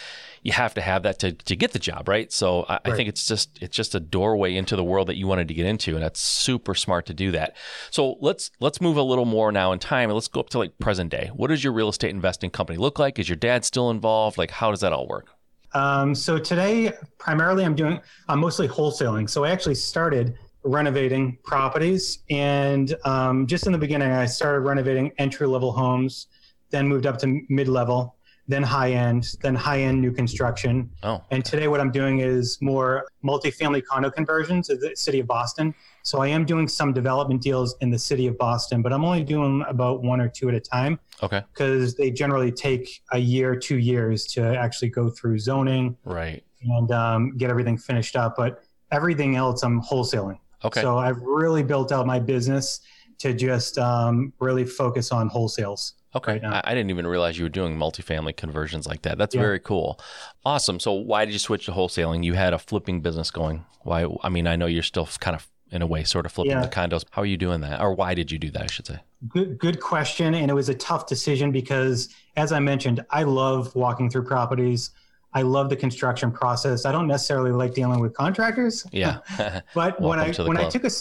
you 0.48 0.54
have 0.54 0.74
to 0.76 0.82
have 0.82 1.04
that 1.04 1.20
to, 1.20 1.34
to 1.34 1.58
get 1.58 1.74
the 1.74 1.80
job, 1.80 2.08
right? 2.08 2.32
So 2.32 2.64
I, 2.70 2.76
right. 2.76 2.82
I 2.86 2.96
think 2.96 3.10
it's 3.10 3.28
just 3.28 3.62
it's 3.62 3.76
just 3.76 3.94
a 3.96 4.00
doorway 4.00 4.56
into 4.56 4.78
the 4.78 4.84
world 4.84 5.10
that 5.10 5.18
you 5.18 5.28
wanted 5.28 5.50
to 5.50 5.54
get 5.54 5.66
into, 5.66 5.96
and 5.96 6.02
that's 6.02 6.22
super 6.22 6.74
smart 6.74 7.06
to 7.08 7.14
do 7.14 7.32
that. 7.32 7.58
So 7.92 8.16
let's 8.22 8.50
let's 8.62 8.80
move 8.80 8.96
a 8.96 9.02
little 9.02 9.26
more 9.26 9.52
now 9.52 9.74
in 9.74 9.80
time, 9.80 10.10
and 10.10 10.14
let's 10.14 10.30
go 10.30 10.40
up 10.40 10.50
to 10.52 10.58
like 10.58 10.80
present 10.80 11.12
day. 11.12 11.32
What 11.36 11.48
does 11.50 11.66
your 11.66 11.74
real 11.74 11.90
estate 11.90 12.12
investing 12.12 12.50
company 12.50 12.78
look 12.78 12.98
like? 12.98 13.20
Is 13.20 13.28
your 13.28 13.36
dad 13.36 13.66
still 13.66 13.90
involved? 13.90 14.38
Like, 14.38 14.52
how 14.52 14.72
does 14.72 14.80
that 14.80 14.94
all 14.94 15.06
work? 15.06 15.28
Um, 15.74 16.16
so 16.16 16.38
today, 16.38 16.94
primarily, 17.18 17.66
I'm 17.66 17.76
doing 17.76 18.00
I'm 18.30 18.40
mostly 18.40 18.70
wholesaling. 18.70 19.30
So 19.30 19.44
I 19.44 19.52
actually 19.52 19.76
started 19.76 20.38
renovating 20.64 21.40
properties, 21.44 22.20
and 22.30 22.96
um, 23.04 23.48
just 23.48 23.66
in 23.66 23.74
the 23.74 23.78
beginning, 23.78 24.12
I 24.12 24.26
started 24.26 24.62
renovating 24.62 25.12
entry 25.18 25.46
level 25.46 25.74
homes, 25.74 26.28
then 26.70 26.88
moved 26.88 27.06
up 27.06 27.18
to 27.18 27.42
mid 27.50 27.68
level, 27.68 28.16
then 28.48 28.64
high 28.64 28.92
end, 28.92 29.36
then 29.42 29.56
high 29.56 29.82
end 29.82 30.02
new 30.02 30.12
construction. 30.12 30.90
Oh. 31.04 31.24
And 31.32 31.44
today, 31.44 31.68
what 31.68 31.82
I'm 31.82 31.92
doing 31.92 32.20
is 32.20 32.58
more 32.62 33.08
multifamily 33.24 33.84
condo 33.84 34.10
conversions 34.10 34.70
in 34.70 34.80
the 34.80 34.96
city 34.96 35.20
of 35.20 35.28
Boston. 35.28 35.74
So 36.04 36.22
I 36.22 36.28
am 36.28 36.46
doing 36.46 36.68
some 36.68 36.94
development 36.94 37.42
deals 37.42 37.76
in 37.82 37.92
the 37.92 38.00
city 38.00 38.28
of 38.28 38.38
Boston, 38.38 38.82
but 38.82 38.94
I'm 38.94 39.04
only 39.04 39.24
doing 39.24 39.64
about 39.68 40.04
one 40.04 40.22
or 40.22 40.30
two 40.30 40.48
at 40.48 40.56
a 40.56 40.60
time. 40.60 41.00
Okay. 41.22 41.44
Because 41.54 41.96
they 41.96 42.10
generally 42.10 42.52
take 42.52 43.02
a 43.12 43.18
year, 43.18 43.56
two 43.56 43.78
years 43.78 44.26
to 44.28 44.42
actually 44.58 44.90
go 44.90 45.10
through 45.10 45.40
zoning. 45.40 45.98
Right. 46.06 46.44
And 46.64 46.92
um, 46.92 47.38
get 47.38 47.50
everything 47.50 47.78
finished 47.78 48.16
up. 48.16 48.36
But 48.38 48.64
everything 48.92 49.36
else, 49.36 49.64
I'm 49.64 49.82
wholesaling. 49.82 50.40
Okay. 50.64 50.82
So 50.82 50.98
I've 50.98 51.22
really 51.22 51.64
built 51.64 51.92
out 51.92 52.08
my 52.08 52.20
business 52.20 52.80
to 53.20 53.34
just 53.34 53.78
um, 53.78 54.32
really 54.40 54.66
focus 54.66 55.12
on 55.12 55.30
wholesales. 55.30 55.94
Okay. 56.16 56.40
Right 56.40 56.62
I, 56.64 56.74
didn't 56.74 56.90
even 56.90 57.06
realize 57.06 57.38
you 57.38 57.46
were 57.46 57.50
doing 57.50 57.78
multifamily 57.78 58.36
conversions 58.36 58.88
like 58.88 59.04
that. 59.04 59.18
That's 59.18 59.36
yeah. 59.36 59.42
very 59.42 59.60
cool. 59.60 60.00
Awesome. 60.46 60.80
So 60.80 60.94
why 60.94 61.26
did 61.26 61.34
you 61.34 61.40
switch 61.40 61.66
to 61.66 61.72
wholesaling? 61.72 62.24
You 62.24 62.34
had 62.34 62.54
a 62.54 62.60
flipping 62.60 63.02
business 63.02 63.30
going. 63.30 63.66
Why? 63.82 64.08
I 64.24 64.30
mean, 64.30 64.48
I 64.48 64.56
know 64.56 64.66
you're 64.66 64.84
still 64.84 65.08
kind 65.20 65.36
of 65.36 65.48
in 65.72 65.82
a 65.82 65.88
way 65.88 66.04
sort 66.04 66.26
of 66.26 66.32
flipping 66.32 66.52
yeah. 66.52 66.62
the 66.62 66.70
condos. 66.70 67.04
How 67.12 67.22
are 67.22 67.26
you 67.26 67.38
doing 67.38 67.62
that? 67.62 67.82
Or 67.82 67.94
why 67.94 68.14
did 68.14 68.32
you 68.32 68.40
do 68.40 68.50
that, 68.52 68.64
I 68.64 68.68
should 68.68 68.88
say? 68.88 69.00
Good 69.28 69.58
good 69.60 69.80
question. 69.80 70.34
And 70.34 70.50
it 70.50 70.54
was 70.54 70.70
a 70.70 70.76
tough 70.76 71.08
decision 71.08 71.52
because 71.52 72.10
as 72.36 72.52
I 72.52 72.60
mentioned, 72.60 73.06
I 73.10 73.24
love 73.24 73.76
walking 73.76 74.10
through 74.10 74.24
properties. 74.24 74.92
I 75.34 75.42
love 75.42 75.70
the 75.70 75.76
construction 75.76 76.32
process. 76.32 76.86
I 76.86 76.92
don't 76.92 77.08
necessarily 77.08 77.52
like 77.52 77.74
dealing 77.74 78.00
with 78.00 78.14
contractors. 78.14 78.86
Yeah. 78.92 79.20
but 79.76 80.00
when 80.02 80.20
I 80.20 80.32
when 80.32 80.34
club. 80.34 80.58
I 80.58 80.70
took 80.70 80.84
a 80.86 80.92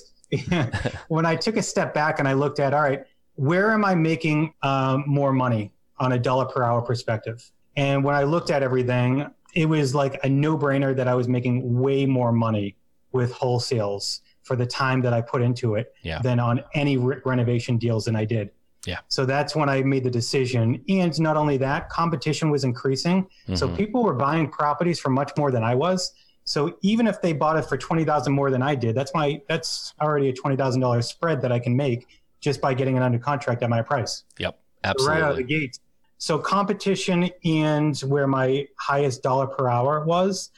when 1.08 1.24
I 1.24 1.36
took 1.36 1.56
a 1.56 1.62
step 1.62 1.94
back 1.94 2.18
and 2.18 2.26
I 2.26 2.32
looked 2.32 2.58
at 2.58 2.74
all 2.74 2.82
right, 2.82 3.04
where 3.36 3.70
am 3.70 3.84
I 3.84 3.94
making 3.94 4.54
um, 4.62 5.04
more 5.06 5.32
money 5.32 5.72
on 5.98 6.12
a 6.12 6.18
dollar 6.18 6.46
per 6.46 6.62
hour 6.62 6.82
perspective? 6.82 7.50
And 7.76 8.02
when 8.02 8.14
I 8.14 8.24
looked 8.24 8.50
at 8.50 8.62
everything, 8.62 9.26
it 9.54 9.66
was 9.66 9.94
like 9.94 10.18
a 10.24 10.28
no 10.28 10.58
brainer 10.58 10.94
that 10.96 11.08
I 11.08 11.14
was 11.14 11.28
making 11.28 11.78
way 11.78 12.06
more 12.06 12.32
money 12.32 12.76
with 13.12 13.32
wholesales 13.32 14.20
for 14.42 14.56
the 14.56 14.66
time 14.66 15.00
that 15.02 15.12
I 15.12 15.20
put 15.20 15.42
into 15.42 15.74
it 15.74 15.92
yeah. 16.02 16.20
than 16.20 16.38
on 16.38 16.62
any 16.74 16.96
re- 16.96 17.16
renovation 17.24 17.78
deals 17.78 18.04
than 18.04 18.16
I 18.16 18.24
did. 18.24 18.50
Yeah. 18.86 18.98
So 19.08 19.26
that's 19.26 19.56
when 19.56 19.68
I 19.68 19.82
made 19.82 20.04
the 20.04 20.10
decision. 20.10 20.82
And 20.88 21.18
not 21.20 21.36
only 21.36 21.56
that, 21.56 21.88
competition 21.88 22.50
was 22.50 22.62
increasing. 22.62 23.24
Mm-hmm. 23.24 23.56
So 23.56 23.68
people 23.74 24.04
were 24.04 24.14
buying 24.14 24.48
properties 24.48 25.00
for 25.00 25.10
much 25.10 25.32
more 25.36 25.50
than 25.50 25.64
I 25.64 25.74
was. 25.74 26.12
So 26.44 26.78
even 26.82 27.08
if 27.08 27.20
they 27.20 27.32
bought 27.32 27.56
it 27.56 27.62
for 27.62 27.76
twenty 27.76 28.04
thousand 28.04 28.32
more 28.32 28.52
than 28.52 28.62
I 28.62 28.76
did, 28.76 28.94
that's 28.94 29.12
my 29.12 29.40
that's 29.48 29.92
already 30.00 30.28
a 30.28 30.32
twenty 30.32 30.54
thousand 30.56 30.80
dollars 30.80 31.08
spread 31.08 31.42
that 31.42 31.50
I 31.50 31.58
can 31.58 31.76
make 31.76 32.06
just 32.46 32.60
by 32.60 32.72
getting 32.72 32.96
it 32.96 33.02
under 33.02 33.18
contract 33.18 33.60
at 33.64 33.68
my 33.68 33.82
price. 33.82 34.22
Yep, 34.38 34.56
absolutely. 34.84 35.16
So 35.16 35.20
right 35.20 35.26
out 35.26 35.30
of 35.32 35.36
the 35.36 35.42
gate. 35.42 35.80
So 36.18 36.38
competition 36.38 37.28
and 37.44 37.98
where 38.02 38.28
my 38.28 38.68
highest 38.78 39.24
dollar 39.24 39.48
per 39.48 39.68
hour 39.68 40.04
was, 40.04 40.50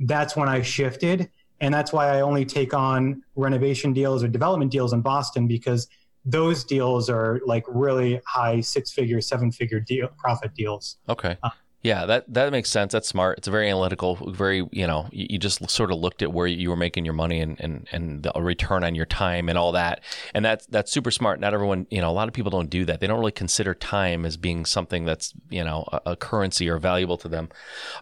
that's 0.00 0.34
when 0.34 0.48
I 0.48 0.62
shifted. 0.62 1.30
And 1.60 1.72
that's 1.72 1.92
why 1.92 2.08
I 2.08 2.22
only 2.22 2.44
take 2.44 2.74
on 2.74 3.22
renovation 3.36 3.92
deals 3.92 4.24
or 4.24 4.28
development 4.28 4.72
deals 4.72 4.92
in 4.92 5.02
Boston 5.02 5.46
because 5.46 5.86
those 6.24 6.64
deals 6.64 7.08
are 7.08 7.40
like 7.46 7.62
really 7.68 8.20
high 8.26 8.60
six 8.60 8.90
figure, 8.90 9.20
seven 9.20 9.52
figure 9.52 9.78
deal 9.78 10.08
profit 10.18 10.52
deals. 10.52 10.96
Okay. 11.08 11.38
Uh, 11.44 11.50
yeah, 11.86 12.04
that 12.06 12.24
that 12.34 12.50
makes 12.50 12.68
sense. 12.68 12.92
That's 12.92 13.06
smart. 13.06 13.38
It's 13.38 13.46
very 13.46 13.68
analytical. 13.68 14.16
Very, 14.16 14.68
you 14.72 14.88
know, 14.88 15.06
you, 15.12 15.28
you, 15.30 15.38
just 15.38 15.70
sort 15.70 15.92
of 15.92 15.98
looked 15.98 16.20
at 16.20 16.32
where 16.32 16.48
you 16.48 16.68
were 16.68 16.76
making 16.76 17.04
your 17.04 17.14
money 17.14 17.40
and 17.40 17.60
and 17.60 17.86
and 17.92 18.24
the 18.24 18.32
return 18.34 18.82
on 18.82 18.96
your 18.96 19.06
time 19.06 19.48
and 19.48 19.56
all 19.56 19.70
that. 19.70 20.00
And 20.34 20.44
that's 20.44 20.66
that's 20.66 20.90
super 20.90 21.12
smart. 21.12 21.38
Not 21.38 21.54
everyone, 21.54 21.86
you 21.88 22.00
know, 22.00 22.10
a 22.10 22.12
lot 22.12 22.26
of 22.26 22.34
people 22.34 22.50
don't 22.50 22.68
do 22.68 22.84
that. 22.86 22.98
They 22.98 23.06
don't 23.06 23.20
really 23.20 23.30
consider 23.30 23.72
time 23.72 24.26
as 24.26 24.36
being 24.36 24.64
something 24.64 25.04
that's 25.04 25.32
you 25.48 25.62
know 25.62 25.88
a, 25.92 26.00
a 26.06 26.16
currency 26.16 26.68
or 26.68 26.78
valuable 26.78 27.18
to 27.18 27.28
them. 27.28 27.50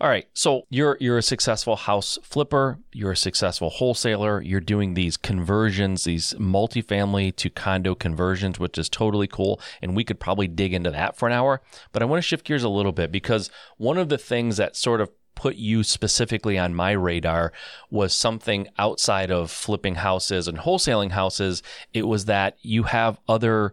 All 0.00 0.08
right, 0.08 0.26
so 0.32 0.66
you're 0.70 0.96
you're 0.98 1.18
a 1.18 1.22
successful 1.22 1.76
house 1.76 2.18
flipper. 2.22 2.78
You're 2.90 3.12
a 3.12 3.16
successful 3.18 3.68
wholesaler. 3.68 4.40
You're 4.40 4.60
doing 4.60 4.94
these 4.94 5.18
conversions, 5.18 6.04
these 6.04 6.32
multifamily 6.38 7.36
to 7.36 7.50
condo 7.50 7.94
conversions, 7.94 8.58
which 8.58 8.78
is 8.78 8.88
totally 8.88 9.26
cool. 9.26 9.60
And 9.82 9.94
we 9.94 10.04
could 10.04 10.18
probably 10.18 10.48
dig 10.48 10.72
into 10.72 10.90
that 10.90 11.18
for 11.18 11.28
an 11.28 11.34
hour. 11.34 11.60
But 11.92 12.00
I 12.00 12.06
want 12.06 12.22
to 12.22 12.26
shift 12.26 12.46
gears 12.46 12.62
a 12.62 12.70
little 12.70 12.92
bit 12.92 13.12
because 13.12 13.50
one 13.76 13.98
of 13.98 14.08
the 14.08 14.18
things 14.18 14.56
that 14.56 14.76
sort 14.76 15.00
of 15.00 15.10
put 15.34 15.56
you 15.56 15.82
specifically 15.82 16.58
on 16.58 16.74
my 16.74 16.92
radar 16.92 17.52
was 17.90 18.14
something 18.14 18.68
outside 18.78 19.30
of 19.30 19.50
flipping 19.50 19.96
houses 19.96 20.48
and 20.48 20.58
wholesaling 20.58 21.10
houses. 21.10 21.62
It 21.92 22.06
was 22.06 22.26
that 22.26 22.56
you 22.62 22.84
have 22.84 23.18
other 23.28 23.72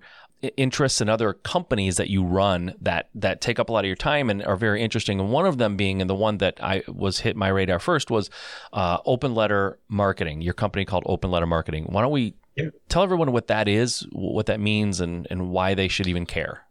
interests 0.57 1.01
and 1.01 1.09
other 1.09 1.33
companies 1.33 1.97
that 1.97 2.09
you 2.09 2.23
run 2.23 2.73
that 2.81 3.09
that 3.13 3.41
take 3.41 3.59
up 3.59 3.69
a 3.69 3.71
lot 3.71 3.83
of 3.83 3.87
your 3.87 3.95
time 3.95 4.29
and 4.29 4.43
are 4.43 4.55
very 4.55 4.81
interesting. 4.81 5.19
And 5.19 5.31
one 5.31 5.45
of 5.45 5.57
them 5.57 5.77
being, 5.77 6.01
and 6.01 6.09
the 6.09 6.15
one 6.15 6.37
that 6.39 6.57
I 6.61 6.83
was 6.87 7.19
hit 7.19 7.35
my 7.35 7.49
radar 7.49 7.79
first 7.79 8.09
was 8.09 8.29
uh, 8.73 8.97
Open 9.05 9.35
Letter 9.35 9.77
Marketing. 9.87 10.41
Your 10.41 10.53
company 10.53 10.83
called 10.83 11.03
Open 11.05 11.29
Letter 11.29 11.45
Marketing. 11.45 11.85
Why 11.89 12.01
don't 12.01 12.11
we 12.11 12.33
tell 12.89 13.03
everyone 13.03 13.31
what 13.31 13.47
that 13.47 13.67
is, 13.67 14.07
what 14.11 14.47
that 14.47 14.59
means, 14.59 14.99
and 14.99 15.27
and 15.29 15.51
why 15.51 15.73
they 15.73 15.87
should 15.87 16.07
even 16.07 16.25
care? 16.25 16.65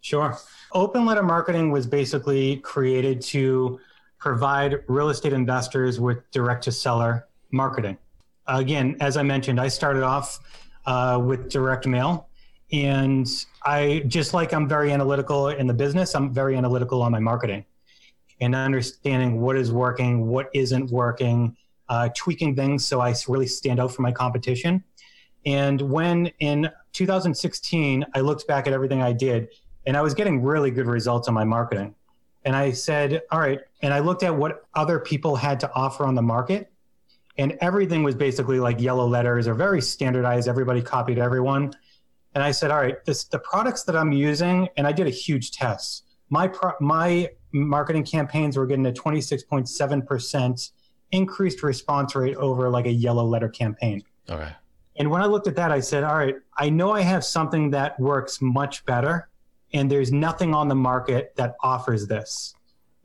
Sure. 0.00 0.36
Open 0.74 1.04
letter 1.04 1.22
marketing 1.22 1.70
was 1.70 1.86
basically 1.86 2.56
created 2.58 3.20
to 3.20 3.78
provide 4.18 4.82
real 4.86 5.10
estate 5.10 5.32
investors 5.32 6.00
with 6.00 6.18
direct 6.30 6.64
to 6.64 6.72
seller 6.72 7.26
marketing. 7.50 7.98
Again, 8.46 8.96
as 9.00 9.16
I 9.16 9.22
mentioned, 9.22 9.60
I 9.60 9.68
started 9.68 10.02
off 10.02 10.38
uh, 10.86 11.20
with 11.22 11.50
direct 11.50 11.86
mail. 11.86 12.28
And 12.72 13.28
I, 13.64 14.02
just 14.06 14.32
like 14.32 14.54
I'm 14.54 14.66
very 14.66 14.92
analytical 14.92 15.48
in 15.48 15.66
the 15.66 15.74
business, 15.74 16.14
I'm 16.14 16.32
very 16.32 16.56
analytical 16.56 17.02
on 17.02 17.12
my 17.12 17.20
marketing 17.20 17.66
and 18.40 18.54
understanding 18.54 19.40
what 19.40 19.56
is 19.56 19.70
working, 19.70 20.26
what 20.26 20.48
isn't 20.54 20.90
working, 20.90 21.56
uh, 21.88 22.08
tweaking 22.16 22.56
things 22.56 22.86
so 22.86 23.00
I 23.00 23.14
really 23.28 23.46
stand 23.46 23.78
out 23.78 23.92
from 23.92 24.04
my 24.04 24.12
competition. 24.12 24.82
And 25.44 25.80
when 25.82 26.28
in 26.38 26.70
2016, 26.92 28.06
I 28.14 28.20
looked 28.20 28.46
back 28.46 28.66
at 28.66 28.72
everything 28.72 29.02
I 29.02 29.12
did, 29.12 29.48
and 29.86 29.96
I 29.96 30.02
was 30.02 30.14
getting 30.14 30.42
really 30.42 30.70
good 30.70 30.86
results 30.86 31.28
on 31.28 31.34
my 31.34 31.44
marketing. 31.44 31.94
And 32.44 32.56
I 32.56 32.72
said, 32.72 33.22
all 33.30 33.40
right. 33.40 33.60
And 33.82 33.94
I 33.94 34.00
looked 34.00 34.22
at 34.22 34.34
what 34.34 34.64
other 34.74 34.98
people 34.98 35.36
had 35.36 35.60
to 35.60 35.72
offer 35.74 36.04
on 36.04 36.14
the 36.14 36.22
market. 36.22 36.72
And 37.38 37.56
everything 37.60 38.02
was 38.02 38.14
basically 38.14 38.60
like 38.60 38.80
yellow 38.80 39.06
letters 39.06 39.46
or 39.46 39.54
very 39.54 39.80
standardized. 39.80 40.48
Everybody 40.48 40.82
copied 40.82 41.18
everyone. 41.18 41.72
And 42.34 42.42
I 42.42 42.50
said, 42.50 42.70
all 42.70 42.80
right, 42.80 43.02
this, 43.04 43.24
the 43.24 43.38
products 43.38 43.84
that 43.84 43.96
I'm 43.96 44.12
using, 44.12 44.68
and 44.76 44.86
I 44.86 44.92
did 44.92 45.06
a 45.06 45.10
huge 45.10 45.52
test. 45.52 46.04
My, 46.30 46.48
pro, 46.48 46.72
my 46.80 47.30
marketing 47.52 48.04
campaigns 48.04 48.56
were 48.56 48.66
getting 48.66 48.86
a 48.86 48.92
26.7% 48.92 50.70
increased 51.12 51.62
response 51.62 52.14
rate 52.14 52.36
over 52.36 52.70
like 52.70 52.86
a 52.86 52.92
yellow 52.92 53.24
letter 53.24 53.48
campaign. 53.48 54.02
Okay. 54.28 54.50
And 54.96 55.10
when 55.10 55.22
I 55.22 55.26
looked 55.26 55.46
at 55.46 55.56
that, 55.56 55.70
I 55.70 55.80
said, 55.80 56.04
all 56.04 56.16
right, 56.16 56.36
I 56.56 56.70
know 56.70 56.92
I 56.92 57.02
have 57.02 57.24
something 57.24 57.70
that 57.70 57.98
works 58.00 58.40
much 58.40 58.84
better 58.84 59.28
and 59.74 59.90
there's 59.90 60.12
nothing 60.12 60.54
on 60.54 60.68
the 60.68 60.74
market 60.74 61.34
that 61.36 61.54
offers 61.62 62.06
this. 62.06 62.54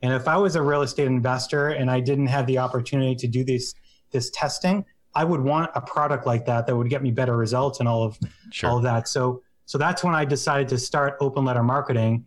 And 0.02 0.12
if 0.12 0.28
I 0.28 0.36
was 0.36 0.56
a 0.56 0.62
real 0.62 0.82
estate 0.82 1.06
investor 1.06 1.68
and 1.68 1.90
I 1.90 2.00
didn't 2.00 2.26
have 2.26 2.46
the 2.46 2.58
opportunity 2.58 3.14
to 3.16 3.26
do 3.26 3.44
this 3.44 3.74
this 4.10 4.30
testing, 4.30 4.84
I 5.14 5.24
would 5.24 5.40
want 5.40 5.70
a 5.74 5.80
product 5.80 6.26
like 6.26 6.46
that 6.46 6.66
that 6.66 6.76
would 6.76 6.88
get 6.88 7.02
me 7.02 7.10
better 7.10 7.36
results 7.36 7.80
and 7.80 7.88
all 7.88 8.04
of 8.04 8.18
sure. 8.50 8.70
all 8.70 8.76
of 8.78 8.84
that. 8.84 9.08
So 9.08 9.42
so 9.66 9.76
that's 9.76 10.02
when 10.02 10.14
I 10.14 10.24
decided 10.24 10.68
to 10.68 10.78
start 10.78 11.16
open 11.20 11.44
letter 11.44 11.62
marketing 11.62 12.24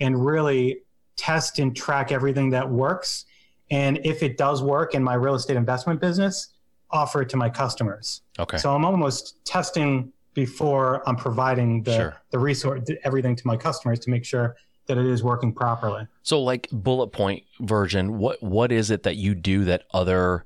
and 0.00 0.24
really 0.24 0.78
test 1.16 1.58
and 1.58 1.76
track 1.76 2.10
everything 2.10 2.50
that 2.50 2.68
works. 2.68 3.26
And 3.70 4.00
if 4.04 4.22
it 4.22 4.36
does 4.36 4.62
work 4.62 4.94
in 4.94 5.04
my 5.04 5.14
real 5.14 5.34
estate 5.34 5.56
investment 5.56 6.00
business, 6.00 6.48
offer 6.90 7.22
it 7.22 7.28
to 7.28 7.36
my 7.36 7.48
customers. 7.48 8.22
Okay. 8.38 8.56
So 8.56 8.74
I'm 8.74 8.84
almost 8.84 9.44
testing 9.44 10.12
before 10.34 11.08
I'm 11.08 11.16
providing 11.16 11.82
the 11.82 11.96
sure. 11.96 12.22
the 12.30 12.38
resource 12.38 12.82
everything 13.04 13.36
to 13.36 13.46
my 13.46 13.56
customers 13.56 13.98
to 14.00 14.10
make 14.10 14.24
sure 14.24 14.56
that 14.86 14.98
it 14.98 15.06
is 15.06 15.22
working 15.22 15.52
properly. 15.52 16.06
So 16.22 16.42
like 16.42 16.68
bullet 16.72 17.08
point 17.08 17.44
version, 17.60 18.18
what 18.18 18.42
what 18.42 18.72
is 18.72 18.90
it 18.90 19.04
that 19.04 19.16
you 19.16 19.34
do 19.34 19.64
that 19.64 19.84
other 19.92 20.44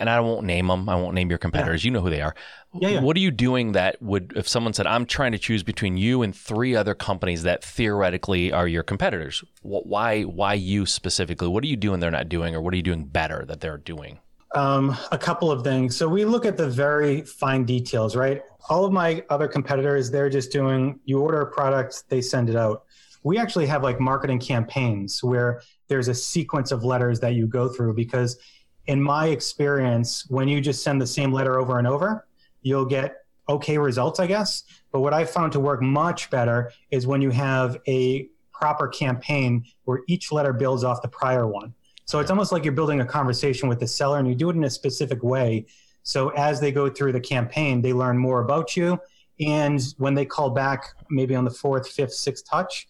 and 0.00 0.10
I 0.10 0.20
won't 0.20 0.44
name 0.44 0.66
them. 0.66 0.88
I 0.88 0.96
won't 0.96 1.14
name 1.14 1.30
your 1.30 1.38
competitors. 1.38 1.84
You 1.84 1.90
know 1.92 2.00
who 2.00 2.10
they 2.10 2.20
are. 2.20 2.34
Yeah, 2.74 2.88
yeah. 2.88 3.00
What 3.00 3.16
are 3.16 3.20
you 3.20 3.30
doing 3.30 3.72
that 3.72 4.00
would, 4.02 4.32
if 4.36 4.48
someone 4.48 4.72
said, 4.72 4.86
I'm 4.86 5.06
trying 5.06 5.32
to 5.32 5.38
choose 5.38 5.62
between 5.62 5.96
you 5.96 6.22
and 6.22 6.34
three 6.34 6.74
other 6.74 6.94
companies 6.94 7.44
that 7.44 7.62
theoretically 7.64 8.52
are 8.52 8.66
your 8.66 8.82
competitors, 8.82 9.44
why, 9.62 10.22
why 10.22 10.54
you 10.54 10.86
specifically? 10.86 11.48
What 11.48 11.64
are 11.64 11.68
you 11.68 11.76
doing 11.76 12.00
they're 12.00 12.10
not 12.10 12.28
doing, 12.28 12.54
or 12.54 12.60
what 12.60 12.74
are 12.74 12.76
you 12.76 12.82
doing 12.82 13.04
better 13.04 13.44
that 13.46 13.60
they're 13.60 13.78
doing? 13.78 14.18
Um, 14.56 14.96
a 15.12 15.18
couple 15.18 15.50
of 15.52 15.62
things. 15.62 15.94
So 15.94 16.08
we 16.08 16.24
look 16.24 16.46
at 16.46 16.56
the 16.56 16.66
very 16.66 17.20
fine 17.20 17.64
details, 17.66 18.16
right? 18.16 18.40
All 18.70 18.86
of 18.86 18.92
my 18.92 19.22
other 19.28 19.48
competitors, 19.48 20.10
they're 20.10 20.30
just 20.30 20.50
doing, 20.50 20.98
you 21.04 21.20
order 21.20 21.42
a 21.42 21.46
product, 21.46 22.04
they 22.08 22.22
send 22.22 22.48
it 22.48 22.56
out. 22.56 22.84
We 23.22 23.36
actually 23.36 23.66
have 23.66 23.82
like 23.82 24.00
marketing 24.00 24.38
campaigns 24.38 25.22
where 25.22 25.60
there's 25.88 26.08
a 26.08 26.14
sequence 26.14 26.72
of 26.72 26.84
letters 26.84 27.20
that 27.20 27.34
you 27.34 27.46
go 27.46 27.68
through 27.68 27.96
because 27.96 28.38
in 28.86 28.98
my 29.02 29.26
experience, 29.26 30.24
when 30.30 30.48
you 30.48 30.62
just 30.62 30.82
send 30.82 31.02
the 31.02 31.06
same 31.06 31.34
letter 31.34 31.60
over 31.60 31.78
and 31.78 31.86
over, 31.86 32.26
you'll 32.62 32.86
get 32.86 33.26
okay 33.50 33.76
results, 33.76 34.20
I 34.20 34.26
guess. 34.26 34.62
But 34.90 35.00
what 35.00 35.12
I 35.12 35.26
found 35.26 35.52
to 35.52 35.60
work 35.60 35.82
much 35.82 36.30
better 36.30 36.72
is 36.90 37.06
when 37.06 37.20
you 37.20 37.28
have 37.28 37.76
a 37.86 38.30
proper 38.54 38.88
campaign 38.88 39.66
where 39.84 40.00
each 40.08 40.32
letter 40.32 40.54
builds 40.54 40.82
off 40.82 41.02
the 41.02 41.08
prior 41.08 41.46
one. 41.46 41.74
So 42.06 42.20
it's 42.20 42.30
almost 42.30 42.52
like 42.52 42.64
you're 42.64 42.72
building 42.72 43.00
a 43.00 43.04
conversation 43.04 43.68
with 43.68 43.80
the 43.80 43.86
seller 43.86 44.18
and 44.18 44.28
you 44.28 44.34
do 44.34 44.48
it 44.50 44.56
in 44.56 44.64
a 44.64 44.70
specific 44.70 45.22
way. 45.22 45.66
So 46.02 46.30
as 46.30 46.60
they 46.60 46.70
go 46.72 46.88
through 46.88 47.12
the 47.12 47.20
campaign, 47.20 47.82
they 47.82 47.92
learn 47.92 48.16
more 48.16 48.40
about 48.40 48.76
you. 48.76 48.98
And 49.40 49.82
when 49.98 50.14
they 50.14 50.24
call 50.24 50.50
back, 50.50 50.94
maybe 51.10 51.34
on 51.34 51.44
the 51.44 51.50
fourth, 51.50 51.88
fifth, 51.88 52.14
sixth 52.14 52.48
touch, 52.48 52.86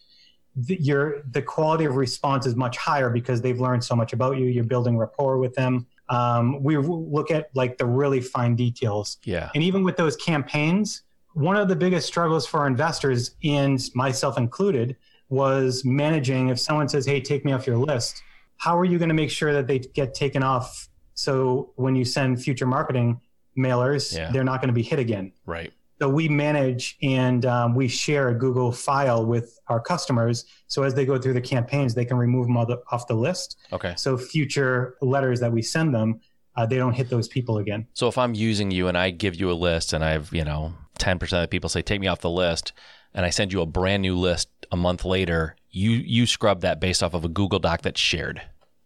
the, 0.55 0.81
your 0.81 1.23
the 1.31 1.43
quality 1.43 1.85
of 1.85 1.97
response 1.97 2.47
is 2.47 2.57
much 2.57 2.77
higher 2.77 3.11
because 3.11 3.43
they've 3.43 3.61
learned 3.61 3.85
so 3.85 3.95
much 3.95 4.13
about 4.13 4.39
you. 4.39 4.47
You're 4.47 4.65
building 4.65 4.97
rapport 4.97 5.39
with 5.39 5.55
them. 5.55 5.87
Um, 6.09 6.63
we 6.63 6.77
look 6.77 7.31
at 7.31 7.51
like 7.55 7.79
the 7.79 7.85
really 7.85 8.21
fine 8.21 8.55
details. 8.55 9.19
Yeah. 9.25 9.51
And 9.55 9.63
even 9.63 9.83
with 9.83 9.97
those 9.97 10.17
campaigns, 10.17 11.03
one 11.35 11.57
of 11.57 11.69
the 11.69 11.77
biggest 11.77 12.07
struggles 12.07 12.47
for 12.47 12.67
investors, 12.67 13.35
and 13.45 13.83
myself 13.95 14.39
included, 14.39 14.97
was 15.29 15.85
managing. 15.85 16.49
If 16.49 16.59
someone 16.59 16.89
says, 16.89 17.05
"Hey, 17.05 17.21
take 17.21 17.45
me 17.45 17.53
off 17.53 17.67
your 17.67 17.77
list," 17.77 18.23
how 18.59 18.79
are 18.79 18.85
you 18.85 18.99
going 18.99 19.09
to 19.11 19.15
make 19.15 19.31
sure 19.31 19.53
that 19.53 19.67
they 19.67 19.79
get 19.79 20.15
taken 20.15 20.43
off? 20.43 20.89
So 21.15 21.73
when 21.77 21.95
you 21.97 22.05
send 22.05 22.43
future 22.43 22.67
marketing 22.67 23.21
mailers, 23.59 24.17
Yeah. 24.17 24.31
they're 24.33 24.45
not 24.45 24.61
going 24.61 24.69
to 24.69 24.75
be 24.75 24.83
hit 24.83 24.99
again. 24.99 25.33
Right. 25.47 25.73
So 26.01 26.11
we 26.11 26.29
manage 26.29 26.99
and 27.03 27.47
um, 27.47 27.75
we 27.75 27.89
share 27.89 28.29
a 28.29 28.35
Google 28.35 28.71
file 28.71 29.25
with 29.25 29.59
our 29.69 29.81
customers. 29.81 30.45
So 30.67 30.83
as 30.83 30.93
they 30.93 31.07
go 31.07 31.17
through 31.19 31.33
the 31.33 31.41
campaigns, 31.41 31.95
they 31.95 32.05
can 32.05 32.19
remove 32.19 32.47
them 32.49 32.57
off 32.59 32.69
the- 32.69 32.83
off 32.93 33.07
the 33.07 33.15
list. 33.15 33.57
Okay. 33.73 33.95
So 33.97 34.19
future 34.19 34.97
letters 35.01 35.41
that 35.41 35.51
we 35.53 35.63
send 35.63 35.95
them, 35.95 36.21
uh, 36.55 36.67
they 36.67 36.77
don't 36.77 36.93
hit 36.93 37.09
those 37.09 37.29
people 37.29 37.59
again. 37.59 37.87
So 37.95 38.09
if 38.09 38.19
I'm 38.19 38.35
using 38.35 38.71
you 38.71 38.89
and 38.89 38.97
I 38.99 39.09
give 39.11 39.37
you 39.37 39.51
a 39.51 39.55
list 39.55 39.95
and 39.95 40.05
I've, 40.05 40.33
you 40.35 40.45
know, 40.45 40.75
10% 40.99 41.23
of 41.23 41.43
the 41.43 41.49
people 41.49 41.69
say, 41.71 41.81
take 41.83 42.01
me 42.01 42.09
off 42.09 42.21
the 42.21 42.31
list, 42.31 42.73
and 43.17 43.25
I 43.27 43.31
send 43.31 43.53
you 43.53 43.63
a 43.63 43.67
brand 43.67 44.03
new 44.03 44.15
list 44.15 44.49
a 44.71 44.77
month 44.77 45.05
later, 45.05 45.57
you, 45.71 45.91
you 45.91 46.27
scrub 46.27 46.61
that 46.61 46.79
based 46.79 47.03
off 47.03 47.15
of 47.15 47.25
a 47.25 47.29
Google 47.29 47.59
Doc 47.59 47.83
that's 47.83 48.01
shared. 48.01 48.43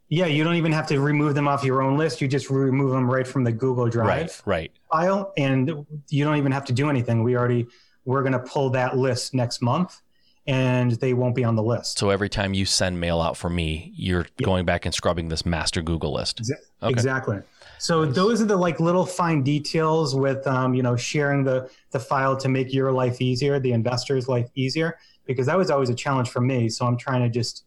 Yeah, 0.09 0.27
you 0.27 0.43
don't 0.43 0.57
even 0.57 0.73
have 0.73 0.87
to 0.89 0.99
remove 1.01 1.35
them 1.35 1.47
off 1.47 1.63
your 1.63 1.83
own 1.83 1.97
list. 1.99 2.21
You 2.21 2.27
just 2.29 2.49
remove 2.51 2.91
them 2.91 3.09
right 3.11 3.27
from 3.27 3.45
the 3.45 3.53
Google 3.53 3.89
Drive 3.89 4.07
Right. 4.07 4.43
Right. 4.47 4.73
file, 4.91 5.33
and 5.37 5.87
you 6.09 6.25
don't 6.25 6.37
even 6.37 6.51
have 6.53 6.65
to 6.65 6.73
do 6.73 6.89
anything. 6.89 7.23
We 7.23 7.37
already 7.37 7.67
we're 8.05 8.23
going 8.23 8.33
to 8.33 8.41
pull 8.41 8.71
that 8.71 8.97
list 8.97 9.35
next 9.35 9.63
month, 9.63 10.01
and 10.47 10.93
they 10.93 11.13
won't 11.15 11.37
be 11.37 11.45
on 11.45 11.55
the 11.55 11.63
list. 11.63 11.99
So 11.99 12.11
every 12.11 12.29
time 12.29 12.55
you 12.55 12.65
send 12.65 12.99
mail 12.99 13.21
out 13.21 13.37
for 13.37 13.49
me, 13.51 13.93
you're 13.95 14.27
going 14.43 14.65
back 14.65 14.85
and 14.85 14.93
scrubbing 14.93 15.29
this 15.29 15.47
master 15.47 15.81
Google 15.83 16.13
list. 16.15 16.41
Okay. 16.83 16.91
Exactly. 16.91 17.41
So 17.81 18.05
those 18.05 18.43
are 18.43 18.45
the 18.45 18.57
like 18.57 18.79
little 18.79 19.07
fine 19.07 19.43
details 19.43 20.15
with 20.15 20.47
um, 20.47 20.75
you 20.75 20.83
know 20.83 20.97
sharing 20.97 21.45
the 21.45 21.71
the 21.91 21.99
file 21.99 22.37
to 22.37 22.49
make 22.49 22.73
your 22.73 22.93
life 22.93 23.21
easier, 23.21 23.59
the 23.59 23.73
investor's 23.73 24.29
life 24.29 24.49
easier, 24.55 24.99
because 25.27 25.47
that 25.47 25.57
was 25.57 25.71
always 25.71 25.89
a 25.89 25.95
challenge 25.95 26.29
for 26.29 26.41
me. 26.41 26.69
So 26.69 26.87
I'm 26.87 26.97
trying 26.97 27.23
to 27.23 27.31
just 27.31 27.65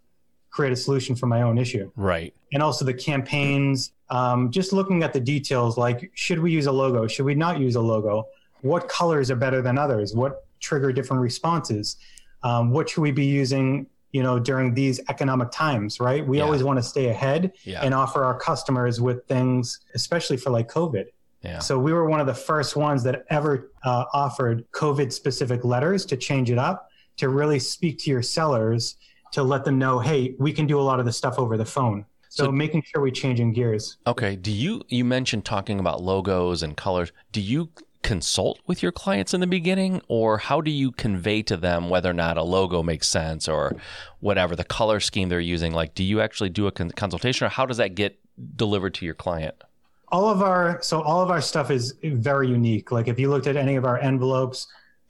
create 0.52 0.72
a 0.72 0.76
solution 0.76 1.16
for 1.16 1.26
my 1.26 1.42
own 1.42 1.58
issue. 1.58 1.92
Right. 1.96 2.34
and 2.54 2.62
also 2.62 2.86
the 2.86 2.94
campaigns 2.94 3.92
um, 4.10 4.52
just 4.52 4.72
looking 4.72 5.02
at 5.02 5.12
the 5.12 5.20
details 5.20 5.78
like 5.78 6.12
should 6.14 6.40
we 6.40 6.52
use 6.52 6.68
a 6.68 6.72
logo 6.72 7.08
should 7.08 7.26
we 7.26 7.34
not 7.34 7.60
use 7.60 7.76
a 7.76 7.82
logo 7.82 8.28
what 8.62 8.88
colors 8.88 9.32
are 9.32 9.36
better 9.36 9.62
than 9.62 9.78
others 9.80 10.14
what 10.14 10.46
trigger 10.60 10.94
different 10.94 11.22
responses 11.22 11.98
um, 12.44 12.70
what 12.70 12.88
should 12.90 13.02
we 13.02 13.12
be 13.12 13.26
using 13.26 13.88
you 14.14 14.24
know 14.24 14.40
during 14.40 14.74
these 14.74 15.02
economic 15.10 15.52
times 15.52 16.00
right 16.00 16.26
we 16.26 16.38
Yeah. 16.38 16.44
always 16.46 16.64
want 16.64 16.78
to 16.80 16.84
stay 16.84 17.10
ahead 17.10 17.52
Yeah. 17.66 17.82
and 17.84 17.94
offer 17.94 18.24
our 18.24 18.38
customers 18.40 19.02
with 19.02 19.26
things 19.28 19.82
especially 19.96 20.38
for 20.38 20.52
like 20.52 20.70
covid 20.70 21.06
Yeah. 21.42 21.60
so 21.60 21.78
we 21.78 21.92
were 21.92 22.08
one 22.08 22.22
of 22.22 22.28
the 22.28 22.34
first 22.34 22.76
ones 22.78 23.04
that 23.04 23.26
ever 23.30 23.72
uh, 23.84 24.06
offered 24.14 24.64
covid 24.72 25.12
specific 25.12 25.66
letters 25.66 26.06
to 26.06 26.16
change 26.16 26.50
it 26.50 26.58
up 26.58 26.88
to 27.18 27.28
really 27.30 27.60
speak 27.60 27.98
to 28.04 28.10
your 28.12 28.22
sellers 28.22 28.96
to 29.34 29.44
let 29.44 29.66
them 29.66 29.78
know 29.78 30.00
hey 30.00 30.36
we 30.40 30.54
can 30.54 30.66
do 30.68 30.80
a 30.80 30.86
lot 30.90 31.00
of 31.02 31.06
the 31.06 31.12
stuff 31.12 31.38
over 31.40 31.58
the 31.58 31.66
phone 31.66 32.06
so, 32.30 32.46
So- 32.46 32.52
making 32.52 32.84
sure 32.86 33.02
we 33.02 33.12
changing 33.12 33.54
gears 33.54 33.98
Okay. 34.08 34.36
Do 34.36 34.52
you 34.52 34.84
you 34.90 35.04
mentioned 35.06 35.44
talking 35.46 35.80
about 35.80 36.02
logos 36.02 36.64
and 36.64 36.76
colors? 36.78 37.12
Do 37.32 37.42
you 37.42 37.70
consult 38.04 38.60
with 38.68 38.84
your 38.84 38.92
clients 38.92 39.34
in 39.34 39.40
the 39.42 39.48
beginning, 39.48 40.02
or 40.08 40.38
how 40.38 40.62
do 40.62 40.70
you 40.70 40.92
convey 40.92 41.42
to 41.44 41.58
them 41.58 41.90
whether 41.90 42.10
or 42.10 42.14
not 42.14 42.38
a 42.38 42.44
logo 42.44 42.84
makes 42.84 43.08
sense 43.08 43.48
or 43.48 43.76
whatever 44.20 44.56
the 44.56 44.64
color 44.64 45.00
scheme 45.00 45.30
they're 45.30 45.40
using? 45.40 45.74
Like, 45.74 45.96
do 45.96 46.04
you 46.04 46.22
actually 46.22 46.50
do 46.50 46.68
a 46.68 46.72
con- 46.72 46.92
consultation, 46.92 47.48
or 47.48 47.50
how 47.50 47.66
does 47.66 47.78
that 47.78 47.96
get 47.96 48.20
delivered 48.56 48.94
to 48.96 49.06
your 49.06 49.16
client? 49.16 49.56
all 50.10 50.30
of 50.30 50.44
our 50.44 50.80
so 50.84 51.02
all 51.02 51.24
of 51.24 51.32
our 51.32 51.42
stuff 51.42 51.72
is 51.72 51.96
very 52.04 52.48
unique 52.48 52.92
like 52.92 53.08
if 53.08 53.18
you 53.18 53.32
looked 53.32 53.48
at 53.48 53.56
any 53.56 53.76
of 53.76 53.84
our 53.84 53.98
envelopes 53.98 54.68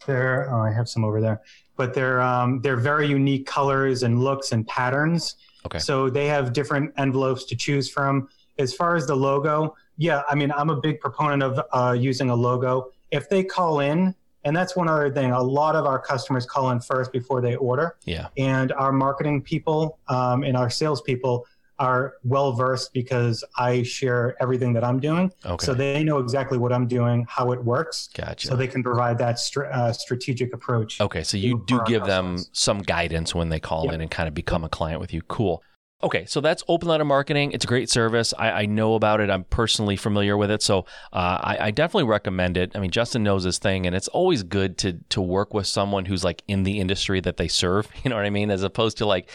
they're 0.08 0.50
oh, 0.50 0.62
i 0.62 0.72
have 0.72 0.88
some 0.88 1.04
over 1.04 1.20
there 1.20 1.42
but 1.76 1.94
they're 1.94 2.22
um, 2.22 2.62
they're 2.62 2.78
very 2.78 3.06
unique 3.06 3.46
colors 3.46 4.04
and 4.04 4.24
looks 4.24 4.54
and 4.54 4.66
patterns 4.66 5.36
Okay. 5.66 5.80
so 5.80 6.10
they 6.10 6.28
have 6.28 6.54
different 6.54 6.94
envelopes 6.98 7.44
to 7.46 7.56
choose 7.56 7.90
from 7.90 8.30
as 8.60 8.74
far 8.74 8.96
as 8.96 9.06
the 9.06 9.16
logo 9.16 9.76
yeah 9.98 10.22
i 10.30 10.36
mean 10.36 10.52
i'm 10.54 10.70
a 10.70 10.76
big 10.80 11.00
proponent 11.00 11.44
of 11.44 11.60
uh, 11.74 11.92
using 11.94 12.30
a 12.30 12.36
logo 12.36 12.92
if 13.12 13.30
they 13.30 13.44
call 13.44 13.80
in 13.80 14.14
and 14.46 14.56
that's 14.56 14.76
one 14.76 14.88
other 14.90 15.12
thing 15.12 15.32
a 15.32 15.42
lot 15.42 15.76
of 15.76 15.86
our 15.86 16.00
customers 16.00 16.46
call 16.46 16.72
in 16.72 16.80
first 16.80 17.12
before 17.12 17.42
they 17.42 17.56
order 17.56 17.96
Yeah. 18.06 18.28
and 18.38 18.72
our 18.74 18.92
marketing 18.92 19.42
people 19.42 20.00
um, 20.08 20.44
and 20.44 20.58
our 20.58 20.70
salespeople 20.70 21.46
are 21.80 22.14
well 22.24 22.54
versed 22.54 22.94
because 22.94 23.44
I 23.58 23.82
share 23.82 24.36
everything 24.40 24.74
that 24.74 24.84
I'm 24.84 25.00
doing, 25.00 25.32
Okay. 25.44 25.66
so 25.66 25.74
they 25.74 26.04
know 26.04 26.20
exactly 26.20 26.60
what 26.60 26.72
I'm 26.72 26.88
doing, 26.88 27.26
how 27.28 27.52
it 27.52 27.62
works, 27.64 28.10
Gotcha. 28.14 28.48
so 28.48 28.56
they 28.56 28.68
can 28.68 28.84
provide 28.84 29.18
that 29.18 29.40
str- 29.40 29.66
uh, 29.66 29.92
strategic 29.92 30.54
approach. 30.54 31.02
Okay, 31.02 31.24
so 31.24 31.36
you 31.36 31.64
do 31.66 31.82
give 31.88 32.06
them 32.06 32.38
some 32.52 32.78
guidance 32.84 33.34
when 33.34 33.50
they 33.50 33.60
call 33.60 33.86
Yeah. 33.86 33.94
in 33.94 34.02
and 34.02 34.12
kind 34.12 34.28
of 34.28 34.36
become 34.36 34.64
a 34.64 34.70
client 34.70 35.02
with 35.02 35.14
you. 35.16 35.24
Cool. 35.24 35.64
Okay, 36.04 36.26
so 36.26 36.42
that's 36.42 36.66
Open 36.68 36.90
Letter 36.90 37.06
Marketing. 37.06 37.54
It's 37.54 37.64
a 37.64 37.68
great 37.68 37.90
service. 37.90 38.34
I, 38.38 38.52
I 38.52 38.66
know 38.66 38.96
about 38.96 39.22
it. 39.22 39.30
I'm 39.30 39.46
personally 39.46 39.96
familiar 39.96 40.36
with 40.36 40.52
it, 40.52 40.62
so 40.62 40.80
uh, 41.14 41.40
I, 41.42 41.58
I 41.62 41.72
definitely 41.72 42.10
recommend 42.10 42.58
it. 42.58 42.74
I 42.76 42.80
mean, 42.80 42.92
Justin 42.92 43.24
knows 43.24 43.46
his 43.46 43.58
thing, 43.58 43.88
and 43.88 43.96
it's 43.96 44.10
always 44.10 44.44
good 44.44 44.78
to 44.80 45.00
to 45.10 45.22
work 45.22 45.54
with 45.54 45.66
someone 45.66 46.04
who's 46.04 46.22
like 46.26 46.44
in 46.46 46.64
the 46.64 46.82
industry 46.82 47.22
that 47.22 47.38
they 47.38 47.48
serve. 47.48 47.88
You 48.04 48.10
know 48.10 48.18
what 48.18 48.26
I 48.26 48.32
mean? 48.32 48.52
As 48.52 48.64
opposed 48.64 48.98
to 48.98 49.06
like, 49.06 49.30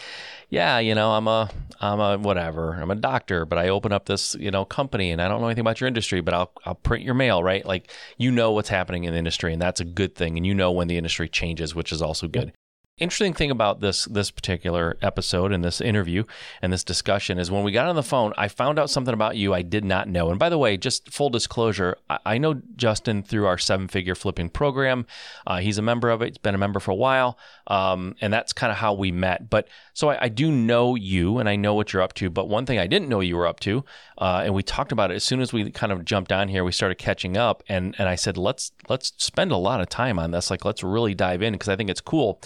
yeah, 0.49 0.77
you 0.77 0.93
know, 0.93 1.09
I'm 1.09 1.27
a 1.27 1.49
I'm 1.81 1.99
a 1.99 2.19
whatever. 2.19 2.73
I'm 2.73 2.91
a 2.91 2.95
doctor, 2.95 3.45
but 3.45 3.57
I 3.57 3.69
open 3.69 3.91
up 3.91 4.05
this 4.05 4.35
you 4.35 4.51
know 4.51 4.63
company, 4.63 5.09
and 5.09 5.19
I 5.19 5.27
don't 5.27 5.41
know 5.41 5.47
anything 5.47 5.61
about 5.61 5.81
your 5.81 5.87
industry, 5.87 6.21
but 6.21 6.35
I'll 6.35 6.51
I'll 6.65 6.75
print 6.75 7.03
your 7.03 7.15
mail, 7.15 7.41
right? 7.41 7.65
Like 7.65 7.91
you 8.19 8.29
know 8.29 8.51
what's 8.51 8.69
happening 8.69 9.05
in 9.05 9.13
the 9.13 9.17
industry, 9.17 9.53
and 9.53 9.61
that's 9.61 9.79
a 9.79 9.85
good 9.85 10.13
thing, 10.13 10.37
and 10.37 10.45
you 10.45 10.53
know 10.53 10.71
when 10.71 10.87
the 10.87 10.97
industry 10.97 11.29
changes, 11.29 11.73
which 11.73 11.91
is 11.91 11.99
also 11.99 12.27
good 12.27 12.53
interesting 12.99 13.33
thing 13.33 13.51
about 13.51 13.79
this 13.79 14.05
this 14.05 14.31
particular 14.31 14.97
episode 15.01 15.51
and 15.51 15.63
this 15.63 15.81
interview 15.81 16.23
and 16.61 16.71
this 16.71 16.83
discussion 16.83 17.39
is 17.39 17.49
when 17.49 17.63
we 17.63 17.71
got 17.71 17.87
on 17.87 17.95
the 17.95 18.03
phone, 18.03 18.33
I 18.37 18.47
found 18.47 18.77
out 18.77 18.89
something 18.89 19.13
about 19.13 19.35
you 19.35 19.53
I 19.53 19.61
did 19.61 19.83
not 19.83 20.07
know. 20.07 20.29
And 20.29 20.39
by 20.39 20.49
the 20.49 20.57
way, 20.57 20.77
just 20.77 21.11
full 21.11 21.29
disclosure, 21.29 21.97
I, 22.09 22.19
I 22.25 22.37
know 22.37 22.61
Justin 22.75 23.23
through 23.23 23.47
our 23.47 23.57
seven 23.57 23.87
figure 23.87 24.15
flipping 24.15 24.49
program. 24.49 25.05
Uh, 25.47 25.57
he's 25.57 25.77
a 25.77 25.81
member 25.81 26.09
of 26.09 26.21
it. 26.21 26.29
He's 26.29 26.37
been 26.37 26.55
a 26.55 26.59
member 26.59 26.79
for 26.79 26.91
a 26.91 26.95
while, 26.95 27.37
um, 27.67 28.15
and 28.21 28.31
that's 28.31 28.53
kind 28.53 28.71
of 28.71 28.77
how 28.77 28.93
we 28.93 29.11
met. 29.11 29.49
But 29.49 29.67
so 29.93 30.09
I, 30.09 30.25
I 30.25 30.29
do 30.29 30.51
know 30.51 30.95
you, 30.95 31.39
and 31.39 31.49
I 31.49 31.55
know 31.55 31.73
what 31.73 31.93
you're 31.93 32.01
up 32.01 32.13
to. 32.15 32.29
But 32.29 32.47
one 32.47 32.65
thing 32.65 32.79
I 32.79 32.87
didn't 32.87 33.09
know 33.09 33.19
you 33.21 33.37
were 33.37 33.47
up 33.47 33.59
to, 33.61 33.83
uh, 34.17 34.41
and 34.45 34.53
we 34.53 34.63
talked 34.63 34.91
about 34.91 35.11
it 35.11 35.15
as 35.15 35.23
soon 35.23 35.41
as 35.41 35.53
we 35.53 35.71
kind 35.71 35.91
of 35.91 36.05
jumped 36.05 36.31
on 36.31 36.47
here. 36.47 36.63
We 36.63 36.71
started 36.71 36.95
catching 36.95 37.37
up, 37.37 37.63
and 37.69 37.95
and 37.97 38.07
I 38.09 38.15
said 38.15 38.37
let's 38.37 38.71
let's 38.87 39.13
spend 39.17 39.51
a 39.51 39.57
lot 39.57 39.81
of 39.81 39.89
time 39.89 40.19
on 40.19 40.31
this. 40.31 40.51
Like 40.51 40.65
let's 40.65 40.83
really 40.83 41.15
dive 41.15 41.41
in 41.41 41.53
because 41.53 41.69
I 41.69 41.75
think 41.75 41.89
it's 41.89 42.01
cool 42.01 42.41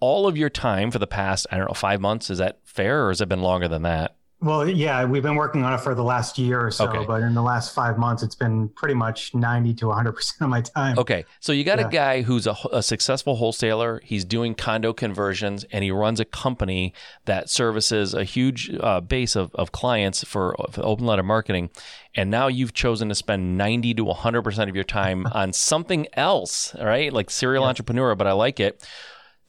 all 0.00 0.26
of 0.26 0.36
your 0.36 0.50
time 0.50 0.90
for 0.90 0.98
the 0.98 1.06
past, 1.06 1.46
I 1.50 1.56
don't 1.58 1.68
know, 1.68 1.74
five 1.74 2.00
months. 2.00 2.30
Is 2.30 2.38
that 2.38 2.58
fair 2.64 3.06
or 3.06 3.08
has 3.10 3.20
it 3.20 3.28
been 3.28 3.42
longer 3.42 3.68
than 3.68 3.82
that? 3.82 4.16
Well, 4.42 4.66
yeah, 4.66 5.04
we've 5.04 5.22
been 5.22 5.34
working 5.34 5.64
on 5.64 5.74
it 5.74 5.80
for 5.82 5.94
the 5.94 6.02
last 6.02 6.38
year 6.38 6.64
or 6.64 6.70
so, 6.70 6.88
Okay. 6.88 7.04
but 7.04 7.20
in 7.20 7.34
the 7.34 7.42
last 7.42 7.74
five 7.74 7.98
months, 7.98 8.22
it's 8.22 8.34
been 8.34 8.70
pretty 8.70 8.94
much 8.94 9.34
90 9.34 9.74
to 9.74 9.84
100% 9.84 10.40
of 10.40 10.48
my 10.48 10.62
time. 10.62 10.98
Okay, 10.98 11.26
so 11.40 11.52
you 11.52 11.62
got 11.62 11.78
a 11.78 11.84
guy 11.84 12.22
who's 12.22 12.46
a, 12.46 12.56
a 12.72 12.82
successful 12.82 13.36
wholesaler. 13.36 14.00
He's 14.02 14.24
doing 14.24 14.54
condo 14.54 14.94
conversions, 14.94 15.64
and 15.64 15.84
he 15.84 15.90
runs 15.90 16.20
a 16.20 16.24
company 16.24 16.94
that 17.26 17.50
services 17.50 18.14
a 18.14 18.24
huge 18.24 18.70
uh, 18.80 19.02
base 19.02 19.36
of, 19.36 19.54
of 19.56 19.72
clients 19.72 20.24
for, 20.24 20.56
for 20.70 20.86
open 20.86 21.04
letter 21.04 21.22
marketing. 21.22 21.68
And 22.14 22.30
now 22.30 22.46
you've 22.46 22.72
chosen 22.72 23.10
to 23.10 23.14
spend 23.14 23.58
ninety 23.58 23.92
to 23.92 24.04
one 24.04 24.16
hundred 24.16 24.40
percent 24.42 24.70
of 24.70 24.74
your 24.74 24.84
time 24.84 25.26
on 25.32 25.52
something 25.52 26.06
else, 26.14 26.74
right? 26.80 27.12
Like 27.12 27.28
serial 27.28 27.64
entrepreneur, 27.64 28.14
but 28.14 28.26
I 28.26 28.32
like 28.32 28.58
it. 28.58 28.82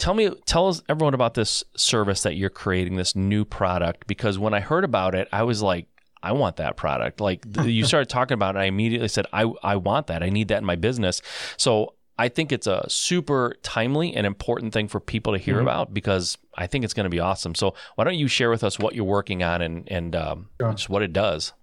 Tell 0.01 0.15
me, 0.15 0.31
tell 0.47 0.67
us 0.67 0.81
everyone 0.89 1.13
about 1.13 1.35
this 1.35 1.63
service 1.75 2.23
that 2.23 2.35
you're 2.35 2.49
creating, 2.49 2.95
this 2.95 3.15
new 3.15 3.45
product. 3.45 4.07
Because 4.07 4.39
when 4.39 4.51
I 4.51 4.59
heard 4.59 4.83
about 4.83 5.13
it, 5.13 5.27
I 5.31 5.43
was 5.43 5.61
like, 5.61 5.85
I 6.23 6.31
want 6.31 6.55
that 6.55 6.75
product. 6.75 7.21
Like 7.21 7.45
you 7.63 7.85
started 7.85 8.09
talking 8.09 8.33
about 8.33 8.55
it, 8.55 8.59
I 8.59 8.63
immediately 8.63 9.09
said, 9.09 9.27
I, 9.31 9.51
I 9.61 9.75
want 9.75 10.07
that. 10.07 10.23
I 10.23 10.29
need 10.29 10.47
that 10.47 10.57
in 10.57 10.65
my 10.65 10.75
business. 10.75 11.21
So 11.55 11.93
I 12.17 12.29
think 12.29 12.51
it's 12.51 12.65
a 12.65 12.83
super 12.89 13.55
timely 13.61 14.15
and 14.15 14.25
important 14.25 14.73
thing 14.73 14.87
for 14.87 14.99
people 14.99 15.33
to 15.33 15.39
hear 15.39 15.59
about 15.59 15.93
because 15.93 16.35
I 16.55 16.65
think 16.65 16.83
it's 16.83 16.95
going 16.95 17.03
to 17.03 17.11
be 17.11 17.19
awesome. 17.19 17.53
So 17.53 17.75
why 17.93 18.03
don't 18.03 18.17
you 18.17 18.27
share 18.27 18.49
with 18.49 18.63
us 18.63 18.79
what 18.79 18.95
you're 18.95 19.05
working 19.05 19.43
on 19.43 19.61
and 19.61 19.87
and 19.87 20.15
um, 20.15 20.49
Sure. 20.59 20.71
just 20.71 20.89
what 20.89 21.03
it 21.03 21.13
does? 21.13 21.53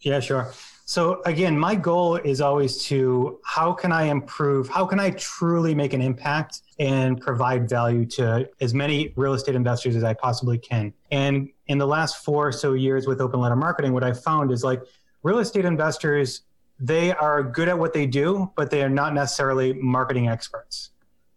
Yeah, 0.00 0.20
sure. 0.20 0.50
So 0.84 1.22
again, 1.24 1.58
my 1.58 1.74
goal 1.74 2.16
is 2.16 2.40
always 2.40 2.84
to 2.86 3.38
how 3.44 3.72
can 3.72 3.92
I 3.92 4.04
improve? 4.04 4.68
How 4.68 4.84
can 4.84 4.98
I 4.98 5.10
truly 5.10 5.74
make 5.74 5.92
an 5.92 6.02
impact 6.02 6.62
and 6.78 7.20
provide 7.20 7.68
value 7.68 8.04
to 8.06 8.48
as 8.60 8.74
many 8.74 9.12
real 9.16 9.32
estate 9.34 9.54
investors 9.54 9.94
as 9.96 10.04
I 10.04 10.14
possibly 10.14 10.58
can? 10.58 10.92
And 11.10 11.48
in 11.68 11.78
the 11.78 11.86
last 11.86 12.24
four 12.24 12.48
or 12.48 12.52
so 12.52 12.72
years 12.72 13.06
with 13.06 13.20
open 13.20 13.40
letter 13.40 13.56
marketing, 13.56 13.92
what 13.92 14.02
I 14.04 14.12
found 14.12 14.50
is 14.50 14.64
like 14.64 14.82
real 15.22 15.38
estate 15.38 15.64
investors, 15.64 16.42
they 16.80 17.12
are 17.12 17.42
good 17.44 17.68
at 17.68 17.78
what 17.78 17.92
they 17.92 18.06
do, 18.06 18.50
but 18.56 18.70
they 18.70 18.82
are 18.82 18.90
not 18.90 19.14
necessarily 19.14 19.72
marketing 19.74 20.28
experts. 20.28 20.90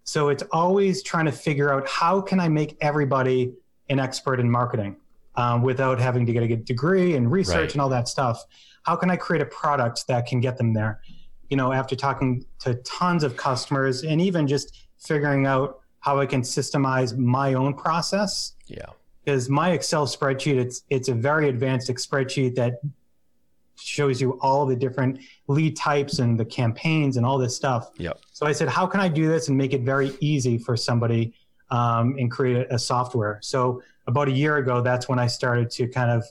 So 0.04 0.30
it's 0.30 0.44
always 0.52 1.04
trying 1.04 1.26
to 1.26 1.32
figure 1.32 1.72
out 1.72 1.88
how 1.88 2.20
can 2.20 2.40
I 2.40 2.48
make 2.50 2.78
everybody 2.82 3.54
an 3.90 4.00
expert 4.00 4.40
in 4.40 4.50
marketing 4.50 4.98
um, 5.36 5.62
without 5.62 6.00
having 6.00 6.26
to 6.26 6.34
get 6.34 6.44
a 6.44 6.56
degree 6.56 7.16
and 7.16 7.32
research 7.32 7.56
Right. 7.56 7.74
and 7.74 7.82
all 7.82 7.90
that 7.90 8.08
stuff. 8.08 8.44
How 8.86 8.96
can 8.96 9.10
I 9.10 9.16
create 9.16 9.42
a 9.42 9.46
product 9.48 10.08
that 10.08 10.26
can 10.28 10.40
get 10.40 10.58
them 10.58 10.74
there? 10.74 11.02
You 11.50 11.58
know, 11.58 11.72
after 11.74 11.96
talking 11.96 12.46
to 12.60 12.76
tons 12.76 13.24
of 13.24 13.36
customers 13.36 14.04
and 14.04 14.22
even 14.22 14.48
just 14.48 14.88
figuring 15.00 15.46
out 15.46 15.80
how 16.00 16.20
I 16.20 16.26
can 16.26 16.42
systemize 16.42 17.18
my 17.18 17.56
own 17.56 17.74
process 17.74 18.54
Yeah. 18.68 18.86
because 19.24 19.50
my 19.50 19.72
Excel 19.72 20.06
spreadsheet 20.06 20.58
it's 20.58 20.84
it's 20.90 21.10
a 21.10 21.14
very 21.16 21.50
advanced 21.50 21.90
spreadsheet 21.90 22.56
that 22.56 22.80
shows 23.78 24.22
you 24.22 24.40
all 24.42 24.66
the 24.66 24.76
different 24.76 25.20
lead 25.48 25.76
types 25.76 26.20
and 26.20 26.40
the 26.40 26.46
campaigns 26.46 27.18
and 27.18 27.26
all 27.26 27.38
this 27.38 27.56
stuff. 27.56 27.90
Yeah. 27.98 28.14
So 28.32 28.46
I 28.46 28.52
said, 28.54 28.70
how 28.70 28.88
can 28.88 29.00
I 29.02 29.08
do 29.10 29.28
this 29.28 29.50
and 29.50 29.58
make 29.58 29.74
it 29.74 29.82
very 29.82 30.16
easy 30.22 30.58
for 30.58 30.78
somebody 30.78 31.34
um, 31.72 32.16
and 32.18 32.32
create 32.32 32.58
a, 32.68 32.76
a 32.76 32.80
software? 32.80 33.40
So 33.42 33.82
about 34.08 34.28
a 34.30 34.32
year 34.32 34.58
ago, 34.58 34.82
that's 34.82 35.10
when 35.10 35.20
I 35.20 35.28
started 35.28 35.70
to 35.72 35.88
kind 35.88 36.10
of 36.10 36.24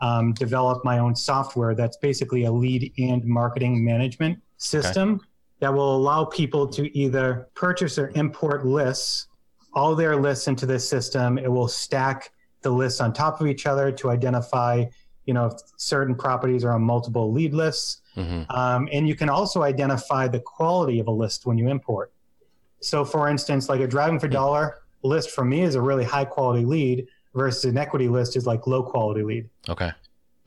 um, 0.00 0.32
develop 0.34 0.84
my 0.84 0.98
own 0.98 1.14
software. 1.14 1.74
That's 1.74 1.96
basically 1.96 2.44
a 2.44 2.52
lead 2.52 2.92
and 2.98 3.24
marketing 3.24 3.84
management 3.84 4.38
system 4.56 5.20
that 5.60 5.72
will 5.72 5.96
allow 5.96 6.24
people 6.24 6.68
to 6.68 6.96
either 6.96 7.48
purchase 7.54 7.98
or 7.98 8.12
import 8.14 8.64
lists, 8.64 9.26
all 9.74 9.94
their 9.94 10.16
lists 10.16 10.46
into 10.48 10.66
this 10.66 10.88
system. 10.88 11.38
It 11.38 11.50
will 11.50 11.68
stack 11.68 12.30
the 12.62 12.70
lists 12.70 13.00
on 13.00 13.12
top 13.12 13.40
of 13.40 13.46
each 13.46 13.66
other 13.66 13.90
to 13.92 14.10
identify, 14.10 14.84
you 15.26 15.34
know, 15.34 15.46
if 15.46 15.54
certain 15.76 16.14
properties 16.14 16.64
are 16.64 16.72
on 16.72 16.82
multiple 16.82 17.32
lead 17.32 17.54
lists. 17.54 18.02
hmm 18.14 18.42
Um, 18.50 18.88
and 18.92 19.08
you 19.08 19.14
can 19.14 19.28
also 19.28 19.62
identify 19.62 20.28
the 20.28 20.40
quality 20.40 21.00
of 21.00 21.08
a 21.08 21.10
list 21.12 21.46
when 21.46 21.58
you 21.58 21.68
import. 21.68 22.12
So, 22.80 23.04
for 23.04 23.28
instance, 23.28 23.68
like 23.68 23.80
a 23.80 23.86
driving 23.86 24.20
for 24.20 24.28
dollar 24.28 24.82
list 25.02 25.30
for 25.30 25.44
me 25.44 25.62
is 25.62 25.74
a 25.74 25.82
really 25.82 26.04
high 26.04 26.24
quality 26.24 26.64
lead 26.64 27.06
versus 27.34 27.64
an 27.64 27.78
equity 27.78 28.08
list 28.08 28.36
is 28.36 28.46
like 28.46 28.66
low 28.66 28.82
quality 28.82 29.22
lead. 29.22 29.48
Okay. 29.68 29.92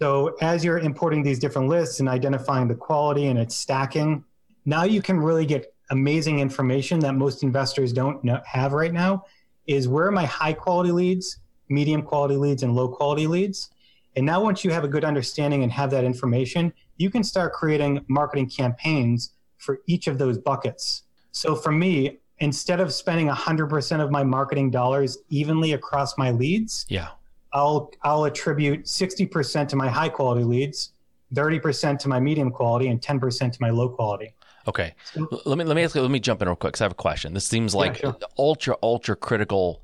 So, 0.01 0.35
as 0.41 0.65
you're 0.65 0.79
importing 0.79 1.21
these 1.21 1.37
different 1.37 1.67
lists 1.67 1.99
and 1.99 2.09
identifying 2.09 2.67
the 2.67 2.75
quality 2.75 3.27
and 3.27 3.37
its 3.37 3.55
stacking, 3.55 4.23
now 4.65 4.83
you 4.83 5.01
can 5.01 5.19
really 5.19 5.45
get 5.45 5.75
amazing 5.91 6.39
information 6.39 6.99
that 7.01 7.13
most 7.13 7.43
investors 7.43 7.93
don't 7.93 8.23
know, 8.23 8.41
have 8.45 8.73
right 8.73 8.93
now. 8.93 9.25
Is 9.67 9.87
where 9.87 10.07
are 10.07 10.11
my 10.11 10.25
high 10.25 10.53
quality 10.53 10.91
leads, 10.91 11.37
medium 11.69 12.01
quality 12.01 12.35
leads, 12.35 12.63
and 12.63 12.75
low 12.75 12.87
quality 12.87 13.27
leads? 13.27 13.69
And 14.15 14.25
now, 14.25 14.43
once 14.43 14.65
you 14.65 14.71
have 14.71 14.83
a 14.83 14.87
good 14.87 15.05
understanding 15.05 15.61
and 15.61 15.71
have 15.71 15.91
that 15.91 16.03
information, 16.03 16.73
you 16.97 17.11
can 17.11 17.23
start 17.23 17.53
creating 17.53 18.03
marketing 18.07 18.49
campaigns 18.49 19.33
for 19.59 19.81
each 19.85 20.07
of 20.07 20.17
those 20.17 20.39
buckets. 20.39 21.03
So, 21.31 21.53
for 21.53 21.71
me, 21.71 22.20
instead 22.41 22.79
of 22.81 22.91
spending 22.93 23.27
100% 23.29 24.01
of 24.03 24.11
my 24.11 24.23
marketing 24.23 24.69
dollars 24.71 25.19
evenly 25.29 25.73
across 25.73 26.17
my 26.17 26.31
leads, 26.31 26.85
Yeah. 26.89 27.09
I'll 27.53 27.91
I'll 28.03 28.25
attribute 28.25 28.85
60% 28.85 29.67
to 29.69 29.75
my 29.75 29.89
high 29.89 30.07
quality 30.09 30.43
leads, 30.45 30.93
30% 31.35 31.99
to 31.99 32.07
my 32.09 32.17
medium 32.19 32.49
quality, 32.49 32.87
and 32.87 33.01
10% 33.01 33.51
to 33.51 33.57
my 33.61 33.69
low 33.69 33.89
quality. 33.89 34.33
Okay. 34.67 34.93
L- 35.17 35.41
Let 35.45 35.57
me 35.57 35.63
let 35.65 35.75
me 35.75 35.83
ask, 35.83 35.93
let 35.95 36.09
me 36.09 36.19
jump 36.21 36.41
in 36.41 36.47
real 36.47 36.55
quick 36.55 36.73
because 36.73 36.81
I 36.81 36.85
have 36.85 36.91
a 36.93 36.95
question. 36.95 37.33
This 37.33 37.45
seems 37.45 37.75
like 37.75 37.97
sure. 37.97 38.15
ultra 38.37 38.75
ultra 38.81 39.15
critical 39.17 39.81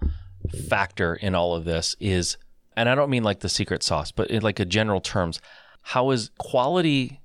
factor 0.69 1.15
in 1.15 1.35
all 1.35 1.55
of 1.55 1.65
this 1.65 1.95
is, 1.99 2.37
and 2.77 2.87
I 2.87 2.95
don't 2.95 3.09
mean 3.09 3.23
like 3.23 3.41
the 3.41 3.49
secret 3.49 3.83
sauce, 3.83 4.11
but 4.13 4.29
in 4.31 4.43
like 4.43 4.59
a 4.61 4.65
general 4.65 5.01
terms, 5.01 5.41
how 5.81 6.11
is 6.11 6.31
quality? 6.37 7.19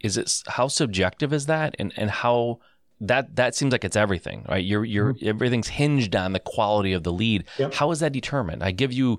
Is 0.00 0.18
it 0.18 0.42
how 0.46 0.68
subjective 0.68 1.32
is 1.32 1.46
that, 1.46 1.74
and 1.78 1.92
and 1.96 2.10
how 2.10 2.58
that 3.00 3.36
that 3.36 3.54
seems 3.54 3.72
like 3.72 3.84
it's 3.84 3.96
everything, 3.96 4.44
right? 4.48 4.64
You're 4.64 4.84
you're 4.84 5.14
everything's 5.22 5.68
hinged 5.68 6.16
on 6.16 6.32
the 6.32 6.40
quality 6.40 6.92
of 6.92 7.02
the 7.02 7.12
lead. 7.12 7.44
Yep. 7.58 7.74
How 7.74 7.90
is 7.90 8.00
that 8.00 8.12
determined? 8.12 8.62
I 8.62 8.70
give 8.70 8.92
you 8.92 9.18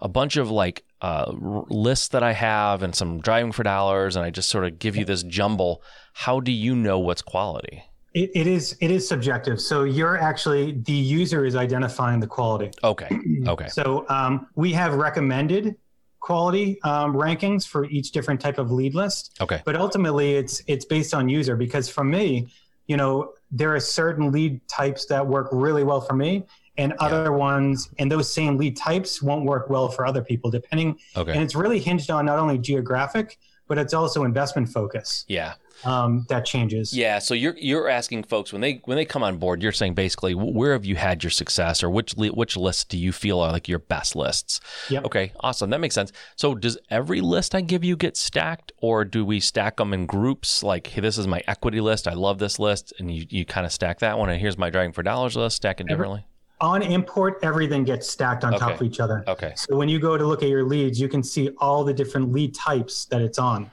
a 0.00 0.08
bunch 0.08 0.36
of 0.36 0.50
like 0.50 0.84
uh, 1.02 1.32
r- 1.42 1.64
lists 1.68 2.08
that 2.08 2.22
I 2.22 2.32
have 2.32 2.82
and 2.82 2.94
some 2.94 3.20
driving 3.20 3.52
for 3.52 3.62
dollars, 3.62 4.16
and 4.16 4.24
I 4.24 4.30
just 4.30 4.48
sort 4.48 4.64
of 4.64 4.78
give 4.78 4.96
you 4.96 5.04
this 5.04 5.22
jumble. 5.22 5.82
How 6.14 6.40
do 6.40 6.52
you 6.52 6.74
know 6.74 6.98
what's 6.98 7.22
quality? 7.22 7.84
It, 8.14 8.30
it 8.34 8.46
is 8.46 8.76
it 8.80 8.90
is 8.90 9.06
subjective. 9.06 9.60
So 9.60 9.84
you're 9.84 10.16
actually 10.18 10.72
the 10.72 10.92
user 10.92 11.44
is 11.44 11.54
identifying 11.56 12.20
the 12.20 12.26
quality. 12.26 12.70
Okay. 12.82 13.08
Okay. 13.46 13.68
So 13.68 14.04
um, 14.08 14.46
we 14.54 14.72
have 14.72 14.94
recommended 14.94 15.76
quality 16.20 16.80
um, 16.82 17.14
rankings 17.14 17.66
for 17.66 17.86
each 17.86 18.12
different 18.12 18.40
type 18.40 18.58
of 18.58 18.70
lead 18.70 18.94
list. 18.94 19.36
Okay. 19.40 19.62
but 19.64 19.76
ultimately 19.76 20.34
it's 20.34 20.62
it's 20.66 20.84
based 20.84 21.14
on 21.14 21.28
user 21.28 21.56
because 21.56 21.88
for 21.88 22.04
me 22.04 22.48
you 22.90 22.96
know 22.96 23.34
there 23.52 23.72
are 23.72 23.78
certain 23.78 24.32
lead 24.32 24.60
types 24.66 25.06
that 25.06 25.24
work 25.24 25.48
really 25.52 25.84
well 25.84 26.00
for 26.00 26.14
me 26.14 26.42
and 26.76 26.92
other 26.94 27.32
ones 27.32 27.88
and 28.00 28.10
those 28.10 28.30
same 28.32 28.56
lead 28.56 28.76
types 28.76 29.22
won't 29.22 29.44
work 29.44 29.70
well 29.70 29.88
for 29.88 30.04
other 30.04 30.22
people 30.22 30.50
depending 30.50 30.98
okay. 31.16 31.30
and 31.30 31.40
it's 31.40 31.54
really 31.54 31.78
hinged 31.78 32.10
on 32.10 32.26
not 32.26 32.40
only 32.40 32.58
geographic 32.58 33.38
but 33.70 33.78
it's 33.78 33.94
also 33.94 34.24
investment 34.24 34.68
focus 34.68 35.24
Yeah. 35.28 35.54
um, 35.84 36.26
that 36.28 36.44
changes 36.44 36.92
Yeah. 36.92 37.20
So 37.20 37.32
you're 37.34 37.56
you're 37.56 37.88
asking 37.88 38.24
folks 38.24 38.52
when 38.52 38.60
they 38.60 38.82
when 38.84 38.96
they 38.96 39.04
come 39.06 39.22
on 39.22 39.38
board, 39.38 39.62
you're 39.62 39.72
saying 39.72 39.94
basically 39.94 40.34
where 40.34 40.72
have 40.72 40.84
you 40.84 40.96
had 40.96 41.22
your 41.24 41.30
success 41.30 41.82
or 41.84 41.88
which 41.88 42.16
li- 42.18 42.28
which 42.40 42.56
lists 42.56 42.84
do 42.84 42.98
you 42.98 43.12
feel 43.12 43.38
are 43.40 43.52
like 43.52 43.68
your 43.68 43.78
best 43.78 44.14
lists? 44.16 44.60
Yep. 44.90 45.04
Okay. 45.06 45.32
Awesome. 45.40 45.70
That 45.70 45.80
makes 45.80 45.94
sense. 45.94 46.10
So 46.36 46.54
does 46.54 46.76
every 46.90 47.20
list 47.20 47.54
I 47.54 47.60
give 47.62 47.84
you 47.84 47.96
get 47.96 48.16
stacked, 48.16 48.72
or 48.78 49.04
do 49.04 49.24
we 49.24 49.38
stack 49.40 49.76
them 49.76 49.94
in 49.94 50.04
groups? 50.06 50.62
Like, 50.64 50.88
hey, 50.88 51.00
this 51.00 51.16
is 51.16 51.26
my 51.28 51.40
equity 51.46 51.80
list. 51.80 52.08
I 52.08 52.14
love 52.14 52.38
this 52.38 52.58
list, 52.58 52.92
and 52.98 53.08
you 53.14 53.24
you 53.30 53.44
kind 53.46 53.64
of 53.64 53.72
stack 53.72 54.00
that 54.00 54.18
one, 54.18 54.28
and 54.30 54.40
here's 54.40 54.58
my 54.58 54.68
driving 54.68 54.92
for 54.92 55.02
dollars 55.04 55.36
list. 55.36 55.56
Stack 55.56 55.80
it 55.80 55.86
differently. 55.86 56.26
On 56.60 56.82
import 56.82 57.38
everything 57.42 57.84
gets 57.84 58.08
stacked 58.08 58.44
on 58.44 58.52
top 58.52 58.80
of 58.80 58.82
each 58.82 59.00
other 59.00 59.24
Okay. 59.26 59.52
so 59.56 59.76
when 59.76 59.88
you 59.88 59.98
go 59.98 60.16
to 60.18 60.26
look 60.26 60.42
at 60.42 60.48
your 60.48 60.64
leads 60.64 61.00
you 61.00 61.08
can 61.08 61.22
see 61.22 61.48
all 61.58 61.84
the 61.84 61.94
different 61.94 62.32
lead 62.32 62.54
types 62.54 63.06
that 63.06 63.20
it's 63.20 63.38
on 63.38 63.70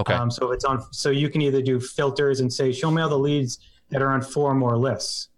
Okay. 0.00 0.14
Um, 0.14 0.30
so 0.30 0.52
it's 0.52 0.64
on. 0.64 0.80
So 0.92 1.10
you 1.10 1.28
can 1.28 1.42
either 1.42 1.60
do 1.60 1.80
filters 1.80 2.38
and 2.38 2.52
say, 2.52 2.70
show 2.70 2.88
me 2.88 3.02
all 3.02 3.08
the 3.08 3.18
leads 3.18 3.58
that 3.90 4.00
are 4.00 4.10
on 4.12 4.22
four 4.22 4.48
or 4.48 4.54
more 4.54 4.76
lists. 4.78 5.28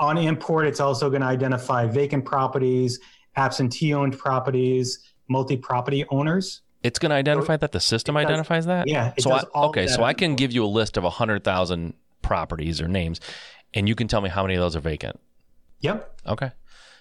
On 0.00 0.18
import, 0.18 0.66
it's 0.66 0.80
also 0.80 1.08
going 1.10 1.20
to 1.22 1.28
identify 1.28 1.86
vacant 1.86 2.24
properties, 2.24 2.98
absentee-owned 3.36 4.18
properties, 4.18 4.98
multi-property 5.28 6.04
owners. 6.10 6.62
it's 6.82 6.98
going 6.98 7.10
to 7.10 7.14
identify 7.14 7.56
that 7.56 7.70
the 7.70 7.78
system 7.78 8.16
does- 8.16 8.24
identifies 8.24 8.66
that. 8.66 8.88
Yeah. 8.88 9.12
So 9.20 9.30
I, 9.30 9.42
all 9.54 9.68
okay, 9.68 9.86
so 9.86 10.02
I 10.02 10.12
can 10.12 10.34
give 10.34 10.50
you 10.50 10.64
a 10.64 10.66
list 10.80 10.96
of 10.96 11.04
hundred 11.04 11.44
thousand 11.44 11.94
properties 12.20 12.80
or 12.80 12.88
names, 12.88 13.20
and 13.74 13.88
you 13.88 13.94
can 13.94 14.08
tell 14.08 14.20
me 14.20 14.28
how 14.28 14.42
many 14.42 14.54
of 14.56 14.60
those 14.60 14.74
are 14.74 14.80
vacant. 14.80 15.20
Yep. 15.80 16.20
Okay. 16.26 16.50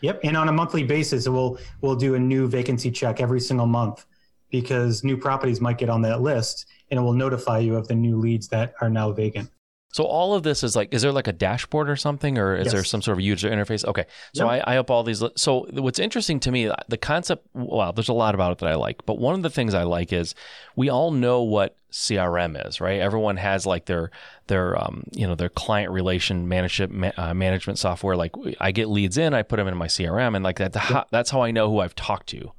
Yep. 0.02 0.22
And 0.24 0.38
on 0.38 0.50
a 0.50 0.52
monthly 0.52 0.84
basis, 0.84 1.28
we'll 1.28 1.58
we'll 1.82 1.96
do 1.96 2.16
a 2.16 2.20
new 2.20 2.48
vacancy 2.48 2.92
check 2.92 3.20
every 3.20 3.42
single 3.42 3.68
month 3.68 4.06
because 4.50 5.04
new 5.04 5.18
properties 5.18 5.62
might 5.62 5.78
get 5.78 5.90
on 5.90 6.02
that 6.04 6.22
list, 6.22 6.66
and 6.90 7.00
it 7.00 7.04
will 7.04 7.14
notify 7.14 7.60
you 7.60 7.76
of 7.76 7.88
the 7.88 7.96
new 7.96 8.18
leads 8.18 8.48
that 8.50 8.74
are 8.82 8.90
now 8.90 9.12
vacant. 9.12 9.50
So 9.92 10.04
all 10.04 10.36
of 10.36 10.44
this 10.44 10.64
is 10.64 10.76
like, 10.76 10.94
is 10.94 11.02
there 11.02 11.12
like 11.12 11.28
a 11.28 11.34
dashboard 11.34 11.90
or 11.90 11.96
something, 11.96 12.38
or 12.38 12.56
is 12.56 12.66
Yes. 12.66 12.74
there 12.74 12.84
some 12.84 13.02
sort 13.02 13.18
of 13.18 13.24
user 13.24 13.50
interface? 13.50 13.84
Okay, 13.84 14.06
so 14.36 14.50
Yep. 14.50 14.64
I, 14.68 14.74
I 14.76 14.78
up 14.78 14.92
all 14.92 15.04
these. 15.04 15.24
So 15.36 15.66
what's 15.72 15.98
interesting 15.98 16.40
to 16.42 16.52
me, 16.52 16.72
the 16.88 16.98
concept. 16.98 17.48
Well, 17.54 17.92
there's 17.94 18.10
a 18.10 18.14
lot 18.14 18.36
about 18.36 18.52
it 18.52 18.58
that 18.60 18.70
I 18.70 18.76
like, 18.76 19.04
but 19.08 19.18
one 19.18 19.34
of 19.34 19.42
the 19.42 19.50
things 19.50 19.74
I 19.74 19.84
like 19.84 20.14
is 20.14 20.36
we 20.76 20.90
all 20.90 21.10
know 21.12 21.42
what 21.42 21.76
CRM 21.92 22.68
is, 22.68 22.80
right? 22.80 23.00
Everyone 23.00 23.38
has 23.38 23.66
like 23.66 23.86
their 23.86 24.12
their 24.46 24.78
um, 24.80 25.06
you 25.12 25.26
know 25.26 25.34
their 25.34 25.50
client 25.50 25.92
relation 25.92 26.48
management 26.48 27.18
uh, 27.18 27.34
management 27.34 27.80
software. 27.80 28.16
Like 28.16 28.34
I 28.60 28.72
get 28.72 28.90
leads 28.90 29.18
in, 29.18 29.34
I 29.34 29.42
put 29.42 29.56
them 29.58 29.68
in 29.68 29.76
my 29.76 29.88
CRM, 29.88 30.36
and 30.36 30.44
like 30.44 30.58
that's 30.60 30.78
how, 30.78 31.06
that's 31.10 31.32
how 31.32 31.42
I 31.42 31.50
know 31.50 31.68
who 31.72 31.80
I've 31.80 31.96
talked 31.96 32.28
to 32.30 32.52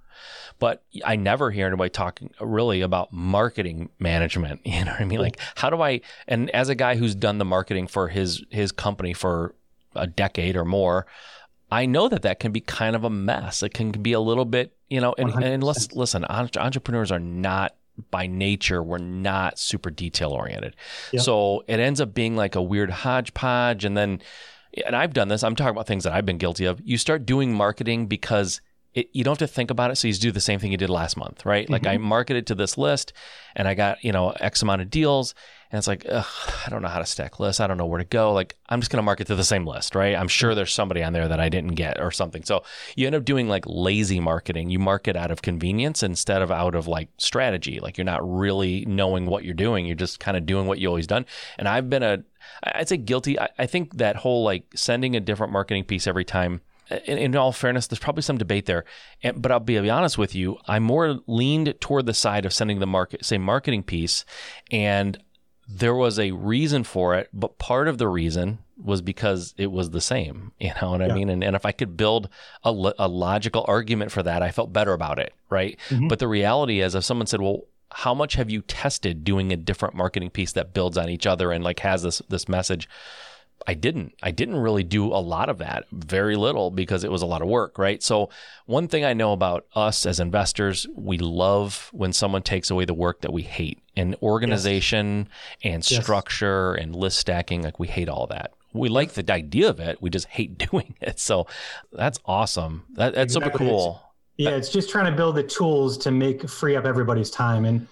but 0.61 0.85
I 1.05 1.17
never 1.17 1.51
hear 1.51 1.67
anybody 1.67 1.91
talking 1.91 2.31
really 2.41 2.83
about 2.83 3.13
marketing 3.13 3.89
management. 3.99 4.61
You 4.71 4.85
know 4.85 4.93
what 4.93 5.01
I 5.01 5.05
mean? 5.05 5.19
Like, 5.19 5.41
how 5.57 5.69
do 5.69 5.83
I? 5.83 6.01
And 6.29 6.49
as 6.51 6.69
a 6.69 6.75
guy 6.77 6.95
who's 6.95 7.15
done 7.15 7.39
the 7.39 7.45
marketing 7.45 7.89
for 7.89 8.09
his 8.09 8.45
his 8.51 8.71
company 8.71 9.13
for 9.13 9.55
a 9.97 10.07
decade 10.07 10.55
or 10.57 10.65
more, 10.65 11.07
I 11.73 11.87
know 11.87 12.09
that 12.09 12.23
that 12.23 12.39
can 12.39 12.53
be 12.53 12.61
kind 12.61 12.95
of 12.95 13.03
a 13.03 13.11
mess. 13.11 13.63
It 13.63 13.75
can 13.75 13.91
be 13.91 14.13
a 14.13 14.21
little 14.21 14.45
bit, 14.45 14.77
you 14.89 15.01
know. 15.01 15.15
And, 15.19 15.33
and 15.43 15.65
let's 15.65 15.93
listen, 15.93 16.25
entrepreneurs 16.25 17.11
are 17.11 17.19
not 17.19 17.75
by 18.11 18.27
nature 18.27 18.83
we're 18.83 18.97
not 18.97 19.59
super 19.59 19.91
detail 19.91 20.31
oriented 20.31 20.75
so 21.19 21.63
it 21.67 21.79
ends 21.81 22.01
up 22.01 22.15
being 22.15 22.35
like 22.35 22.55
a 22.55 22.63
weird 22.63 22.89
hodgepodge 22.89 23.85
and 23.85 23.95
then 23.95 24.23
and 24.87 24.97
i've 24.97 25.13
done 25.13 25.29
this 25.29 25.43
i'm 25.43 25.55
talking 25.55 25.73
about 25.73 25.87
things 25.87 26.05
that 26.05 26.13
i've 26.15 26.25
been 26.25 26.39
guilty 26.39 26.65
of 26.65 26.81
you 26.83 26.97
start 26.97 27.27
doing 27.27 27.53
marketing 27.53 28.07
because 28.07 28.63
it, 28.93 29.09
you 29.13 29.23
don't 29.23 29.39
have 29.39 29.49
to 29.49 29.55
think 29.55 29.71
about 29.71 29.91
it. 29.91 29.97
So 29.97 30.09
you 30.09 30.13
just 30.13 30.23
do 30.23 30.33
the 30.33 30.41
same 30.41 30.59
thing 30.59 30.73
you 30.73 30.77
did 30.77 30.91
last 30.91 31.17
month, 31.17 31.47
right? 31.47 31.71
Like 31.71 31.87
I 31.87 31.95
mm-hmm. 31.95 32.05
marketed 32.05 32.49
to 32.49 32.57
this 32.57 32.77
list 32.77 33.13
and 33.55 33.69
I 33.69 33.75
got, 33.75 34.03
you 34.03 34.11
know, 34.11 34.31
X 34.31 34.63
amount 34.63 34.83
of 34.83 34.91
deals. 34.91 35.35
And 35.71 35.79
it's 35.79 35.87
like, 35.87 36.05
ugh, 36.09 36.27
I 36.67 36.71
don't 36.71 36.83
know 36.83 36.89
how 36.89 36.99
to 36.99 37.07
stack 37.07 37.39
lists. 37.39 37.61
I 37.61 37.69
don't 37.69 37.77
know 37.77 37.87
where 37.87 37.99
to 37.99 38.05
go. 38.05 38.33
Like 38.33 38.57
I'm 38.69 38.81
just 38.81 38.91
going 38.91 38.99
to 38.99 39.05
market 39.05 39.29
to 39.29 39.37
the 39.37 39.45
same 39.45 39.65
list, 39.65 39.95
right? 39.95 40.17
I'm 40.17 40.27
sure 40.27 40.51
mm-hmm. 40.51 40.57
there's 40.57 40.75
somebody 40.75 41.05
on 41.05 41.13
there 41.13 41.29
that 41.29 41.39
I 41.39 41.49
didn't 41.49 41.77
get 41.77 42.01
or 42.01 42.11
something. 42.11 42.43
So 42.43 42.65
you 42.97 43.07
end 43.07 43.15
up 43.15 43.25
doing 43.25 43.49
like 43.49 43.65
lazy 43.69 44.19
marketing. 44.19 44.71
You 44.71 44.81
market 44.81 45.15
out 45.15 45.31
of 45.31 45.41
convenience 45.41 46.03
instead 46.03 46.43
of 46.43 46.51
out 46.51 46.75
of 46.75 46.89
like 46.89 47.11
strategy. 47.19 47.79
Like 47.79 47.97
you're 47.97 48.05
not 48.05 48.29
really 48.29 48.85
knowing 48.87 49.27
what 49.27 49.45
you're 49.45 49.55
doing. 49.55 49.87
You're 49.87 49.95
just 49.95 50.19
kind 50.19 50.37
of 50.37 50.47
doing 50.47 50.67
what 50.67 50.81
you 50.81 50.89
always 50.89 51.07
done. 51.07 51.27
And 51.59 51.69
I've 51.69 51.89
been 51.89 52.03
a, 52.03 52.25
I'd 52.65 52.89
say 52.89 52.97
guilty. 52.97 53.39
I, 53.39 53.51
I 53.57 53.67
think 53.67 53.99
that 53.99 54.17
whole 54.17 54.43
like 54.43 54.65
sending 54.75 55.15
a 55.15 55.21
different 55.21 55.53
marketing 55.53 55.85
piece 55.85 56.09
every 56.09 56.25
time 56.25 56.61
in, 57.07 57.19
in 57.19 57.37
all 57.37 57.53
fairness, 57.53 57.87
there's 57.87 57.99
probably 57.99 58.23
some 58.23 58.39
debate 58.39 58.67
there. 58.67 58.85
And, 59.23 59.41
but 59.41 59.53
I'll 59.53 59.61
be, 59.61 59.77
I'll 59.77 59.83
be 59.83 59.91
honest 59.91 60.19
with 60.19 60.35
you, 60.35 60.59
I 60.67 60.79
more 60.79 61.21
leaned 61.27 61.75
toward 61.81 62.07
the 62.07 62.15
side 62.15 62.45
of 62.45 62.53
sending 62.53 62.81
the 62.81 62.87
market, 62.87 63.25
say, 63.25 63.39
marketing 63.39 63.83
piece, 63.83 64.25
and 64.71 65.19
there 65.69 65.95
was 65.95 66.19
a 66.19 66.33
reason 66.33 66.85
for 66.85 67.15
it. 67.15 67.29
But 67.33 67.59
part 67.59 67.89
of 67.89 67.99
the 67.99 68.09
reason 68.09 68.59
was 68.83 69.03
because 69.03 69.55
it 69.57 69.71
was 69.71 69.91
the 69.91 70.01
same. 70.01 70.53
You 70.61 70.73
know 70.81 70.91
what 70.91 71.03
I 71.03 71.15
mean? 71.15 71.29
And, 71.29 71.43
and 71.43 71.57
if 71.57 71.65
I 71.65 71.73
could 71.73 71.97
build 71.97 72.29
a, 72.65 72.71
lo- 72.71 72.93
a 72.99 73.09
logical 73.09 73.65
argument 73.67 74.13
for 74.13 74.23
that, 74.23 74.43
I 74.43 74.51
felt 74.51 74.73
better 74.73 74.93
about 74.93 75.19
it, 75.19 75.33
right? 75.49 75.79
Mm-hmm. 75.89 76.09
But 76.09 76.19
the 76.19 76.29
reality 76.29 76.81
is, 76.81 76.95
if 76.95 77.05
someone 77.05 77.27
said, 77.27 77.41
"Well," 77.41 77.65
how 77.93 78.15
much 78.15 78.35
have 78.35 78.51
you 78.51 78.63
tested 78.63 79.25
doing 79.25 79.53
a 79.53 79.57
different 79.57 79.95
marketing 79.95 80.31
piece 80.31 80.53
that 80.53 80.73
builds 80.73 80.97
on 80.97 81.09
each 81.09 81.27
other 81.27 81.51
and 81.51 81.65
like 81.65 81.81
has 81.81 82.03
this 82.03 82.23
this 82.29 82.49
message 82.49 82.89
I 83.67 83.75
didn't. 83.75 84.15
I 84.23 84.31
didn't 84.31 84.57
really 84.57 84.83
do 84.83 85.07
a 85.07 85.21
lot 85.21 85.49
of 85.49 85.59
that, 85.59 85.85
very 85.93 86.37
little, 86.37 86.71
because 86.71 87.05
it 87.05 87.11
was 87.11 87.23
a 87.23 87.27
lot 87.27 87.43
of 87.43 87.49
work, 87.49 87.79
right? 87.79 88.03
So, 88.03 88.31
one 88.67 88.89
thing 88.89 89.05
I 89.05 89.13
know 89.13 89.33
about 89.33 89.67
us 89.75 90.07
as 90.07 90.19
investors, 90.21 90.87
we 90.97 91.19
love 91.19 91.91
when 91.93 92.13
someone 92.13 92.43
takes 92.43 92.71
away 92.71 92.85
the 92.85 92.95
work 92.95 93.21
that 93.21 93.33
we 93.33 93.43
hate. 93.43 93.79
And 93.97 94.17
organization 94.23 95.29
and 95.63 95.89
Yes. 95.91 96.03
structure 96.03 96.73
and 96.75 96.95
list 96.97 97.19
stacking, 97.19 97.63
like 97.63 97.79
we 97.79 97.87
hate 97.89 98.09
all 98.09 98.27
that. 98.29 98.53
We 98.73 98.89
like 98.89 99.13
the 99.13 99.33
idea 99.33 99.69
of 99.69 99.79
it, 99.81 100.01
we 100.01 100.11
just 100.11 100.27
hate 100.29 100.57
doing 100.71 100.95
it. 101.01 101.19
So, 101.21 101.47
that's 101.93 102.19
awesome. 102.25 102.85
That, 102.95 103.15
that's 103.15 103.35
super 103.35 103.47
Exactly. 103.49 103.67
cool. 103.69 104.03
Yeah, 104.37 104.51
it's 104.51 104.71
just 104.71 104.89
trying 104.89 105.05
to 105.05 105.13
build 105.13 105.37
the 105.37 105.43
tools 105.43 105.99
to 105.99 106.11
make 106.11 106.49
free 106.49 106.75
up 106.77 106.87
everybody's 106.87 107.31
time 107.31 107.67
and 107.67 107.87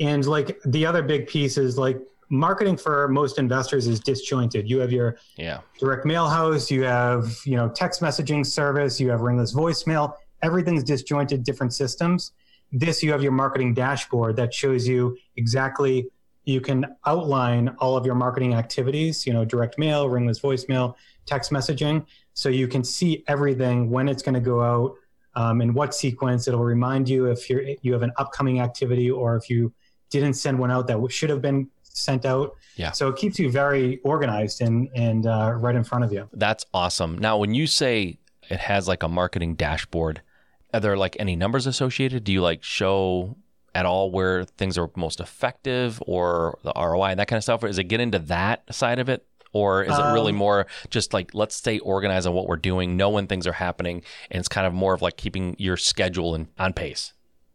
and 0.00 0.26
like 0.26 0.60
the 0.66 0.84
other 0.84 1.02
big 1.02 1.28
piece 1.28 1.56
is 1.56 1.78
like 1.78 1.98
marketing 2.38 2.76
for 2.76 3.08
most 3.08 3.38
investors 3.38 3.86
is 3.86 4.00
disjointed. 4.00 4.68
You 4.68 4.80
have 4.80 4.92
your 4.92 5.16
Yeah. 5.36 5.60
direct 5.78 6.04
mail 6.04 6.28
house, 6.28 6.70
you 6.70 6.84
have, 6.84 7.36
you 7.44 7.56
know, 7.56 7.68
text 7.68 8.00
messaging 8.00 8.44
service, 8.44 9.00
you 9.00 9.10
have 9.10 9.20
ringless 9.20 9.54
voicemail, 9.54 10.14
everything's 10.42 10.84
disjointed 10.84 11.44
different 11.44 11.72
systems. 11.72 12.32
This 12.72 13.02
you 13.02 13.12
have 13.12 13.22
your 13.22 13.32
marketing 13.32 13.74
dashboard 13.74 14.36
that 14.36 14.52
shows 14.52 14.86
you 14.86 15.16
exactly 15.36 16.08
you 16.46 16.60
can 16.60 16.84
outline 17.06 17.74
all 17.78 17.96
of 17.96 18.04
your 18.04 18.14
marketing 18.14 18.52
activities, 18.54 19.26
you 19.26 19.32
know, 19.32 19.44
direct 19.46 19.78
mail, 19.78 20.08
ringless 20.10 20.40
voicemail, 20.40 20.94
text 21.24 21.50
messaging, 21.50 22.04
so 22.34 22.50
you 22.50 22.68
can 22.68 22.84
see 22.84 23.24
everything 23.28 23.88
when 23.90 24.08
it's 24.08 24.22
going 24.22 24.34
to 24.34 24.40
go 24.40 24.60
out, 24.60 24.94
um, 25.36 25.62
in 25.62 25.72
what 25.72 25.94
sequence. 25.94 26.46
It'll 26.46 26.62
remind 26.62 27.08
you 27.08 27.26
if 27.26 27.48
you're 27.48 27.62
you 27.80 27.92
have 27.94 28.02
an 28.02 28.12
upcoming 28.18 28.60
activity 28.60 29.10
or 29.10 29.36
if 29.36 29.48
you 29.48 29.72
didn't 30.10 30.34
send 30.34 30.58
one 30.58 30.70
out 30.70 30.86
that 30.88 31.00
should 31.10 31.30
have 31.30 31.40
been 31.40 31.70
sent 31.94 32.26
out. 32.26 32.54
Yeah. 32.76 32.92
So 32.92 33.08
it 33.08 33.16
keeps 33.16 33.38
you 33.38 33.50
very 33.50 34.00
organized 34.04 34.60
and 34.60 34.88
and 34.94 35.26
uh, 35.26 35.52
right 35.52 35.74
in 35.74 35.84
front 35.84 36.04
of 36.04 36.12
you. 36.12 36.28
That's 36.32 36.66
awesome. 36.74 37.16
Now, 37.18 37.38
when 37.38 37.54
you 37.54 37.66
say 37.66 38.18
it 38.50 38.60
has 38.60 38.86
like 38.86 39.02
a 39.02 39.08
marketing 39.08 39.54
dashboard, 39.54 40.20
are 40.74 40.80
there 40.80 40.96
like 40.96 41.16
any 41.18 41.36
numbers 41.36 41.66
associated? 41.66 42.24
Do 42.24 42.32
you 42.32 42.42
like 42.42 42.62
show 42.62 43.36
at 43.74 43.86
all 43.86 44.10
where 44.10 44.44
things 44.44 44.76
are 44.78 44.90
most 44.96 45.20
effective 45.20 46.02
or 46.06 46.58
the 46.62 46.72
ROI 46.76 47.10
and 47.10 47.20
that 47.20 47.28
kind 47.28 47.38
of 47.38 47.42
stuff? 47.42 47.62
Or 47.62 47.68
is 47.68 47.78
it 47.78 47.84
get 47.84 48.00
into 48.00 48.18
that 48.20 48.72
side 48.74 48.98
of 48.98 49.08
it? 49.08 49.26
Or 49.52 49.84
is 49.84 49.96
it 49.96 50.02
really 50.12 50.32
Um, 50.32 50.38
more 50.38 50.66
just 50.90 51.14
like, 51.14 51.30
let's 51.32 51.54
stay 51.54 51.78
organized 51.78 52.26
on 52.26 52.34
what 52.34 52.48
we're 52.48 52.56
doing, 52.56 52.96
know 52.96 53.10
when 53.10 53.28
things 53.28 53.46
are 53.46 53.52
happening, 53.52 54.02
and 54.32 54.40
it's 54.40 54.48
kind 54.48 54.66
of 54.66 54.74
more 54.74 54.94
of 54.94 55.00
like 55.00 55.16
keeping 55.16 55.54
your 55.60 55.76
schedule 55.76 56.34
and 56.34 56.48
on 56.58 56.72
pace? 56.72 57.12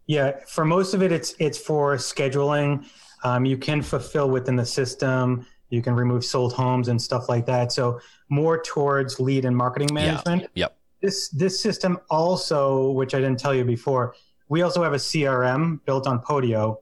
Yeah, 0.08 0.39
for 0.47 0.63
most 0.63 0.93
of 0.93 1.04
it, 1.04 1.12
it's 1.12 1.36
it's 1.39 1.58
for 1.58 1.97
scheduling. 1.97 2.86
Um, 3.24 3.46
you 3.46 3.58
can 3.58 3.82
fulfill 3.82 4.30
within 4.30 4.56
the 4.56 4.66
system. 4.66 5.46
You 5.70 5.82
can 5.82 5.94
remove 5.94 6.26
sold 6.26 6.54
homes 6.54 6.88
and 6.88 7.02
stuff 7.02 7.30
like 7.30 7.46
that. 7.46 7.72
So 7.72 8.00
more 8.30 8.62
towards 8.62 9.20
lead 9.20 9.46
and 9.46 9.56
marketing 9.56 9.94
management. 9.94 10.48
Yep. 10.56 10.76
This 11.02 11.30
this 11.30 11.62
system 11.62 12.00
also, 12.10 12.92
which 12.92 13.14
I 13.14 13.20
didn't 13.20 13.40
tell 13.40 13.54
you 13.54 13.64
before, 13.64 14.16
we 14.50 14.64
also 14.64 14.84
have 14.84 14.94
a 14.94 14.98
CRM 14.98 15.80
built 15.86 16.08
on 16.08 16.20
Podio, 16.20 16.78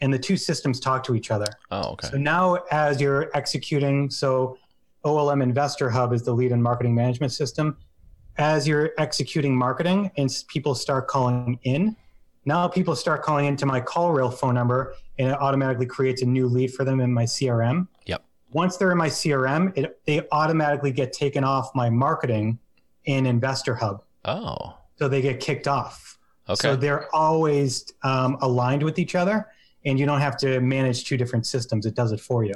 and 0.00 0.12
the 0.12 0.18
two 0.18 0.36
systems 0.36 0.80
talk 0.80 1.04
to 1.04 1.14
each 1.14 1.30
other. 1.30 1.46
Oh, 1.70 1.92
okay. 1.92 2.08
So 2.08 2.18
now, 2.18 2.58
as 2.70 3.00
you're 3.00 3.30
executing, 3.34 4.10
so 4.10 4.58
OLM 5.04 5.42
Investor 5.42 5.88
Hub 5.88 6.12
is 6.12 6.22
the 6.22 6.32
lead 6.32 6.52
and 6.52 6.62
marketing 6.62 6.94
management 6.94 7.32
system. 7.32 7.78
As 8.36 8.66
you're 8.66 8.90
executing 8.98 9.54
marketing 9.54 10.10
and 10.16 10.30
people 10.48 10.74
start 10.74 11.06
calling 11.06 11.58
in, 11.64 11.96
now 12.44 12.66
people 12.66 12.96
start 12.96 13.22
calling 13.22 13.46
into 13.46 13.66
my 13.66 13.80
CallRail 13.80 14.34
phone 14.34 14.54
number 14.54 14.94
and 15.18 15.30
it 15.30 15.38
automatically 15.40 15.86
creates 15.86 16.22
a 16.22 16.26
new 16.26 16.46
lead 16.46 16.72
for 16.72 16.84
them 16.84 17.00
in 17.00 17.12
my 17.12 17.24
CRM. 17.24 17.86
Yep. 18.06 18.24
Once 18.52 18.76
they're 18.76 18.92
in 18.92 18.98
my 18.98 19.08
CRM, 19.08 19.76
it, 19.76 20.00
they 20.06 20.26
automatically 20.32 20.92
get 20.92 21.12
taken 21.12 21.44
off 21.44 21.70
my 21.74 21.90
marketing 21.90 22.58
in 23.04 23.26
Investor 23.26 23.74
Hub. 23.74 24.02
Oh, 24.24 24.76
So 24.96 25.08
they 25.08 25.20
get 25.22 25.40
kicked 25.40 25.66
off. 25.68 26.18
okay. 26.48 26.60
So 26.60 26.76
they're 26.76 27.14
always 27.14 27.92
um, 28.02 28.36
aligned 28.40 28.82
with 28.82 28.98
each 28.98 29.14
other 29.14 29.48
and 29.84 29.98
you 29.98 30.06
don't 30.06 30.20
have 30.20 30.36
to 30.38 30.60
manage 30.60 31.04
two 31.04 31.16
different 31.16 31.46
systems. 31.46 31.86
It 31.86 31.94
does 31.94 32.12
it 32.12 32.20
for 32.20 32.44
you. 32.44 32.54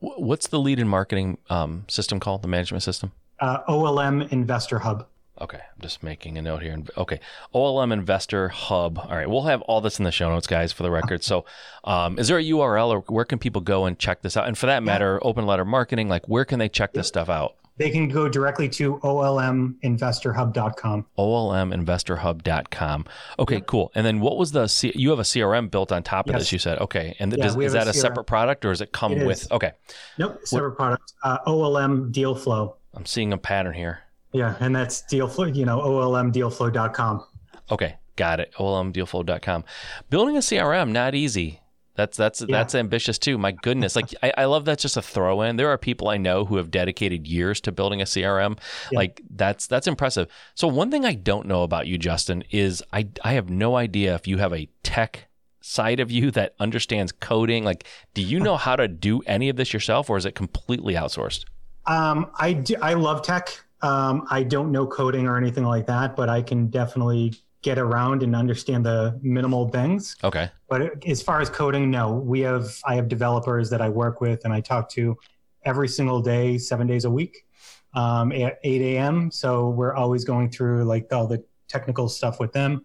What's 0.00 0.48
the 0.48 0.58
lead 0.58 0.78
and 0.80 0.90
marketing 0.90 1.38
um, 1.48 1.84
system 1.88 2.20
called? 2.20 2.42
The 2.42 2.48
management 2.48 2.82
system? 2.82 3.12
uh, 3.40 3.62
OLM 3.68 4.30
Investor 4.32 4.78
Hub. 4.78 5.06
Okay, 5.40 5.58
I'm 5.58 5.82
just 5.82 6.04
making 6.04 6.38
a 6.38 6.42
note 6.42 6.62
here. 6.62 6.78
Okay, 6.96 7.18
OLM 7.52 7.92
Investor 7.92 8.48
Hub. 8.50 9.00
All 9.00 9.16
right, 9.16 9.28
we'll 9.28 9.42
have 9.42 9.62
all 9.62 9.80
this 9.80 9.98
in 9.98 10.04
the 10.04 10.12
show 10.12 10.30
notes, 10.30 10.46
guys, 10.46 10.72
for 10.72 10.84
the 10.84 10.90
record. 10.90 11.22
So, 11.34 11.44
um, 11.84 12.18
is 12.18 12.28
there 12.28 12.38
a 12.38 12.44
URL 12.44 12.90
or 12.90 13.00
where 13.12 13.24
can 13.24 13.38
people 13.40 13.60
go 13.62 13.86
and 13.86 13.98
check 13.98 14.22
this 14.22 14.36
out? 14.36 14.46
And 14.46 14.56
for 14.56 14.66
that 14.66 14.82
matter, 14.84 15.18
Open 15.22 15.46
Letter 15.46 15.64
Marketing, 15.64 16.08
like 16.08 16.28
where 16.28 16.44
can 16.44 16.58
they 16.60 16.68
check 16.68 16.92
this 16.92 17.08
stuff 17.08 17.28
out? 17.28 17.56
They 17.76 17.90
can 17.90 18.08
go 18.08 18.28
directly 18.28 18.68
to 18.68 18.98
olminvestorhub.com. 18.98 21.06
OLMinvestorhub.com. 21.18 23.04
Okay, 23.40 23.60
cool. 23.66 23.90
And 23.96 24.06
then 24.06 24.20
what 24.20 24.36
was 24.36 24.52
the 24.52 24.68
C- 24.68 24.92
you 24.94 25.10
have 25.10 25.18
a 25.18 25.22
CRM 25.24 25.68
built 25.70 25.90
on 25.90 26.04
top 26.04 26.28
of 26.28 26.34
Yes. 26.34 26.42
this? 26.42 26.52
You 26.52 26.58
said 26.60 26.78
okay, 26.78 27.16
and 27.18 27.32
Yeah, 27.32 27.42
does, 27.42 27.56
is 27.56 27.72
have 27.72 27.82
a 27.82 27.86
that 27.86 27.88
a 27.88 27.92
separate 27.98 28.24
product 28.24 28.64
or 28.64 28.68
does 28.70 28.80
it 28.80 28.92
come 28.92 29.12
It 29.14 29.26
with? 29.26 29.50
Okay, 29.50 29.72
Nope, 30.18 30.38
separate 30.44 30.76
product. 30.76 31.14
Uh, 31.24 31.38
OLM 31.46 32.12
Deal 32.12 32.36
Flow. 32.36 32.76
I'm 32.94 33.06
seeing 33.06 33.32
a 33.32 33.38
pattern 33.38 33.74
here. 33.74 34.03
Yeah, 34.34 34.56
and 34.60 34.74
that's 34.74 35.02
deal 35.02 35.28
flow, 35.28 35.46
you 35.46 35.64
know, 35.64 35.78
olmdealflow.com. 35.80 37.24
Okay, 37.70 37.96
got 38.16 38.40
it. 38.40 38.52
OLMdealflow.com. 38.58 39.64
Building 40.10 40.36
a 40.36 40.40
CRM 40.40 40.90
not 40.90 41.14
easy. 41.14 41.60
That's 41.94 42.16
that's 42.16 42.40
that's 42.40 42.74
ambitious 42.74 43.18
too. 43.18 43.38
My 43.38 43.52
goodness, 43.52 43.94
like 43.94 44.12
I, 44.20 44.32
I 44.36 44.44
love 44.46 44.64
that's 44.64 44.82
just 44.82 44.96
a 44.96 45.02
throw 45.02 45.42
in. 45.42 45.54
There 45.54 45.68
are 45.68 45.78
people 45.78 46.08
I 46.08 46.16
know 46.16 46.44
who 46.44 46.56
have 46.56 46.72
dedicated 46.72 47.28
years 47.28 47.60
to 47.62 47.72
building 47.72 48.00
a 48.00 48.04
CRM. 48.04 48.58
Yeah. 48.90 48.98
Like 48.98 49.22
that's 49.30 49.68
that's 49.68 49.86
impressive. 49.86 50.26
So 50.56 50.66
one 50.66 50.90
thing 50.90 51.04
I 51.04 51.14
don't 51.14 51.46
know 51.46 51.62
about 51.62 51.86
you, 51.86 51.96
Justin, 51.96 52.42
is 52.50 52.82
I 52.92 53.06
I 53.22 53.34
have 53.34 53.48
no 53.48 53.76
idea 53.76 54.16
if 54.16 54.26
you 54.26 54.38
have 54.38 54.52
a 54.52 54.68
tech 54.82 55.28
side 55.60 56.00
of 56.00 56.10
you 56.10 56.32
that 56.32 56.56
understands 56.58 57.12
coding? 57.12 57.62
Like, 57.62 57.84
do 58.12 58.22
you 58.22 58.40
know 58.40 58.56
how 58.56 58.74
to 58.74 58.88
do 58.88 59.20
any 59.26 59.48
of 59.48 59.54
this 59.54 59.72
yourself, 59.72 60.10
or 60.10 60.16
is 60.16 60.26
it 60.26 60.34
completely 60.34 60.94
outsourced? 60.94 61.44
Um, 61.86 62.30
I 62.38 62.54
do, 62.54 62.74
I 62.82 62.94
love 62.94 63.22
tech. 63.22 63.63
Um, 63.84 64.26
I 64.30 64.42
don't 64.42 64.72
know 64.72 64.86
coding 64.86 65.26
or 65.26 65.36
anything 65.36 65.64
like 65.64 65.86
that, 65.86 66.16
but 66.16 66.28
I 66.30 66.40
can 66.42 66.68
definitely 66.68 67.34
get 67.62 67.78
around 67.78 68.22
and 68.22 68.34
understand 68.34 68.84
the 68.86 69.18
minimal 69.22 69.68
things. 69.68 70.16
Okay. 70.24 70.50
But 70.68 71.04
as 71.06 71.22
far 71.22 71.40
as 71.40 71.50
coding, 71.50 71.90
no. 71.90 72.12
We 72.12 72.40
have 72.40 72.66
I 72.86 72.94
have 72.94 73.08
developers 73.08 73.68
that 73.70 73.80
I 73.82 73.88
work 73.90 74.20
with 74.20 74.44
and 74.44 74.52
I 74.54 74.60
talk 74.60 74.88
to 74.90 75.16
every 75.64 75.88
single 75.88 76.20
day, 76.20 76.56
seven 76.58 76.86
days 76.86 77.04
a 77.04 77.10
week, 77.10 77.46
um, 77.94 78.32
at 78.32 78.58
8 78.64 78.80
a.m. 78.96 79.30
So 79.30 79.68
we're 79.70 79.94
always 79.94 80.24
going 80.24 80.50
through 80.50 80.84
like 80.84 81.12
all 81.12 81.26
the 81.26 81.44
technical 81.68 82.08
stuff 82.08 82.40
with 82.40 82.52
them. 82.52 82.84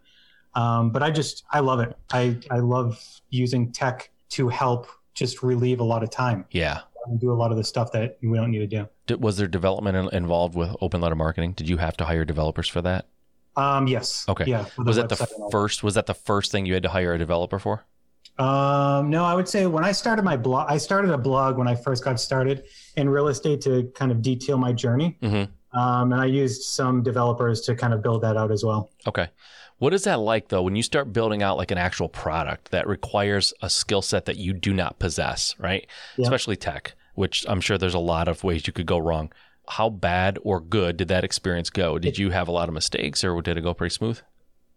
Um, 0.54 0.90
but 0.90 1.02
I 1.02 1.10
just 1.10 1.44
I 1.50 1.60
love 1.60 1.80
it. 1.80 1.96
I 2.12 2.36
I 2.50 2.58
love 2.58 3.02
using 3.30 3.72
tech 3.72 4.10
to 4.30 4.48
help 4.48 4.86
just 5.14 5.42
relieve 5.42 5.80
a 5.80 5.84
lot 5.84 6.02
of 6.02 6.10
time 6.10 6.44
Yeah. 6.50 6.80
and 7.06 7.18
do 7.20 7.32
a 7.32 7.34
lot 7.42 7.50
of 7.50 7.56
the 7.56 7.64
stuff 7.64 7.90
that 7.92 8.18
we 8.22 8.36
don't 8.36 8.50
need 8.50 8.60
to 8.60 8.66
do. 8.66 8.88
Was 9.18 9.36
there 9.36 9.48
development 9.48 10.12
involved 10.12 10.54
with 10.54 10.74
open 10.80 11.00
letter 11.00 11.14
marketing? 11.14 11.52
Did 11.52 11.68
you 11.68 11.78
have 11.78 11.96
to 11.98 12.04
hire 12.04 12.24
developers 12.24 12.68
for 12.68 12.82
that? 12.82 13.06
Um, 13.56 13.86
yes. 13.86 14.24
Okay. 14.28 14.44
Yeah. 14.46 14.66
Was 14.78 14.96
that 14.96 15.08
the 15.08 15.16
website 15.16 15.32
and 15.34 15.42
all 15.42 15.50
first? 15.50 15.82
Was 15.82 15.94
that 15.94 16.06
the 16.06 16.14
first 16.14 16.52
thing 16.52 16.66
you 16.66 16.74
had 16.74 16.82
to 16.84 16.88
hire 16.88 17.14
a 17.14 17.18
developer 17.18 17.58
for? 17.58 17.84
Um, 18.38 19.10
no, 19.10 19.24
I 19.24 19.34
would 19.34 19.48
say 19.48 19.66
when 19.66 19.84
I 19.84 19.92
started 19.92 20.22
my 20.22 20.36
blog, 20.36 20.70
I 20.70 20.78
started 20.78 21.10
a 21.10 21.18
blog 21.18 21.58
when 21.58 21.68
I 21.68 21.74
first 21.74 22.04
got 22.04 22.18
started 22.18 22.64
in 22.96 23.08
real 23.08 23.28
estate 23.28 23.60
to 23.62 23.90
kind 23.94 24.10
of 24.10 24.22
detail 24.22 24.56
my 24.56 24.72
journey. 24.72 25.18
Mm-hmm. 25.20 25.78
Um, 25.78 26.12
and 26.12 26.20
I 26.20 26.24
used 26.24 26.62
some 26.62 27.02
developers 27.02 27.60
to 27.62 27.74
kind 27.74 27.92
of 27.92 28.02
build 28.02 28.22
that 28.22 28.36
out 28.36 28.50
as 28.50 28.64
well. 28.64 28.90
Okay. 29.06 29.28
What 29.78 29.94
is 29.94 30.04
that 30.04 30.20
like 30.20 30.48
though 30.48 30.62
when 30.62 30.76
you 30.76 30.82
start 30.82 31.12
building 31.12 31.42
out 31.42 31.56
like 31.56 31.70
an 31.70 31.78
actual 31.78 32.08
product 32.08 32.70
that 32.70 32.86
requires 32.86 33.52
a 33.62 33.70
skill 33.70 34.02
set 34.02 34.26
that 34.26 34.36
you 34.36 34.52
do 34.52 34.72
not 34.74 34.98
possess, 34.98 35.54
right? 35.58 35.86
Yeah. 36.16 36.24
Especially 36.24 36.56
tech, 36.56 36.94
which 37.20 37.44
I'm 37.46 37.60
sure 37.60 37.76
there's 37.76 37.92
a 37.92 37.98
lot 37.98 38.28
of 38.28 38.42
ways 38.42 38.66
you 38.66 38.72
could 38.72 38.86
go 38.86 38.96
wrong. 38.96 39.30
How 39.68 39.90
bad 39.90 40.38
or 40.42 40.58
good 40.58 40.96
did 40.96 41.08
that 41.08 41.22
experience 41.22 41.68
go? 41.68 41.98
Did 41.98 42.16
you 42.16 42.30
have 42.30 42.48
a 42.48 42.50
lot 42.50 42.66
of 42.66 42.74
mistakes 42.74 43.22
or 43.22 43.40
did 43.42 43.58
it 43.58 43.60
go 43.60 43.74
pretty 43.74 43.94
smooth? 43.94 44.18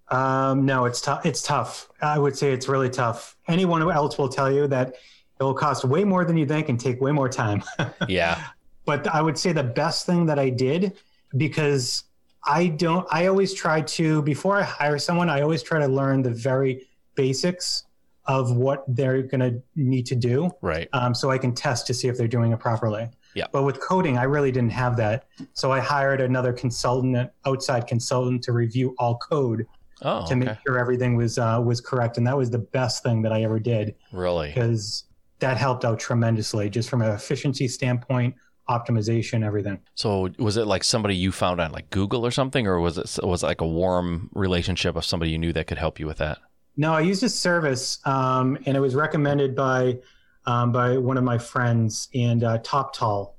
Um, 0.09 0.65
no, 0.65 0.83
it's 0.83 0.99
tough. 0.99 1.25
It's 1.25 1.41
tough. 1.41 1.89
I 2.01 2.19
would 2.19 2.37
say 2.37 2.51
it's 2.51 2.67
really 2.67 2.89
tough. 2.89 3.37
Anyone 3.47 3.89
else 3.89 4.17
will 4.17 4.27
tell 4.27 4.51
you 4.51 4.67
that 4.67 4.95
it 5.39 5.43
will 5.43 5.53
cost 5.53 5.85
way 5.85 6.03
more 6.03 6.25
than 6.25 6.35
you 6.35 6.45
think 6.45 6.67
and 6.67 6.77
take 6.77 6.99
way 6.99 7.13
more 7.13 7.29
time. 7.29 7.63
Yeah. 8.09 8.43
but 8.83 9.07
I 9.07 9.21
would 9.21 9.37
say 9.37 9.53
the 9.53 9.63
best 9.63 10.05
thing 10.05 10.25
that 10.25 10.37
I 10.37 10.49
did 10.49 10.97
because 11.37 12.03
I 12.45 12.67
don't 12.67 13.07
I 13.09 13.27
always 13.27 13.53
try 13.53 13.79
to 13.97 14.21
before 14.23 14.57
I 14.57 14.63
hire 14.63 14.99
someone 14.99 15.29
I 15.29 15.41
always 15.41 15.63
try 15.63 15.79
to 15.79 15.87
learn 15.87 16.21
the 16.21 16.29
very 16.29 16.87
basics 17.15 17.85
of 18.25 18.55
what 18.55 18.83
they're 18.87 19.21
going 19.21 19.41
to 19.41 19.61
need 19.75 20.05
to 20.05 20.15
do 20.15 20.49
Right. 20.61 20.87
um, 20.93 21.13
so 21.13 21.29
I 21.31 21.37
can 21.37 21.53
test 21.53 21.85
to 21.87 21.93
see 21.93 22.07
if 22.07 22.17
they're 22.17 22.27
doing 22.27 22.51
it 22.53 22.59
properly. 22.59 23.09
Yeah. 23.35 23.45
But 23.51 23.63
with 23.63 23.79
coding, 23.81 24.17
I 24.17 24.23
really 24.23 24.51
didn't 24.51 24.71
have 24.71 24.95
that. 24.97 25.25
So 25.53 25.71
I 25.71 25.79
hired 25.79 26.21
another 26.21 26.53
consultant, 26.53 27.17
an 27.17 27.29
outside 27.45 27.87
consultant, 27.87 28.43
to 28.43 28.51
review 28.53 28.95
all 28.97 29.17
code 29.17 29.65
Oh, 30.05 30.25
to 30.27 30.35
make 30.35 30.57
sure 30.67 30.77
everything 30.77 31.15
was 31.15 31.37
uh, 31.37 31.61
was 31.63 31.79
correct, 31.79 32.17
and 32.17 32.27
that 32.27 32.35
was 32.35 32.49
the 32.49 32.59
best 32.59 33.03
thing 33.03 33.21
that 33.21 33.31
I 33.31 33.43
ever 33.43 33.57
did 33.57 33.95
Really? 34.11 34.49
because 34.49 35.05
that 35.39 35.55
helped 35.55 35.85
out 35.85 35.97
tremendously, 35.99 36.69
just 36.69 36.89
from 36.89 37.01
an 37.01 37.11
efficiency 37.11 37.69
standpoint, 37.69 38.35
optimization, 38.69 39.45
everything. 39.45 39.79
So 39.95 40.29
was 40.39 40.57
it 40.57 40.65
like 40.67 40.83
somebody 40.83 41.15
you 41.15 41.31
found 41.31 41.61
on 41.61 41.71
like 41.71 41.89
Google 41.89 42.25
or 42.25 42.31
something, 42.31 42.67
or 42.67 42.79
was 42.79 42.97
it 42.97 43.17
was 43.23 43.43
it 43.43 43.47
like 43.47 43.61
a 43.61 43.67
warm 43.67 44.29
relationship 44.33 44.95
of 44.97 45.05
somebody 45.05 45.31
you 45.31 45.37
knew 45.37 45.53
that 45.53 45.67
could 45.67 45.77
help 45.77 45.99
you 45.99 46.05
with 46.07 46.17
that? 46.17 46.37
No, 46.75 46.93
I 46.93 47.01
used 47.01 47.21
a 47.23 47.29
service, 47.29 47.99
um, 48.05 48.57
and 48.65 48.75
it 48.75 48.79
was 48.79 48.95
recommended 48.95 49.55
by 49.55 49.99
um, 50.45 50.71
by 50.71 50.97
one 50.97 51.17
of 51.17 51.23
my 51.23 51.37
friends 51.37 52.09
and 52.13 52.43
uh, 52.43 52.57
Toptal. 52.59 53.33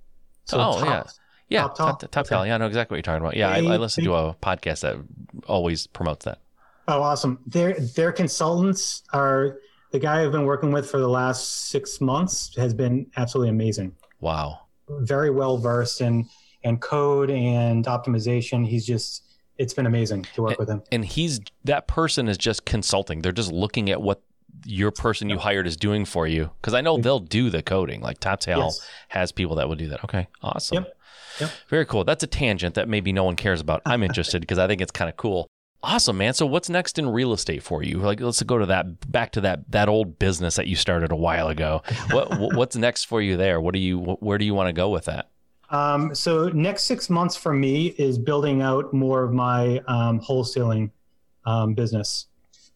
Oh, 0.52 0.84
yeah. 0.84 1.02
Yeah, 1.48 1.62
Top 1.62 1.76
top, 1.76 1.98
Tall? 2.00 2.08
top, 2.08 2.20
Okay. 2.26 2.28
Tally. 2.34 2.48
Yeah, 2.48 2.54
I 2.54 2.58
know 2.58 2.66
exactly 2.66 2.94
what 2.94 2.98
you're 2.98 3.02
talking 3.14 3.22
about. 3.24 3.36
Yeah, 3.36 3.50
I, 3.50 3.60
They- 3.60 3.68
I 3.68 3.76
listen 3.76 4.04
they- 4.04 4.08
to 4.08 4.14
a 4.14 4.34
podcast 4.34 4.80
that 4.80 4.96
always 5.46 5.86
promotes 5.86 6.24
that. 6.24 6.38
Oh, 6.88 7.02
awesome! 7.02 7.38
Their 7.46 7.74
their 7.74 8.12
consultants 8.12 9.02
are 9.12 9.58
the 9.90 9.98
guy 9.98 10.22
I've 10.22 10.32
been 10.32 10.44
working 10.44 10.70
with 10.72 10.90
for 10.90 10.98
the 11.00 11.08
last 11.08 11.68
six 11.70 12.00
months 12.00 12.54
has 12.56 12.74
been 12.74 13.06
absolutely 13.16 13.48
amazing. 13.50 13.94
Wow. 14.20 14.60
Very 14.88 15.30
well 15.30 15.56
versed 15.56 16.00
in 16.02 16.26
in 16.62 16.76
code 16.78 17.30
and 17.30 17.84
optimization. 17.86 18.66
He's 18.66 18.84
just 18.86 19.23
it's 19.58 19.74
been 19.74 19.86
amazing 19.86 20.26
to 20.34 20.42
work 20.42 20.58
with 20.58 20.68
him. 20.68 20.82
And 20.90 21.04
he's 21.04 21.40
that 21.64 21.86
person 21.86 22.28
is 22.28 22.38
just 22.38 22.64
consulting. 22.64 23.22
They're 23.22 23.32
just 23.32 23.52
looking 23.52 23.90
at 23.90 24.02
what 24.02 24.22
your 24.66 24.90
person 24.90 25.28
you 25.28 25.38
hired 25.38 25.66
is 25.66 25.76
doing 25.76 26.04
for 26.04 26.26
you. 26.26 26.50
Because 26.60 26.74
I 26.74 26.80
know 26.80 26.98
they'll 26.98 27.18
do 27.20 27.50
the 27.50 27.62
coding. 27.62 28.00
Like 28.00 28.20
Tatel 28.20 28.58
Yes. 28.58 28.80
has 29.08 29.32
people 29.32 29.56
that 29.56 29.68
will 29.68 29.76
do 29.76 29.88
that. 29.88 30.04
Okay, 30.04 30.28
awesome. 30.42 30.76
Yep. 30.84 30.96
Yep. 31.40 31.50
Very 31.68 31.86
cool. 31.86 32.04
That's 32.04 32.22
a 32.22 32.28
tangent 32.28 32.74
that 32.76 32.88
maybe 32.88 33.12
no 33.12 33.24
one 33.24 33.36
cares 33.36 33.60
about. 33.60 33.82
I'm 33.84 34.02
interested 34.08 34.40
because 34.40 34.58
I 34.58 34.66
think 34.66 34.80
it's 34.80 34.92
kind 34.92 35.08
of 35.10 35.16
cool. 35.16 35.48
Awesome, 35.82 36.16
man. 36.16 36.32
So 36.32 36.46
what's 36.46 36.70
next 36.70 36.98
in 36.98 37.06
real 37.06 37.34
estate 37.34 37.62
for 37.62 37.82
you? 37.82 37.98
Like, 37.98 38.18
let's 38.18 38.42
go 38.42 38.56
to 38.56 38.66
that 38.66 39.10
back 39.12 39.32
to 39.32 39.42
that 39.42 39.70
that 39.70 39.88
old 39.88 40.18
business 40.18 40.56
that 40.56 40.66
you 40.66 40.76
started 40.76 41.12
a 41.12 41.16
while 41.16 41.48
ago. 41.48 41.82
What 42.10 42.38
what's 42.54 42.74
next 42.76 43.04
for 43.04 43.20
you 43.20 43.36
there? 43.36 43.60
What 43.60 43.74
do 43.74 43.80
you 43.80 43.98
where 43.98 44.38
do 44.38 44.44
you 44.46 44.54
want 44.54 44.68
to 44.68 44.72
go 44.72 44.88
with 44.88 45.04
that? 45.06 45.28
Um, 45.70 46.14
so 46.14 46.48
next 46.48 46.84
six 46.84 47.10
months 47.10 47.36
for 47.36 47.52
me 47.52 47.88
is 47.98 48.18
building 48.18 48.62
out 48.62 48.92
more 48.92 49.22
of 49.22 49.32
my 49.32 49.78
um, 49.88 50.20
wholesaling 50.20 50.90
um, 51.46 51.74
business. 51.74 52.26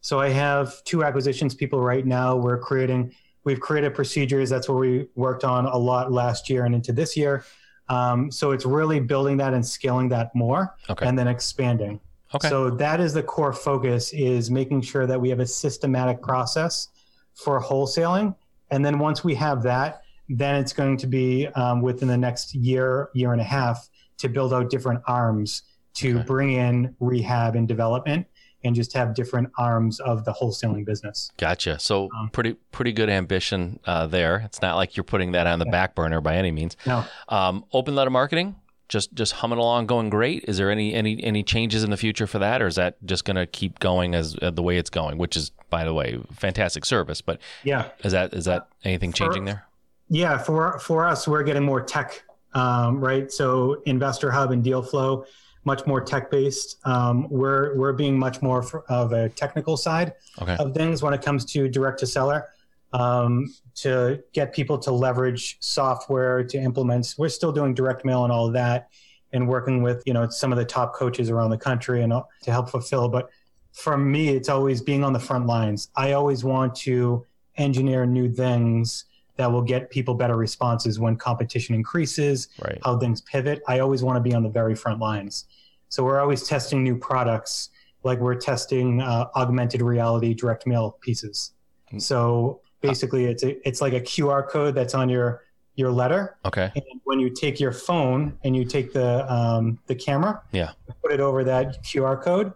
So 0.00 0.20
I 0.20 0.30
have 0.30 0.82
two 0.84 1.04
acquisitions 1.04 1.54
people 1.54 1.80
right 1.80 2.06
now. 2.06 2.36
We're 2.36 2.58
creating, 2.58 3.14
we've 3.44 3.60
created 3.60 3.94
procedures. 3.94 4.48
That's 4.48 4.68
what 4.68 4.78
we 4.78 5.08
worked 5.16 5.44
on 5.44 5.66
a 5.66 5.76
lot 5.76 6.12
last 6.12 6.48
year 6.48 6.64
and 6.64 6.74
into 6.74 6.92
this 6.92 7.16
year. 7.16 7.44
Um, 7.88 8.30
so 8.30 8.52
it's 8.52 8.66
really 8.66 9.00
building 9.00 9.36
that 9.38 9.54
and 9.54 9.64
scaling 9.66 10.08
that 10.10 10.34
more, 10.34 10.74
Okay. 10.90 11.06
and 11.06 11.18
then 11.18 11.26
expanding. 11.26 12.00
Okay. 12.34 12.48
So 12.48 12.68
that 12.70 13.00
is 13.00 13.14
the 13.14 13.22
core 13.22 13.54
focus: 13.54 14.12
is 14.12 14.50
making 14.50 14.82
sure 14.82 15.06
that 15.06 15.18
we 15.18 15.30
have 15.30 15.40
a 15.40 15.46
systematic 15.46 16.20
process 16.20 16.88
for 17.34 17.58
wholesaling, 17.62 18.34
and 18.70 18.84
then 18.84 18.98
once 18.98 19.24
we 19.24 19.34
have 19.36 19.62
that, 19.62 20.02
then 20.28 20.56
it's 20.56 20.72
going 20.72 20.96
to 20.98 21.06
be 21.06 21.46
um, 21.48 21.80
within 21.82 22.08
the 22.08 22.16
next 22.18 22.54
year, 22.54 23.08
year 23.14 23.32
and 23.32 23.40
a 23.40 23.44
half, 23.44 23.88
to 24.18 24.28
build 24.28 24.52
out 24.52 24.70
different 24.70 25.00
arms 25.06 25.62
to 25.94 26.16
Okay. 26.18 26.26
bring 26.26 26.52
in 26.52 26.94
rehab 27.00 27.56
and 27.56 27.66
development, 27.66 28.26
and 28.64 28.74
just 28.74 28.92
have 28.92 29.14
different 29.14 29.48
arms 29.58 30.00
of 30.00 30.24
the 30.24 30.32
wholesaling 30.32 30.84
business. 30.84 31.30
Gotcha. 31.36 31.78
So 31.78 32.08
Um, 32.16 32.28
pretty 32.30 32.54
pretty 32.72 32.92
good 32.92 33.08
ambition 33.08 33.78
uh, 33.86 34.06
there. 34.06 34.38
It's 34.44 34.60
not 34.60 34.76
like 34.76 34.96
you're 34.96 35.04
putting 35.04 35.32
that 35.32 35.46
on 35.46 35.58
the 35.60 35.64
Yeah. 35.64 35.70
back 35.72 35.94
burner 35.94 36.20
by 36.20 36.36
any 36.36 36.50
means. 36.50 36.76
Now, 36.84 37.06
Um, 37.28 37.64
open 37.72 37.94
letter 37.94 38.10
marketing, 38.10 38.56
just 38.88 39.14
just 39.14 39.34
humming 39.34 39.58
along, 39.58 39.86
going 39.86 40.10
great. 40.10 40.44
Is 40.48 40.56
there 40.58 40.70
any 40.70 40.92
any 40.94 41.22
any 41.22 41.42
changes 41.42 41.84
in 41.84 41.90
the 41.90 41.96
future 41.96 42.26
for 42.26 42.38
that, 42.40 42.60
or 42.60 42.66
is 42.66 42.74
that 42.76 42.96
just 43.04 43.24
going 43.24 43.36
to 43.36 43.46
keep 43.46 43.78
going 43.78 44.14
as 44.14 44.36
uh, 44.42 44.50
the 44.50 44.62
way 44.62 44.76
it's 44.76 44.90
going? 44.90 45.18
Which 45.18 45.36
is, 45.36 45.50
by 45.70 45.84
the 45.84 45.94
way, 45.94 46.18
fantastic 46.32 46.84
service. 46.84 47.20
But 47.20 47.40
yeah, 47.64 47.90
is 48.02 48.12
that 48.12 48.34
is 48.34 48.44
that 48.46 48.66
anything 48.84 49.10
For- 49.12 49.18
changing 49.18 49.44
there? 49.44 49.64
Yeah, 50.08 50.38
for 50.38 50.78
for 50.78 51.06
us, 51.06 51.28
we're 51.28 51.42
getting 51.42 51.62
more 51.64 51.82
tech, 51.82 52.22
um, 52.54 52.98
right? 53.00 53.30
So 53.30 53.82
Investor 53.86 54.30
Hub 54.30 54.52
and 54.52 54.64
Deal 54.64 54.82
Flow, 54.82 55.24
much 55.64 55.86
more 55.86 56.00
tech 56.00 56.30
based. 56.30 56.78
Um, 56.84 57.28
we're 57.28 57.76
we're 57.76 57.92
being 57.92 58.18
much 58.18 58.40
more 58.40 58.64
of 58.88 59.12
a 59.12 59.28
technical 59.28 59.76
side 59.76 60.14
Okay. 60.40 60.56
of 60.58 60.74
things 60.74 61.02
when 61.02 61.12
it 61.12 61.20
comes 61.22 61.44
to 61.46 61.68
direct 61.68 61.98
to 62.00 62.06
seller. 62.06 62.48
Um, 62.94 63.54
to 63.74 64.22
get 64.32 64.54
people 64.54 64.78
to 64.78 64.90
leverage 64.90 65.58
software 65.60 66.42
to 66.42 66.56
implement, 66.58 67.14
we're 67.18 67.28
still 67.28 67.52
doing 67.52 67.74
direct 67.74 68.02
mail 68.02 68.24
and 68.24 68.32
all 68.32 68.46
of 68.46 68.54
that, 68.54 68.88
and 69.34 69.46
working 69.46 69.82
with 69.82 70.02
you 70.06 70.14
know 70.14 70.26
some 70.30 70.52
of 70.52 70.58
the 70.58 70.64
top 70.64 70.94
coaches 70.94 71.28
around 71.28 71.50
the 71.50 71.58
country 71.58 72.02
and 72.02 72.14
to 72.44 72.50
help 72.50 72.70
fulfill. 72.70 73.10
But 73.10 73.28
for 73.72 73.98
me, 73.98 74.30
it's 74.30 74.48
always 74.48 74.80
being 74.80 75.04
on 75.04 75.12
the 75.12 75.20
front 75.20 75.44
lines. 75.46 75.90
I 75.96 76.12
always 76.12 76.44
want 76.44 76.74
to 76.76 77.26
engineer 77.58 78.06
new 78.06 78.32
things 78.32 79.04
that 79.38 79.50
will 79.50 79.62
get 79.62 79.88
people 79.88 80.14
better 80.14 80.36
responses 80.36 80.98
when 80.98 81.16
competition 81.16 81.74
increases, 81.74 82.48
Right. 82.62 82.78
how 82.84 82.98
things 82.98 83.20
pivot. 83.22 83.62
I 83.66 83.78
always 83.78 84.02
want 84.02 84.16
to 84.16 84.20
be 84.20 84.34
on 84.34 84.42
the 84.42 84.48
very 84.50 84.74
front 84.74 84.98
lines. 85.00 85.46
So 85.88 86.04
we're 86.04 86.20
always 86.20 86.42
testing 86.46 86.82
new 86.82 86.98
products, 86.98 87.70
like 88.02 88.18
we're 88.18 88.34
testing 88.34 89.00
uh, 89.00 89.26
augmented 89.36 89.80
reality 89.80 90.34
direct 90.34 90.66
mail 90.66 90.98
pieces. 91.00 91.52
Mm. 91.92 92.02
So 92.02 92.60
basically, 92.82 93.24
it's 93.26 93.44
a, 93.44 93.66
it's 93.66 93.80
like 93.80 93.92
a 93.94 94.00
QR 94.00 94.46
code 94.46 94.74
that's 94.74 94.94
on 94.94 95.08
your 95.08 95.44
your 95.76 95.92
letter, 95.92 96.36
Okay. 96.44 96.72
and 96.74 96.82
when 97.04 97.20
you 97.20 97.30
take 97.30 97.60
your 97.60 97.70
phone 97.70 98.36
and 98.42 98.56
you 98.56 98.64
take 98.64 98.92
the 98.92 99.32
um, 99.32 99.78
the 99.86 99.94
camera, 99.94 100.42
Yeah. 100.50 100.72
put 101.04 101.12
it 101.12 101.20
over 101.20 101.44
that 101.44 101.84
QR 101.84 102.20
code, 102.20 102.52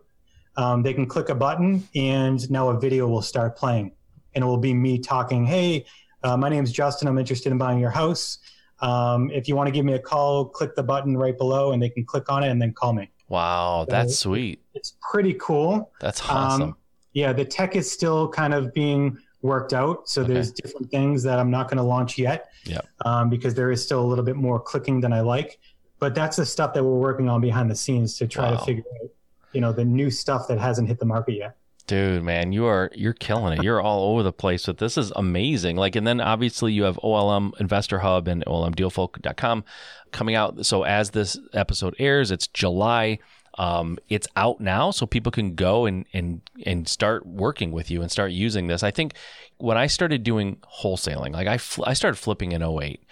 um, 0.56 0.82
they 0.82 0.92
can 0.92 1.06
click 1.06 1.28
a 1.28 1.34
button, 1.36 1.86
and 1.94 2.50
now 2.50 2.70
a 2.70 2.80
video 2.80 3.06
will 3.06 3.22
start 3.22 3.56
playing, 3.56 3.92
and 4.34 4.42
it 4.42 4.46
will 4.48 4.56
be 4.58 4.74
me 4.74 4.98
talking. 4.98 5.46
Hey, 5.46 5.86
uh, 6.24 6.36
my 6.36 6.48
name's 6.48 6.72
Justin. 6.72 7.08
I'm 7.08 7.18
interested 7.18 7.52
in 7.52 7.58
buying 7.58 7.78
your 7.78 7.90
house. 7.90 8.38
Um, 8.80 9.30
if 9.30 9.48
you 9.48 9.54
want 9.54 9.68
to 9.68 9.70
give 9.72 9.84
me 9.84 9.94
a 9.94 9.98
call, 9.98 10.46
click 10.46 10.74
the 10.74 10.82
button 10.82 11.16
right 11.16 11.36
below, 11.36 11.72
and 11.72 11.82
they 11.82 11.88
can 11.88 12.04
click 12.04 12.30
on 12.30 12.42
it 12.42 12.48
and 12.48 12.60
then 12.60 12.72
call 12.72 12.92
me. 12.92 13.10
Wow, 13.28 13.86
that's 13.88 14.18
sweet. 14.18 14.60
It's 14.74 14.96
pretty 15.10 15.34
cool. 15.34 15.90
That's 16.00 16.20
awesome. 16.28 16.62
Um, 16.62 16.76
yeah, 17.12 17.32
the 17.32 17.44
tech 17.44 17.76
is 17.76 17.90
still 17.90 18.28
kind 18.28 18.54
of 18.54 18.72
being 18.74 19.16
worked 19.42 19.72
out. 19.72 20.08
So 20.08 20.22
okay. 20.22 20.34
there's 20.34 20.52
different 20.52 20.90
things 20.90 21.22
that 21.24 21.38
I'm 21.38 21.50
not 21.50 21.68
going 21.68 21.76
to 21.78 21.82
launch 21.82 22.18
yet. 22.18 22.50
Yeah. 22.64 22.80
Um, 23.04 23.28
because 23.28 23.54
there 23.54 23.70
is 23.70 23.82
still 23.82 24.00
a 24.00 24.06
little 24.06 24.24
bit 24.24 24.36
more 24.36 24.58
clicking 24.60 25.00
than 25.00 25.12
I 25.12 25.20
like. 25.20 25.58
But 25.98 26.14
that's 26.14 26.36
the 26.36 26.46
stuff 26.46 26.74
that 26.74 26.82
we're 26.82 26.98
working 26.98 27.28
on 27.28 27.40
behind 27.40 27.70
the 27.70 27.76
scenes 27.76 28.16
to 28.18 28.26
try 28.26 28.50
wow. 28.50 28.56
to 28.56 28.64
figure 28.64 28.82
out, 29.02 29.10
you 29.52 29.60
know, 29.60 29.72
the 29.72 29.84
new 29.84 30.10
stuff 30.10 30.48
that 30.48 30.58
hasn't 30.58 30.88
hit 30.88 30.98
the 30.98 31.06
market 31.06 31.34
yet. 31.34 31.56
Dude, 31.92 32.22
man, 32.22 32.52
you 32.52 32.64
are 32.64 32.90
you're 32.94 33.12
killing 33.12 33.58
it. 33.58 33.62
You're 33.62 33.82
all 33.82 34.12
over 34.12 34.22
the 34.22 34.32
place 34.32 34.66
with 34.66 34.78
this. 34.78 34.96
is 34.96 35.12
amazing. 35.14 35.76
Like, 35.76 35.94
and 35.94 36.06
then 36.06 36.22
obviously 36.22 36.72
you 36.72 36.84
have 36.84 36.96
OLM 37.04 37.52
Investor 37.60 37.98
Hub 37.98 38.28
and 38.28 38.42
OLMDealFlow.com 38.46 39.62
coming 40.10 40.34
out. 40.34 40.64
So 40.64 40.84
as 40.84 41.10
this 41.10 41.38
episode 41.52 41.94
airs, 41.98 42.30
it's 42.30 42.46
July. 42.46 43.18
Um, 43.58 43.98
it's 44.08 44.26
out 44.36 44.58
now, 44.58 44.90
so 44.90 45.04
people 45.04 45.30
can 45.30 45.54
go 45.54 45.84
and 45.84 46.06
and 46.14 46.40
and 46.64 46.88
start 46.88 47.26
working 47.26 47.72
with 47.72 47.90
you 47.90 48.00
and 48.00 48.10
start 48.10 48.32
using 48.32 48.68
this. 48.68 48.82
I 48.82 48.90
think 48.90 49.12
when 49.58 49.76
I 49.76 49.86
started 49.86 50.22
doing 50.22 50.56
wholesaling, 50.80 51.34
like 51.34 51.46
I 51.46 51.58
fl- 51.58 51.84
I 51.84 51.92
started 51.92 52.16
flipping 52.16 52.52
in 52.52 52.62
08. 52.62 53.02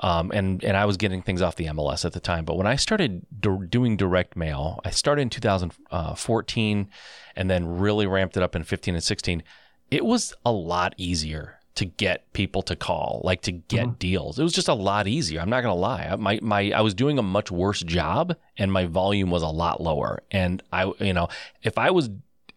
Um, 0.00 0.30
and 0.32 0.62
and 0.62 0.76
I 0.76 0.84
was 0.84 0.96
getting 0.96 1.22
things 1.22 1.42
off 1.42 1.56
the 1.56 1.66
MLS 1.66 2.04
at 2.04 2.12
the 2.12 2.20
time. 2.20 2.44
But 2.44 2.56
when 2.56 2.66
I 2.66 2.76
started 2.76 3.26
do- 3.40 3.66
doing 3.68 3.96
direct 3.96 4.36
mail, 4.36 4.80
I 4.84 4.90
started 4.90 5.22
in 5.22 5.30
2014, 5.30 6.90
and 7.36 7.50
then 7.50 7.78
really 7.78 8.06
ramped 8.06 8.36
it 8.36 8.42
up 8.42 8.54
in 8.54 8.64
15 8.64 8.94
and 8.94 9.02
16. 9.02 9.42
It 9.90 10.04
was 10.04 10.34
a 10.44 10.52
lot 10.52 10.94
easier 10.98 11.58
to 11.78 11.84
get 11.84 12.32
people 12.32 12.60
to 12.62 12.74
call, 12.74 13.20
like 13.22 13.40
to 13.42 13.52
get 13.52 13.86
mm-hmm. 13.86 13.98
deals. 13.98 14.38
It 14.38 14.42
was 14.42 14.52
just 14.52 14.66
a 14.66 14.74
lot 14.74 15.06
easier. 15.06 15.40
I'm 15.40 15.48
not 15.48 15.62
gonna 15.62 15.76
lie. 15.76 16.14
My 16.16 16.38
my 16.42 16.72
I 16.72 16.80
was 16.80 16.92
doing 16.92 17.18
a 17.18 17.22
much 17.22 17.50
worse 17.50 17.80
job, 17.82 18.36
and 18.56 18.72
my 18.72 18.86
volume 18.86 19.30
was 19.30 19.42
a 19.42 19.48
lot 19.48 19.80
lower. 19.80 20.22
And 20.30 20.62
I, 20.72 20.92
you 20.98 21.12
know, 21.12 21.28
if 21.62 21.78
I 21.78 21.90
was 21.90 22.10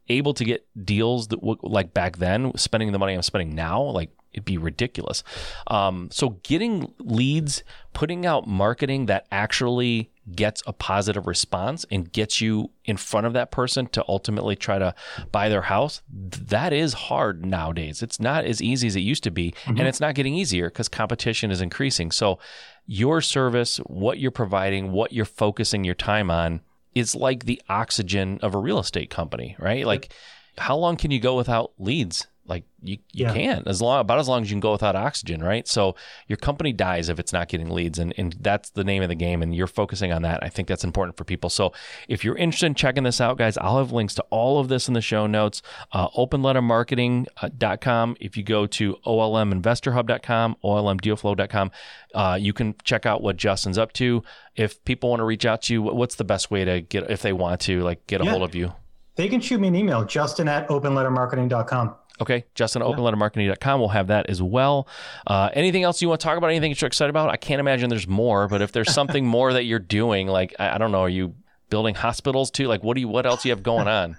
able 0.09 0.33
to 0.33 0.43
get 0.43 0.67
deals 0.85 1.27
that 1.29 1.39
like 1.63 1.93
back 1.93 2.17
then, 2.17 2.55
spending 2.57 2.91
the 2.91 2.99
money 2.99 3.13
I'm 3.13 3.21
spending 3.21 3.55
now, 3.55 3.81
like 3.81 4.11
it'd 4.33 4.45
be 4.45 4.57
ridiculous. 4.57 5.23
Um, 5.67 6.09
so 6.11 6.37
getting 6.43 6.93
leads, 6.99 7.63
putting 7.93 8.25
out 8.25 8.47
marketing 8.47 9.07
that 9.07 9.27
actually 9.31 10.09
gets 10.35 10.63
a 10.65 10.73
positive 10.73 11.27
response 11.27 11.85
and 11.91 12.11
gets 12.11 12.39
you 12.39 12.69
in 12.85 12.95
front 12.95 13.27
of 13.27 13.33
that 13.33 13.51
person 13.51 13.87
to 13.87 14.05
ultimately 14.07 14.55
try 14.55 14.79
to 14.79 14.93
buy 15.31 15.49
their 15.49 15.63
house, 15.63 16.01
that 16.11 16.71
is 16.71 16.93
hard 16.93 17.45
nowadays. 17.45 18.01
It's 18.01 18.19
not 18.19 18.45
as 18.45 18.61
easy 18.61 18.87
as 18.87 18.95
it 18.95 19.01
used 19.01 19.23
to 19.23 19.31
be, 19.31 19.51
mm-hmm. 19.51 19.77
and 19.77 19.87
it's 19.87 19.99
not 19.99 20.15
getting 20.15 20.35
easier 20.35 20.69
because 20.69 20.87
competition 20.87 21.51
is 21.51 21.61
increasing. 21.61 22.11
So, 22.11 22.39
your 22.87 23.21
service, 23.21 23.77
what 23.85 24.19
you're 24.19 24.31
providing, 24.31 24.91
what 24.91 25.13
you're 25.13 25.23
focusing 25.23 25.83
your 25.83 25.95
time 25.95 26.31
on, 26.31 26.61
is 26.95 27.15
like 27.15 27.45
the 27.45 27.61
oxygen 27.69 28.39
of 28.41 28.53
a 28.53 28.59
real 28.59 28.79
estate 28.79 29.09
company, 29.09 29.55
right? 29.59 29.85
Like, 29.85 30.13
how 30.57 30.75
long 30.75 30.97
can 30.97 31.11
you 31.11 31.19
go 31.19 31.35
without 31.35 31.71
leads? 31.77 32.27
Like 32.51 32.65
you, 32.83 32.97
you 33.13 33.27
yeah. 33.27 33.33
can 33.33 33.63
as 33.65 33.81
long 33.81 34.01
about 34.01 34.19
as 34.19 34.27
long 34.27 34.41
as 34.41 34.51
you 34.51 34.55
can 34.55 34.59
go 34.59 34.73
without 34.73 34.93
oxygen, 34.93 35.41
right? 35.41 35.65
So 35.65 35.95
your 36.27 36.35
company 36.35 36.73
dies 36.73 37.07
if 37.07 37.17
it's 37.17 37.31
not 37.31 37.47
getting 37.47 37.69
leads, 37.69 37.97
and 37.97 38.13
and 38.17 38.35
that's 38.41 38.71
the 38.71 38.83
name 38.83 39.03
of 39.03 39.07
the 39.07 39.15
game. 39.15 39.41
And 39.41 39.55
you're 39.55 39.67
focusing 39.67 40.11
on 40.11 40.23
that. 40.23 40.43
I 40.43 40.49
think 40.49 40.67
that's 40.67 40.83
important 40.83 41.15
for 41.15 41.23
people. 41.23 41.49
So 41.49 41.71
if 42.09 42.25
you're 42.25 42.35
interested 42.35 42.65
in 42.65 42.75
checking 42.75 43.03
this 43.03 43.21
out, 43.21 43.37
guys, 43.37 43.57
I'll 43.57 43.77
have 43.77 43.93
links 43.93 44.15
to 44.15 44.23
all 44.31 44.59
of 44.59 44.67
this 44.67 44.89
in 44.89 44.93
the 44.93 44.99
show 44.99 45.27
notes. 45.27 45.61
Uh, 45.93 46.09
openlettermarketing.com. 46.09 48.17
If 48.19 48.35
you 48.35 48.43
go 48.43 48.67
to 48.67 48.97
olminvestorhub.com, 49.05 50.57
olmdealflow.com, 50.61 51.71
uh, 52.13 52.37
you 52.41 52.51
can 52.51 52.75
check 52.83 53.05
out 53.05 53.23
what 53.23 53.37
Justin's 53.37 53.77
up 53.77 53.93
to. 53.93 54.23
If 54.57 54.83
people 54.83 55.09
want 55.09 55.21
to 55.21 55.25
reach 55.25 55.45
out 55.45 55.61
to 55.63 55.73
you, 55.73 55.83
what's 55.83 56.15
the 56.15 56.25
best 56.25 56.51
way 56.51 56.65
to 56.65 56.81
get 56.81 57.09
if 57.09 57.21
they 57.21 57.31
want 57.31 57.61
to 57.61 57.81
like 57.81 58.05
get 58.07 58.19
a 58.19 58.25
yeah. 58.25 58.31
hold 58.31 58.43
of 58.43 58.55
you? 58.55 58.73
They 59.15 59.27
can 59.27 59.39
shoot 59.39 59.61
me 59.61 59.67
an 59.67 59.75
email, 59.75 60.03
Justin 60.03 60.47
at 60.47 60.67
openlettermarketing.com. 60.69 61.95
Okay, 62.21 62.45
Justin, 62.53 62.83
openlettermarketing.com. 62.83 63.79
We'll 63.79 63.89
have 63.89 64.07
that 64.07 64.29
as 64.29 64.41
well. 64.41 64.87
Uh, 65.25 65.49
anything 65.53 65.81
else 65.81 66.03
you 66.03 66.07
want 66.07 66.21
to 66.21 66.25
talk 66.25 66.37
about? 66.37 66.51
Anything 66.51 66.75
you're 66.79 66.87
excited 66.87 67.09
about? 67.09 67.31
I 67.31 67.35
can't 67.35 67.59
imagine 67.59 67.89
there's 67.89 68.07
more, 68.07 68.47
but 68.47 68.61
if 68.61 68.71
there's 68.71 68.93
something 68.93 69.25
more 69.25 69.53
that 69.53 69.63
you're 69.63 69.79
doing, 69.79 70.27
like 70.27 70.55
I, 70.59 70.75
I, 70.75 70.77
don't 70.77 70.91
know, 70.91 71.01
are 71.01 71.09
you 71.09 71.33
building 71.71 71.95
hospitals 71.95 72.51
too? 72.51 72.67
Like 72.67 72.83
what 72.83 72.93
do 72.93 73.01
you? 73.01 73.07
What 73.07 73.25
else 73.25 73.43
you 73.43 73.51
have 73.51 73.63
going 73.63 73.87
on? 73.87 74.17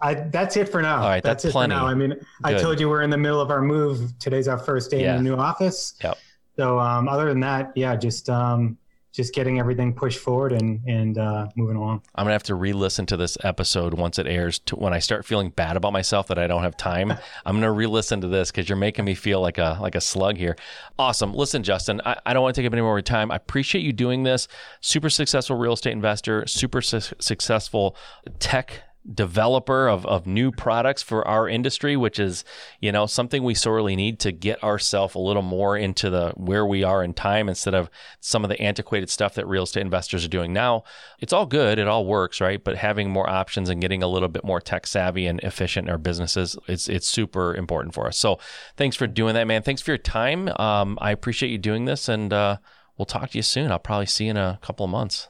I, 0.00 0.14
that's 0.14 0.56
it 0.56 0.68
for 0.68 0.80
now. 0.80 1.02
All 1.02 1.08
right, 1.08 1.22
that's, 1.22 1.42
that's 1.42 1.52
plenty. 1.52 1.74
I 1.74 1.92
mean, 1.92 2.10
Good. 2.10 2.24
I 2.44 2.54
told 2.58 2.80
you 2.80 2.88
we're 2.88 3.02
in 3.02 3.10
the 3.10 3.18
middle 3.18 3.40
of 3.40 3.50
our 3.50 3.60
move. 3.60 4.16
Today's 4.18 4.48
our 4.48 4.56
first 4.56 4.90
day 4.90 5.02
yeah. 5.02 5.16
in 5.16 5.24
the 5.24 5.30
new 5.30 5.36
office. 5.36 5.94
Yep. 6.02 6.18
So 6.56 6.78
um, 6.78 7.08
other 7.08 7.26
than 7.26 7.40
that, 7.40 7.72
yeah, 7.74 7.96
just 7.96 8.30
um, 8.30 8.78
just 9.12 9.34
getting 9.34 9.58
everything 9.58 9.94
pushed 9.94 10.18
forward 10.18 10.52
and 10.52 10.80
and 10.86 11.18
uh, 11.18 11.48
moving 11.56 11.76
along. 11.76 12.02
I'm 12.14 12.24
gonna 12.24 12.32
have 12.32 12.42
to 12.44 12.54
re-listen 12.54 13.06
to 13.06 13.16
this 13.16 13.36
episode 13.42 13.94
once 13.94 14.18
it 14.18 14.26
airs. 14.26 14.58
To 14.60 14.76
when 14.76 14.92
I 14.92 14.98
start 14.98 15.24
feeling 15.24 15.50
bad 15.50 15.76
about 15.76 15.92
myself 15.92 16.28
that 16.28 16.38
I 16.38 16.46
don't 16.46 16.62
have 16.62 16.76
time, 16.76 17.12
I'm 17.46 17.56
gonna 17.56 17.72
re-listen 17.72 18.20
to 18.20 18.28
this 18.28 18.50
because 18.50 18.68
you're 18.68 18.76
making 18.76 19.04
me 19.04 19.14
feel 19.14 19.40
like 19.40 19.58
a 19.58 19.78
like 19.80 19.94
a 19.94 20.00
slug 20.00 20.36
here. 20.36 20.56
Awesome. 20.98 21.34
Listen, 21.34 21.62
Justin, 21.62 22.00
I, 22.04 22.16
I 22.26 22.32
don't 22.32 22.42
want 22.42 22.54
to 22.54 22.60
take 22.60 22.66
up 22.66 22.72
any 22.72 22.82
more 22.82 23.00
time. 23.02 23.30
I 23.30 23.36
appreciate 23.36 23.82
you 23.82 23.92
doing 23.92 24.22
this. 24.22 24.48
Super 24.80 25.10
successful 25.10 25.56
real 25.56 25.72
estate 25.72 25.92
investor, 25.92 26.46
super 26.46 26.80
su- 26.80 27.14
successful 27.18 27.96
tech 28.38 28.82
developer 29.14 29.88
of, 29.88 30.04
of 30.06 30.26
new 30.26 30.52
products 30.52 31.02
for 31.02 31.26
our 31.26 31.48
industry, 31.48 31.96
which 31.96 32.18
is, 32.18 32.44
you 32.80 32.92
know, 32.92 33.06
something 33.06 33.42
we 33.42 33.54
sorely 33.54 33.96
need 33.96 34.18
to 34.20 34.30
get 34.30 34.62
ourselves 34.62 35.14
a 35.14 35.18
little 35.18 35.42
more 35.42 35.76
into 35.76 36.10
the 36.10 36.30
where 36.36 36.66
we 36.66 36.84
are 36.84 37.02
in 37.02 37.14
time 37.14 37.48
instead 37.48 37.74
of 37.74 37.88
some 38.20 38.44
of 38.44 38.50
the 38.50 38.60
antiquated 38.60 39.08
stuff 39.08 39.34
that 39.34 39.46
real 39.46 39.62
estate 39.62 39.80
investors 39.80 40.24
are 40.24 40.28
doing 40.28 40.52
now. 40.52 40.84
It's 41.18 41.32
all 41.32 41.46
good, 41.46 41.78
it 41.78 41.88
all 41.88 42.04
works, 42.04 42.40
right? 42.40 42.62
But 42.62 42.76
having 42.76 43.10
more 43.10 43.28
options 43.28 43.68
and 43.68 43.80
getting 43.80 44.02
a 44.02 44.08
little 44.08 44.28
bit 44.28 44.44
more 44.44 44.60
tech 44.60 44.86
savvy 44.86 45.26
and 45.26 45.40
efficient 45.40 45.88
in 45.88 45.92
our 45.92 45.98
businesses, 45.98 46.56
it's 46.68 46.88
it's 46.88 47.06
super 47.06 47.54
important 47.54 47.94
for 47.94 48.06
us. 48.06 48.18
So 48.18 48.38
thanks 48.76 48.96
for 48.96 49.06
doing 49.06 49.34
that, 49.34 49.46
man. 49.46 49.62
Thanks 49.62 49.80
for 49.80 49.92
your 49.92 49.98
time. 49.98 50.48
Um, 50.56 50.98
I 51.00 51.10
appreciate 51.10 51.50
you 51.50 51.58
doing 51.58 51.86
this 51.86 52.08
and 52.08 52.32
uh, 52.32 52.58
we'll 52.98 53.06
talk 53.06 53.30
to 53.30 53.38
you 53.38 53.42
soon. 53.42 53.72
I'll 53.72 53.78
probably 53.78 54.06
see 54.06 54.24
you 54.24 54.32
in 54.32 54.36
a 54.36 54.58
couple 54.62 54.84
of 54.84 54.90
months. 54.90 55.28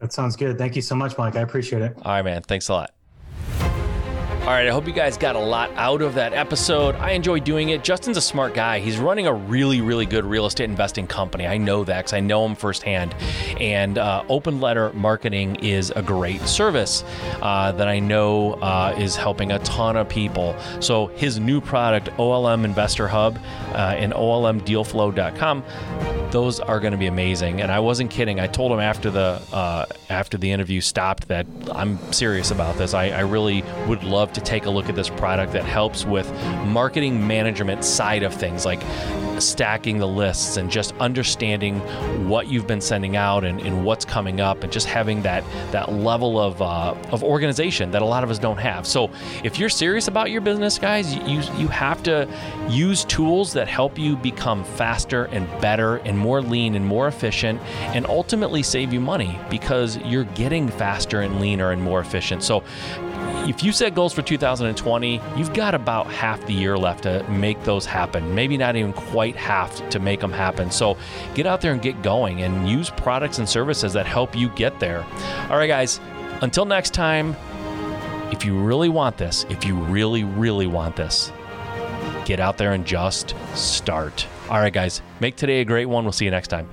That 0.00 0.12
sounds 0.12 0.34
good. 0.34 0.58
Thank 0.58 0.74
you 0.74 0.82
so 0.82 0.96
much, 0.96 1.16
Mike. 1.16 1.36
I 1.36 1.42
appreciate 1.42 1.80
it. 1.82 1.96
All 2.02 2.12
right, 2.12 2.22
man. 2.22 2.42
Thanks 2.42 2.68
a 2.68 2.72
lot. 2.72 2.90
All 4.42 4.48
right, 4.48 4.66
I 4.66 4.72
hope 4.72 4.88
you 4.88 4.92
guys 4.92 5.16
got 5.16 5.36
a 5.36 5.38
lot 5.38 5.70
out 5.76 6.02
of 6.02 6.14
that 6.14 6.32
episode. 6.32 6.96
I 6.96 7.12
enjoy 7.12 7.38
doing 7.38 7.68
it. 7.68 7.84
Justin's 7.84 8.16
a 8.16 8.20
smart 8.20 8.54
guy. 8.54 8.80
He's 8.80 8.98
running 8.98 9.28
a 9.28 9.32
really, 9.32 9.80
really 9.80 10.04
good 10.04 10.24
real 10.24 10.46
estate 10.46 10.68
investing 10.68 11.06
company. 11.06 11.46
I 11.46 11.58
know 11.58 11.84
that 11.84 11.98
because 11.98 12.12
I 12.12 12.18
know 12.18 12.44
him 12.44 12.56
firsthand. 12.56 13.14
And 13.60 13.98
uh, 13.98 14.24
Open 14.28 14.60
Letter 14.60 14.92
Marketing 14.94 15.54
is 15.62 15.92
a 15.94 16.02
great 16.02 16.40
service 16.40 17.04
uh, 17.40 17.70
that 17.70 17.86
I 17.86 18.00
know 18.00 18.54
uh, 18.54 18.96
is 18.98 19.14
helping 19.14 19.52
a 19.52 19.60
ton 19.60 19.96
of 19.96 20.08
people. 20.08 20.56
So 20.80 21.06
his 21.06 21.38
new 21.38 21.60
product, 21.60 22.08
OLM 22.16 22.64
Investor 22.64 23.06
Hub 23.06 23.38
uh, 23.68 23.94
and 23.96 24.12
OLMDealFlow.com, 24.12 25.62
those 26.32 26.58
are 26.58 26.80
going 26.80 26.92
to 26.92 26.98
be 26.98 27.06
amazing. 27.06 27.60
And 27.60 27.70
I 27.70 27.78
wasn't 27.78 28.10
kidding. 28.10 28.40
I 28.40 28.48
told 28.48 28.72
him 28.72 28.80
after 28.80 29.08
the 29.08 29.40
uh, 29.52 29.86
after 30.10 30.36
the 30.36 30.50
interview 30.50 30.80
stopped 30.80 31.28
that 31.28 31.46
I'm 31.72 31.98
serious 32.12 32.50
about 32.50 32.76
this. 32.76 32.92
I, 32.92 33.10
I 33.10 33.20
really 33.20 33.62
would 33.86 34.02
love 34.02 34.31
to 34.34 34.40
take 34.40 34.66
a 34.66 34.70
look 34.70 34.88
at 34.88 34.94
this 34.94 35.08
product 35.08 35.52
that 35.52 35.64
helps 35.64 36.04
with 36.04 36.30
marketing 36.66 37.26
management 37.26 37.84
side 37.84 38.22
of 38.22 38.34
things, 38.34 38.64
like 38.64 38.82
stacking 39.40 39.98
the 39.98 40.06
lists 40.06 40.56
and 40.56 40.70
just 40.70 40.94
understanding 41.00 41.78
what 42.28 42.48
you've 42.48 42.66
been 42.66 42.80
sending 42.80 43.16
out 43.16 43.44
and, 43.44 43.60
and 43.60 43.84
what's 43.84 44.04
coming 44.04 44.40
up, 44.40 44.62
and 44.62 44.72
just 44.72 44.86
having 44.86 45.22
that 45.22 45.44
that 45.72 45.92
level 45.92 46.38
of 46.38 46.60
uh, 46.62 46.94
of 47.10 47.22
organization 47.22 47.90
that 47.90 48.02
a 48.02 48.04
lot 48.04 48.24
of 48.24 48.30
us 48.30 48.38
don't 48.38 48.58
have. 48.58 48.86
So, 48.86 49.10
if 49.42 49.58
you're 49.58 49.68
serious 49.68 50.08
about 50.08 50.30
your 50.30 50.40
business, 50.40 50.78
guys, 50.78 51.14
you 51.14 51.40
you 51.56 51.68
have 51.68 52.02
to 52.04 52.28
use 52.68 53.04
tools 53.04 53.52
that 53.52 53.68
help 53.68 53.98
you 53.98 54.16
become 54.16 54.64
faster 54.64 55.24
and 55.26 55.48
better 55.60 55.96
and 55.98 56.18
more 56.18 56.40
lean 56.42 56.74
and 56.74 56.84
more 56.84 57.08
efficient, 57.08 57.60
and 57.94 58.06
ultimately 58.06 58.62
save 58.62 58.92
you 58.92 59.00
money 59.00 59.38
because 59.50 59.96
you're 59.98 60.24
getting 60.24 60.68
faster 60.68 61.20
and 61.20 61.40
leaner 61.40 61.70
and 61.72 61.82
more 61.82 62.00
efficient. 62.00 62.42
So 62.42 62.62
if 63.48 63.64
you 63.64 63.72
set 63.72 63.94
goals 63.94 64.12
for 64.12 64.22
2020, 64.22 65.20
you've 65.36 65.52
got 65.52 65.74
about 65.74 66.06
half 66.06 66.44
the 66.46 66.52
year 66.52 66.78
left 66.78 67.02
to 67.02 67.28
make 67.28 67.62
those 67.64 67.84
happen. 67.84 68.34
Maybe 68.34 68.56
not 68.56 68.76
even 68.76 68.92
quite 68.92 69.34
half 69.34 69.88
to 69.90 69.98
make 69.98 70.20
them 70.20 70.32
happen. 70.32 70.70
So 70.70 70.96
get 71.34 71.46
out 71.46 71.60
there 71.60 71.72
and 71.72 71.82
get 71.82 72.02
going 72.02 72.42
and 72.42 72.68
use 72.68 72.90
products 72.90 73.38
and 73.38 73.48
services 73.48 73.92
that 73.94 74.06
help 74.06 74.36
you 74.36 74.48
get 74.50 74.78
there. 74.78 75.04
All 75.50 75.56
right, 75.56 75.66
guys, 75.66 75.98
until 76.40 76.64
next 76.64 76.94
time, 76.94 77.36
if 78.30 78.44
you 78.44 78.56
really 78.58 78.88
want 78.88 79.18
this, 79.18 79.44
if 79.50 79.64
you 79.64 79.74
really, 79.74 80.22
really 80.22 80.68
want 80.68 80.94
this, 80.94 81.32
get 82.24 82.38
out 82.38 82.58
there 82.58 82.72
and 82.72 82.86
just 82.86 83.34
start. 83.54 84.26
All 84.48 84.60
right, 84.60 84.72
guys, 84.72 85.02
make 85.20 85.36
today 85.36 85.60
a 85.60 85.64
great 85.64 85.86
one. 85.86 86.04
We'll 86.04 86.12
see 86.12 86.24
you 86.24 86.30
next 86.30 86.48
time. 86.48 86.68